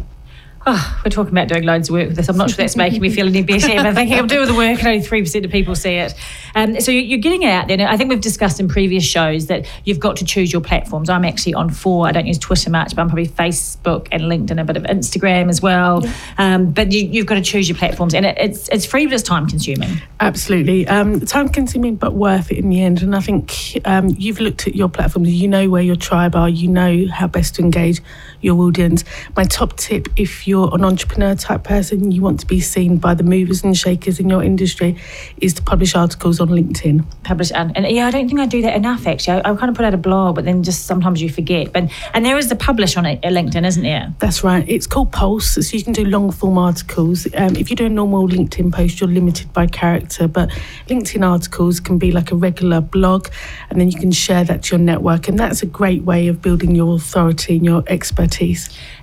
Oh, 0.66 1.02
we're 1.04 1.12
talking 1.12 1.34
about 1.34 1.50
doing 1.50 1.64
loads 1.64 1.90
of 1.90 1.94
work 1.94 2.08
with 2.08 2.16
this. 2.16 2.30
I'm 2.30 2.38
not 2.38 2.50
sure 2.50 2.58
that's 2.58 2.78
making 2.78 3.02
me 3.02 3.10
feel 3.10 3.28
any 3.28 3.44
better, 3.44 3.72
I'm 3.72 3.96
thinking 3.96 4.18
I'm 4.18 4.28
doing 4.28 4.48
the 4.48 4.54
work 4.54 4.80
and 4.80 4.88
only 4.88 5.02
3% 5.02 5.44
of 5.44 5.52
people 5.52 5.76
see 5.76 5.96
it. 5.96 6.14
Um, 6.56 6.80
so 6.80 6.92
you're 6.92 7.20
getting 7.20 7.44
it 7.44 7.50
out 7.50 7.68
there. 7.68 7.86
I 7.86 7.98
think 7.98 8.10
we've 8.10 8.22
discussed 8.22 8.60
in 8.60 8.70
previous 8.70 9.04
shows 9.04 9.48
that 9.48 9.66
you've 9.84 10.00
got 10.00 10.16
to 10.18 10.26
choose 10.26 10.54
your 10.54 10.62
platforms. 10.62 11.10
I'm 11.10 11.26
actually 11.26 11.56
on 11.56 11.70
four. 11.70 12.08
I 12.08 12.14
don't 12.14 12.28
use 12.28 12.38
Twitter 12.38 12.70
much, 12.70 12.96
but 12.96 13.02
I'm 13.02 13.10
probably 13.10 13.28
Facebook 13.28 14.08
and 14.12 14.24
LinkedIn, 14.24 14.62
a 14.62 14.64
bit 14.64 14.78
of 14.78 14.84
Instagram 14.84 15.50
as 15.50 15.62
well. 15.62 16.06
Yeah. 16.06 16.14
Um, 16.38 16.72
but 16.72 16.92
you, 16.92 17.22
have 17.22 17.28
got 17.28 17.36
to 17.36 17.42
choose 17.42 17.68
your 17.68 17.78
platforms. 17.78 18.14
And 18.14 18.26
it, 18.26 18.38
it's, 18.40 18.70
it's 18.70 18.86
free, 18.86 19.06
but 19.06 19.16
it's 19.16 19.24
time 19.24 19.48
consuming. 19.48 20.02
Absolutely. 20.22 20.88
Um, 20.88 21.20
time 21.22 21.50
consuming, 21.50 21.96
but 21.96 22.14
worth 22.14 22.52
it 22.52 22.58
in 22.58 22.70
the 22.70 22.82
end. 22.82 23.02
And 23.02 23.16
I 23.16 23.20
think 23.20 23.82
um, 23.84 24.10
you've 24.18 24.40
looked 24.40 24.68
at 24.68 24.76
your 24.76 24.88
platforms, 24.88 25.34
you 25.34 25.48
know 25.50 25.70
where 25.70 25.84
your 25.84 25.98
tribe 25.98 26.36
are, 26.36 26.48
you 26.48 26.70
know 26.70 27.08
how 27.12 27.28
best 27.28 27.56
to 27.56 27.62
engage 27.62 28.00
your 28.44 28.60
audience. 28.62 29.04
My 29.36 29.44
top 29.44 29.78
tip 29.78 30.08
if 30.18 30.48
you're 30.48 30.74
an 30.74 30.84
entrepreneur 30.84 31.36
type 31.36 31.64
person, 31.64 32.12
you 32.12 32.22
want 32.22 32.40
to 32.42 32.46
be 32.46 32.60
seen 32.60 32.98
by 32.98 33.14
the 33.14 33.24
movers 33.24 33.64
and 33.64 33.78
shakers 33.78 34.20
in 34.20 34.30
your 34.30 34.44
industry, 34.44 34.98
is 35.38 35.54
to 35.54 35.64
publish 35.64 35.96
articles 35.96 36.40
on 36.40 36.50
LinkedIn. 36.50 37.06
Publish 37.24 37.52
and, 37.54 37.76
and 37.76 37.88
yeah, 37.90 38.08
I 38.08 38.12
don't 38.12 38.28
think 38.28 38.40
I 38.40 38.46
do 38.46 38.62
that 38.62 38.76
enough 38.76 39.08
actually. 39.08 39.42
I, 39.42 39.52
I, 39.52 39.56
kind 39.56 39.70
of 39.70 39.76
put 39.76 39.86
out 39.86 39.94
a 39.94 39.98
blog, 39.98 40.36
but 40.36 40.46
then 40.46 40.64
just 40.64 40.86
sometimes 40.86 41.22
you 41.22 41.30
forget. 41.30 41.72
But 41.72 41.92
and 42.14 42.26
there 42.26 42.38
is 42.38 42.50
the 42.50 42.56
publish 42.56 42.98
on 42.98 43.06
it, 43.06 43.24
at 43.24 43.32
LinkedIn, 43.32 43.66
isn't 43.66 43.84
there? 43.84 44.14
That's 44.20 44.44
right. 44.44 44.66
It's 44.68 44.88
called 44.88 45.12
Pulse, 45.12 45.54
so 45.54 45.78
you 45.78 45.84
can 45.84 45.94
do 45.94 46.06
long 46.06 46.32
form 46.32 46.58
articles. 46.58 47.28
Um, 47.36 47.56
if 47.56 47.70
you 47.70 47.76
do 47.76 47.86
a 47.86 47.90
normal 47.90 48.28
LinkedIn 48.28 48.74
post, 48.74 49.00
you're 49.00 49.10
limited 49.10 49.52
by 49.54 49.68
character, 49.68 50.28
but 50.28 50.50
LinkedIn 50.88 51.28
articles 51.28 51.80
can 51.80 51.98
be 51.98 52.12
like 52.12 52.32
a 52.32 52.36
regular 52.36 52.82
blog, 52.82 53.30
and 53.70 53.80
then 53.80 53.90
you 53.90 54.00
can 54.00 54.12
share 54.12 54.44
that 54.44 54.64
to 54.64 54.76
your 54.76 54.84
network, 54.84 55.28
and 55.28 55.40
that's 55.40 55.64
a 55.64 55.66
great 55.66 56.04
way 56.04 56.28
of 56.28 56.42
building 56.42 56.76
your 56.76 56.96
authority 56.96 57.58
and 57.58 57.66
your 57.66 57.84
expertise. 57.88 58.33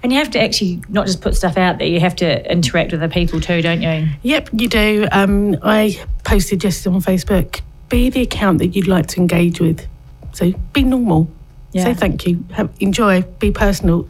And 0.02 0.12
you 0.12 0.18
have 0.18 0.30
to 0.30 0.40
actually 0.40 0.82
not 0.88 1.06
just 1.06 1.20
put 1.20 1.36
stuff 1.36 1.56
out 1.56 1.78
there, 1.78 1.86
you 1.86 2.00
have 2.00 2.16
to 2.16 2.50
interact 2.50 2.92
with 2.92 3.00
the 3.00 3.08
people 3.08 3.40
too, 3.40 3.62
don't 3.62 3.82
you? 3.82 4.08
Yep, 4.22 4.50
you 4.52 4.68
do. 4.68 5.08
Um, 5.12 5.56
I 5.62 6.02
posted 6.24 6.62
yesterday 6.62 6.94
on 6.94 7.02
Facebook 7.02 7.60
be 7.90 8.08
the 8.08 8.22
account 8.22 8.58
that 8.60 8.68
you'd 8.68 8.86
like 8.86 9.06
to 9.08 9.20
engage 9.20 9.60
with. 9.60 9.86
So 10.32 10.52
be 10.72 10.82
normal. 10.84 11.28
Yeah. 11.72 11.84
Say 11.84 11.94
thank 11.94 12.26
you. 12.26 12.44
Have, 12.52 12.70
enjoy. 12.80 13.22
Be 13.22 13.50
personal. 13.50 14.08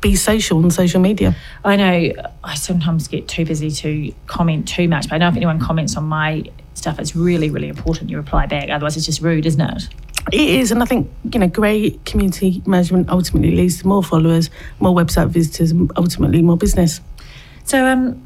Be 0.00 0.16
social 0.16 0.64
on 0.64 0.70
social 0.70 1.00
media. 1.00 1.36
I 1.62 1.76
know 1.76 2.12
I 2.42 2.54
sometimes 2.54 3.06
get 3.06 3.28
too 3.28 3.44
busy 3.44 3.70
to 3.70 4.14
comment 4.26 4.66
too 4.66 4.88
much, 4.88 5.08
but 5.08 5.16
I 5.16 5.18
know 5.18 5.28
if 5.28 5.36
anyone 5.36 5.60
comments 5.60 5.96
on 5.96 6.04
my 6.04 6.44
stuff, 6.74 6.98
it's 6.98 7.14
really, 7.14 7.50
really 7.50 7.68
important 7.68 8.08
you 8.08 8.16
reply 8.16 8.46
back. 8.46 8.70
Otherwise, 8.70 8.96
it's 8.96 9.04
just 9.04 9.20
rude, 9.20 9.44
isn't 9.44 9.60
it? 9.60 9.82
It 10.32 10.40
is, 10.40 10.70
and 10.70 10.82
I 10.82 10.86
think 10.86 11.10
you 11.32 11.40
know, 11.40 11.48
great 11.48 12.04
community 12.04 12.62
management 12.66 13.08
ultimately 13.08 13.52
leads 13.52 13.80
to 13.80 13.86
more 13.86 14.02
followers, 14.02 14.50
more 14.78 14.94
website 14.94 15.28
visitors, 15.28 15.70
and 15.70 15.90
ultimately 15.96 16.42
more 16.42 16.56
business. 16.56 17.00
So, 17.64 17.86
um, 17.86 18.22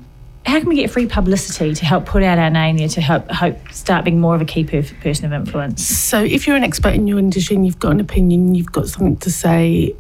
how 0.47 0.59
can 0.59 0.69
we 0.69 0.77
get 0.77 0.91
free 0.91 1.07
publicity 1.07 1.75
to 1.75 1.85
help 1.87 2.05
put 2.05 2.23
out 2.23 2.39
our 2.39 2.51
name 2.51 2.77
there 2.77 2.89
to 2.89 3.01
help 3.01 3.31
hope 3.31 3.57
start 3.73 4.05
being 4.05 4.21
more 4.21 4.35
of 4.35 4.43
a 4.43 4.45
key 4.45 4.65
person 4.65 5.25
of 5.25 5.33
influence? 5.33 5.87
So, 5.87 6.23
if 6.23 6.47
you're 6.47 6.57
an 6.57 6.65
expert 6.65 6.95
in 6.95 7.07
your 7.07 7.19
industry 7.19 7.57
and 7.57 7.65
you've 7.65 7.79
got 7.79 7.93
an 7.93 8.01
opinion, 8.01 8.55
you've 8.55 8.73
got 8.73 8.89
something 8.89 9.17
to 9.19 9.31
say, 9.31 9.95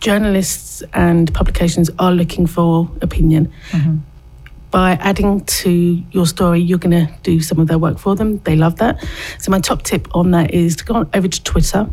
journalists 0.00 0.82
and 0.92 1.32
publications 1.34 1.90
are 1.98 2.12
looking 2.12 2.46
for 2.46 2.88
opinion. 3.00 3.52
Mm-hmm 3.70 3.98
by 4.70 4.92
adding 4.92 5.44
to 5.44 5.70
your 6.10 6.26
story, 6.26 6.60
you're 6.60 6.78
going 6.78 7.06
to 7.06 7.12
do 7.22 7.40
some 7.40 7.58
of 7.58 7.68
their 7.68 7.78
work 7.78 7.98
for 7.98 8.14
them. 8.14 8.38
They 8.40 8.56
love 8.56 8.76
that. 8.76 9.02
So, 9.38 9.50
my 9.50 9.60
top 9.60 9.82
tip 9.82 10.14
on 10.14 10.30
that 10.32 10.52
is 10.52 10.76
to 10.76 10.84
go 10.84 10.94
on 10.94 11.10
over 11.14 11.28
to 11.28 11.42
Twitter, 11.42 11.88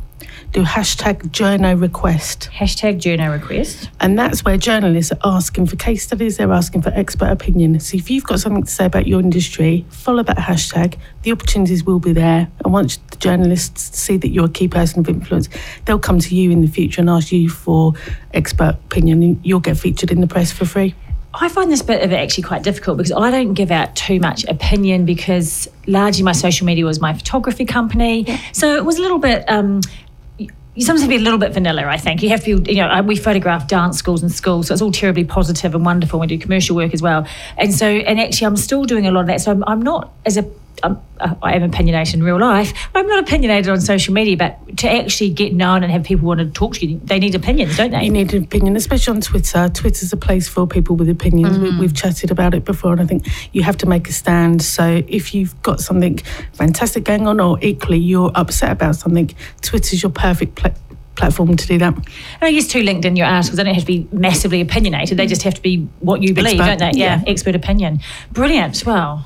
do 0.51 0.63
hashtag 0.63 1.21
journo 1.31 1.79
request. 1.79 2.49
Hashtag 2.53 2.99
journo 2.99 3.31
request. 3.31 3.89
And 3.99 4.17
that's 4.17 4.43
where 4.43 4.57
journalists 4.57 5.11
are 5.11 5.19
asking 5.23 5.67
for 5.67 5.75
case 5.75 6.03
studies, 6.03 6.37
they're 6.37 6.51
asking 6.51 6.81
for 6.81 6.89
expert 6.89 7.31
opinion. 7.31 7.79
So, 7.79 7.97
if 7.97 8.09
you've 8.09 8.25
got 8.25 8.39
something 8.39 8.63
to 8.63 8.71
say 8.71 8.85
about 8.85 9.07
your 9.07 9.19
industry, 9.19 9.85
follow 9.89 10.23
that 10.23 10.37
hashtag. 10.37 10.97
The 11.23 11.31
opportunities 11.31 11.83
will 11.83 11.99
be 11.99 12.13
there. 12.13 12.49
And 12.63 12.73
once 12.73 12.97
the 12.97 13.17
journalists 13.17 13.97
see 13.97 14.17
that 14.17 14.29
you're 14.29 14.45
a 14.45 14.49
key 14.49 14.67
person 14.67 14.99
of 14.99 15.09
influence, 15.09 15.47
they'll 15.85 15.99
come 15.99 16.19
to 16.19 16.35
you 16.35 16.51
in 16.51 16.61
the 16.61 16.67
future 16.67 17.01
and 17.01 17.09
ask 17.09 17.31
you 17.31 17.49
for 17.49 17.93
expert 18.33 18.77
opinion. 18.85 19.39
You'll 19.43 19.59
get 19.61 19.77
featured 19.77 20.11
in 20.11 20.19
the 20.19 20.27
press 20.27 20.51
for 20.51 20.65
free. 20.65 20.93
I 21.41 21.49
find 21.49 21.71
this 21.71 21.81
bit 21.81 22.03
of 22.03 22.11
it 22.11 22.15
actually 22.15 22.43
quite 22.43 22.63
difficult 22.63 22.97
because 22.97 23.11
I 23.11 23.31
don't 23.31 23.53
give 23.53 23.71
out 23.71 23.95
too 23.95 24.19
much 24.19 24.45
opinion 24.45 25.05
because 25.05 25.67
largely 25.87 26.23
my 26.23 26.31
social 26.31 26.65
media 26.65 26.85
was 26.85 26.99
my 26.99 27.13
photography 27.13 27.65
company. 27.65 28.23
Yeah. 28.23 28.39
So 28.53 28.75
it 28.75 28.85
was 28.85 28.97
a 28.97 29.01
little 29.01 29.19
bit. 29.19 29.43
Um, 29.49 29.81
you 30.37 30.83
sometimes 30.83 31.01
have 31.01 31.09
to 31.09 31.17
be 31.17 31.21
a 31.21 31.23
little 31.23 31.39
bit 31.39 31.53
vanilla, 31.53 31.85
I 31.85 31.97
think. 31.97 32.21
You 32.21 32.29
have 32.29 32.43
to 32.43 32.59
be, 32.59 32.73
you 32.73 32.81
know, 32.81 33.01
we 33.01 33.15
photograph 33.15 33.67
dance 33.67 33.97
schools 33.97 34.21
and 34.21 34.31
schools, 34.31 34.67
so 34.67 34.73
it's 34.73 34.81
all 34.81 34.91
terribly 34.91 35.23
positive 35.23 35.73
and 35.73 35.85
wonderful. 35.85 36.19
We 36.19 36.27
do 36.27 36.37
commercial 36.37 36.75
work 36.75 36.93
as 36.93 37.01
well. 37.01 37.25
And 37.57 37.73
so, 37.73 37.87
and 37.87 38.19
actually, 38.19 38.47
I'm 38.47 38.57
still 38.57 38.83
doing 38.83 39.07
a 39.07 39.11
lot 39.11 39.21
of 39.21 39.27
that. 39.27 39.39
So 39.39 39.51
I'm, 39.51 39.63
I'm 39.67 39.81
not 39.81 40.11
as 40.25 40.35
a 40.35 40.43
I'm, 40.83 40.99
I 41.41 41.55
am 41.55 41.63
opinionated 41.63 42.15
in 42.15 42.23
real 42.23 42.39
life. 42.39 42.73
I'm 42.93 43.07
not 43.07 43.23
opinionated 43.23 43.69
on 43.69 43.79
social 43.81 44.13
media, 44.13 44.37
but 44.37 44.77
to 44.77 44.91
actually 44.91 45.29
get 45.29 45.53
known 45.53 45.83
and 45.83 45.91
have 45.91 46.03
people 46.03 46.27
want 46.27 46.39
to 46.39 46.49
talk 46.49 46.75
to 46.75 46.85
you, 46.85 46.99
they 47.03 47.19
need 47.19 47.35
opinions, 47.35 47.77
don't 47.77 47.91
they? 47.91 48.03
You 48.03 48.11
need 48.11 48.33
an 48.33 48.43
opinion, 48.43 48.75
especially 48.75 49.15
on 49.15 49.21
Twitter. 49.21 49.69
Twitter's 49.69 50.11
a 50.11 50.17
place 50.17 50.47
for 50.47 50.67
people 50.67 50.95
with 50.95 51.09
opinions. 51.09 51.57
Mm. 51.57 51.79
We, 51.79 51.85
have 51.85 51.93
chatted 51.93 52.31
about 52.31 52.53
it 52.53 52.65
before, 52.65 52.91
and 52.91 53.01
I 53.01 53.05
think 53.05 53.27
you 53.53 53.63
have 53.63 53.77
to 53.77 53.85
make 53.85 54.09
a 54.09 54.13
stand. 54.13 54.61
So 54.61 55.03
if 55.07 55.33
you've 55.33 55.59
got 55.61 55.79
something 55.79 56.17
fantastic 56.53 57.03
going 57.03 57.27
on, 57.27 57.39
or 57.39 57.57
equally 57.61 57.99
you're 57.99 58.31
upset 58.35 58.71
about 58.71 58.95
something, 58.95 59.33
Twitter's 59.61 60.03
your 60.03 60.11
perfect 60.11 60.55
place 60.55 60.73
platform 61.15 61.55
to 61.55 61.67
do 61.67 61.77
that. 61.77 61.93
And 61.95 62.05
I 62.41 62.51
guess 62.51 62.67
too 62.67 62.81
LinkedIn, 62.81 63.17
your 63.17 63.27
articles, 63.27 63.57
they 63.57 63.63
don't 63.63 63.73
have 63.73 63.83
to 63.83 63.87
be 63.87 64.07
massively 64.11 64.61
opinionated. 64.61 65.17
They 65.17 65.27
just 65.27 65.43
have 65.43 65.53
to 65.55 65.61
be 65.61 65.87
what 65.99 66.21
you 66.21 66.33
believe, 66.33 66.59
expert. 66.59 66.79
don't 66.79 66.93
they? 66.93 66.99
Yeah, 66.99 67.21
yeah, 67.21 67.31
expert 67.31 67.55
opinion. 67.55 68.01
Brilliant. 68.31 68.85
Well, 68.85 69.25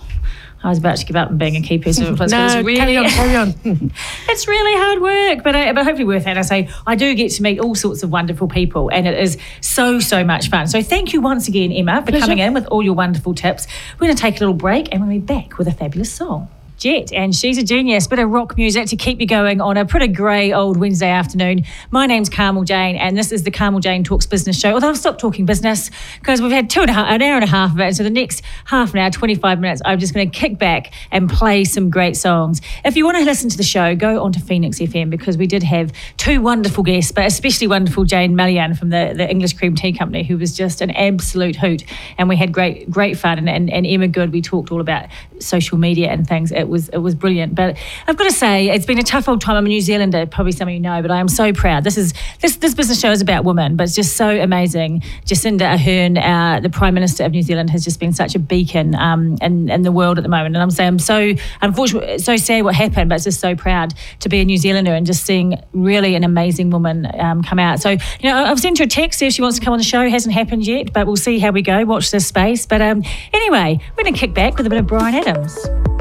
I 0.62 0.70
was 0.70 0.78
about 0.78 0.98
to 0.98 1.06
give 1.06 1.16
up 1.16 1.30
on 1.30 1.38
being 1.38 1.56
a 1.56 1.62
key 1.62 1.78
person 1.78 2.04
of 2.04 2.10
influence. 2.10 2.32
no, 2.34 2.46
it's 2.46 2.56
really, 2.66 2.78
carry 2.78 2.98
on, 2.98 3.06
carry 3.10 3.36
on. 3.64 3.92
it's 4.28 4.48
really 4.48 4.78
hard 4.78 5.02
work, 5.02 5.44
but 5.44 5.56
I, 5.56 5.72
but 5.72 5.86
hopefully 5.86 6.06
worth 6.06 6.28
it. 6.28 6.38
I 6.38 6.42
say 6.42 6.70
I 6.86 6.96
do 6.96 7.16
get 7.16 7.32
to 7.32 7.44
meet 7.44 7.60
all 7.60 7.76
sorts 7.76 8.04
of 8.04 8.12
wonderful 8.12 8.48
people, 8.48 8.90
and 8.90 9.08
it 9.08 9.18
is 9.18 9.38
so 9.62 10.00
so 10.00 10.24
much 10.24 10.50
fun. 10.50 10.68
So 10.68 10.82
thank 10.82 11.14
you 11.14 11.22
once 11.22 11.48
again, 11.48 11.72
Emma, 11.72 12.02
for 12.02 12.12
Pleasure. 12.12 12.26
coming 12.26 12.40
in 12.40 12.54
with 12.54 12.66
all 12.68 12.84
your 12.84 12.94
wonderful 12.94 13.34
tips. 13.34 13.68
We're 14.00 14.08
going 14.08 14.16
to 14.16 14.22
take 14.22 14.36
a 14.36 14.40
little 14.40 14.54
break, 14.54 14.94
and 14.94 15.02
we'll 15.02 15.12
be 15.12 15.20
back 15.20 15.58
with 15.58 15.68
a 15.68 15.74
fabulous 15.74 16.12
song. 16.12 16.50
Jet, 16.80 17.12
and 17.12 17.36
she's 17.36 17.58
a 17.58 17.64
genius. 17.64 18.08
Bit 18.08 18.20
of 18.20 18.30
rock 18.30 18.56
music 18.56 18.88
to 18.88 18.96
keep 18.96 19.20
you 19.20 19.28
going 19.28 19.60
on 19.60 19.76
a 19.76 19.84
pretty 19.84 20.08
grey 20.08 20.54
old 20.54 20.78
Wednesday 20.78 21.10
afternoon. 21.10 21.66
My 21.92 22.06
name's 22.06 22.30
Carmel 22.30 22.64
Jane, 22.64 22.96
and 22.96 23.18
this 23.18 23.34
is 23.34 23.44
the 23.44 23.52
Carmel 23.52 23.82
Jane 23.82 24.06
Talks 24.06 24.26
Business 24.26 24.58
Show. 24.58 24.76
Although 24.76 24.88
I've 24.88 24.98
stopped 24.98 25.20
talking 25.20 25.46
business 25.46 25.92
because 26.20 26.42
we've 26.42 26.54
had 26.54 26.70
two 26.70 26.80
and 26.80 26.90
a 26.90 26.94
half, 26.94 27.12
an 27.12 27.22
hour 27.22 27.36
and 27.36 27.44
a 27.44 27.48
half 27.48 27.74
of 27.74 27.82
it. 27.82 27.98
So 27.98 28.04
the 28.04 28.10
next 28.10 28.44
half 28.64 28.94
an 28.94 29.00
hour, 29.00 29.10
25 29.10 29.60
minutes, 29.60 29.82
I'm 29.84 30.00
just 30.00 30.14
going 30.14 30.32
to 30.32 30.40
kick 30.40 30.58
back 30.58 30.94
and 31.12 31.30
play 31.30 31.66
some 31.66 31.90
great 31.90 32.16
songs. 32.16 32.62
If 32.86 32.96
you 32.96 33.04
want 33.04 33.18
to 33.18 33.26
listen 33.26 33.50
to 33.50 33.58
the 33.58 33.64
show, 33.64 33.94
go 33.94 34.24
on 34.24 34.32
to 34.32 34.40
Phoenix 34.40 34.80
FM 34.80 35.10
because 35.10 35.38
we 35.38 35.48
did 35.48 35.64
have 35.64 35.92
two 36.16 36.42
wonderful 36.42 36.86
guests, 36.86 37.12
but 37.12 37.26
especially 37.26 37.68
wonderful 37.68 38.06
Jane 38.06 38.36
Malyon 38.36 38.78
from 38.80 38.90
the, 38.90 39.14
the 39.18 39.30
English 39.30 39.52
Cream 39.52 39.76
Tea 39.76 39.92
Company, 39.92 40.24
who 40.24 40.38
was 40.38 40.56
just 40.56 40.80
an 40.80 40.92
absolute 40.92 41.58
hoot. 41.58 41.84
And 42.18 42.30
we 42.30 42.38
had 42.38 42.54
great, 42.54 42.90
great 42.90 43.18
fun. 43.18 43.38
And, 43.38 43.50
and, 43.50 43.70
and 43.70 43.86
Emma 43.86 44.08
Good, 44.08 44.32
we 44.32 44.42
talked 44.42 44.72
all 44.72 44.80
about 44.80 45.08
social 45.40 45.78
media 45.78 46.10
and 46.10 46.26
things. 46.26 46.54
It 46.54 46.69
was 46.70 46.90
it 46.90 46.98
was 46.98 47.16
brilliant. 47.16 47.56
But 47.56 47.78
I've 48.08 48.18
got 48.18 48.26
to 48.26 48.32
say, 48.32 48.70
it's 48.70 48.86
been 48.86 49.00
a 49.00 49.04
tough 49.04 49.28
old 49.28 49.42
time. 49.42 49.56
I'm 49.56 49.66
a 49.66 49.70
New 49.70 49.82
Zealander, 49.82 50.26
probably 50.26 50.52
some 50.52 50.68
of 50.68 50.74
you 50.74 50.80
know, 50.80 51.02
but 51.02 51.12
I 51.12 51.20
am 51.20 51.28
so 51.28 51.54
proud. 51.54 51.84
This 51.84 51.98
is 51.98 52.14
this 52.42 52.58
this 52.58 52.74
business 52.74 53.00
show 53.00 53.12
is 53.12 53.22
about 53.22 53.46
women, 53.46 53.76
but 53.76 53.84
it's 53.84 53.96
just 53.96 54.16
so 54.16 54.30
amazing. 54.30 55.02
Jacinda 55.26 55.78
Ardern, 55.78 56.18
uh, 56.18 56.60
the 56.60 56.70
Prime 56.70 56.94
Minister 56.94 57.24
of 57.26 57.32
New 57.32 57.42
Zealand, 57.42 57.70
has 57.72 57.84
just 57.84 58.00
been 58.00 58.14
such 58.14 58.36
a 58.36 58.40
beacon 58.40 58.96
um, 58.96 59.38
in 59.42 59.70
in 59.70 59.84
the 59.84 59.92
world 59.92 60.18
at 60.18 60.24
the 60.24 60.30
moment. 60.30 60.56
And 60.56 60.64
I'm 60.64 60.72
saying 60.72 60.88
I'm 60.88 61.00
so 61.00 61.34
unfortunate, 61.62 62.22
so 62.22 62.38
sad 62.38 62.64
what 62.64 62.76
happened, 62.76 63.10
but 63.10 63.16
it's 63.16 63.26
just 63.26 63.40
so 63.40 63.56
proud 63.56 63.94
to 64.20 64.30
be 64.30 64.40
a 64.40 64.46
New 64.46 64.58
Zealander 64.58 64.94
and 64.94 65.06
just 65.06 65.26
seeing 65.26 65.62
really 65.74 66.16
an 66.16 66.24
amazing 66.24 66.70
woman 66.70 67.08
um, 67.20 67.44
come 67.44 67.60
out. 67.60 67.80
So 67.82 67.92
you 67.92 68.00
know, 68.24 68.44
I've 68.46 68.60
sent 68.60 68.78
her 68.80 68.86
a 68.86 68.88
text 68.88 69.22
if 69.22 69.34
she 69.34 69.42
wants 69.42 69.60
to 69.60 69.66
come 69.66 69.74
on 69.74 69.80
the 69.80 69.84
show. 69.86 70.02
It 70.02 70.12
hasn't 70.12 70.34
happened 70.34 70.66
yet, 70.66 70.94
but 70.94 71.08
we'll 71.08 71.16
see 71.16 71.40
how 71.40 71.52
we 71.52 71.62
go. 71.62 71.84
Watch 71.86 72.12
this 72.12 72.28
space. 72.28 72.66
But 72.66 72.82
um, 72.82 73.04
anyway, 73.34 73.80
we're 73.96 74.04
going 74.04 74.14
to 74.14 74.20
kick 74.20 74.34
back 74.34 74.58
with 74.58 74.66
a 74.66 74.70
bit 74.70 74.80
of 74.80 74.88
Bryan 74.88 75.16
Adams. 75.16 75.99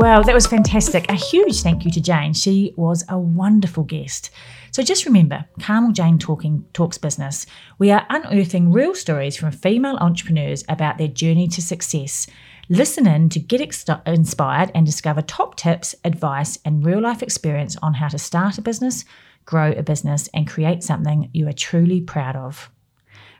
Well, 0.00 0.22
that 0.22 0.34
was 0.34 0.46
fantastic. 0.46 1.10
A 1.10 1.14
huge 1.14 1.62
thank 1.62 1.84
you 1.84 1.90
to 1.90 2.00
Jane. 2.00 2.32
She 2.32 2.72
was 2.76 3.04
a 3.08 3.18
wonderful 3.18 3.84
guest. 3.84 4.30
So 4.70 4.82
just 4.82 5.04
remember, 5.04 5.44
Carmel 5.60 5.92
Jane 5.92 6.18
Talking 6.18 6.64
Talks 6.72 6.96
Business. 6.96 7.44
We 7.78 7.90
are 7.90 8.06
unearthing 8.08 8.72
real 8.72 8.94
stories 8.94 9.36
from 9.36 9.50
female 9.50 9.96
entrepreneurs 9.96 10.64
about 10.68 10.96
their 10.96 11.08
journey 11.08 11.48
to 11.48 11.60
success. 11.60 12.26
Listen 12.68 13.06
in 13.06 13.28
to 13.30 13.40
get 13.40 13.60
ex- 13.60 13.84
inspired 14.06 14.70
and 14.74 14.86
discover 14.86 15.22
top 15.22 15.56
tips, 15.56 15.94
advice, 16.04 16.58
and 16.64 16.86
real 16.86 17.00
life 17.00 17.22
experience 17.22 17.76
on 17.82 17.94
how 17.94 18.08
to 18.08 18.18
start 18.18 18.58
a 18.58 18.62
business, 18.62 19.04
grow 19.44 19.72
a 19.72 19.82
business, 19.82 20.28
and 20.32 20.48
create 20.48 20.82
something 20.82 21.28
you 21.32 21.48
are 21.48 21.52
truly 21.52 22.00
proud 22.00 22.36
of. 22.36 22.70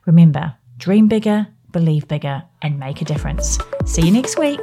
Remember, 0.04 0.56
dream 0.78 1.08
bigger, 1.08 1.46
believe 1.72 2.08
bigger, 2.08 2.42
and 2.62 2.78
make 2.78 3.00
a 3.00 3.04
difference. 3.04 3.58
See 3.86 4.02
you 4.02 4.12
next 4.12 4.38
week. 4.38 4.60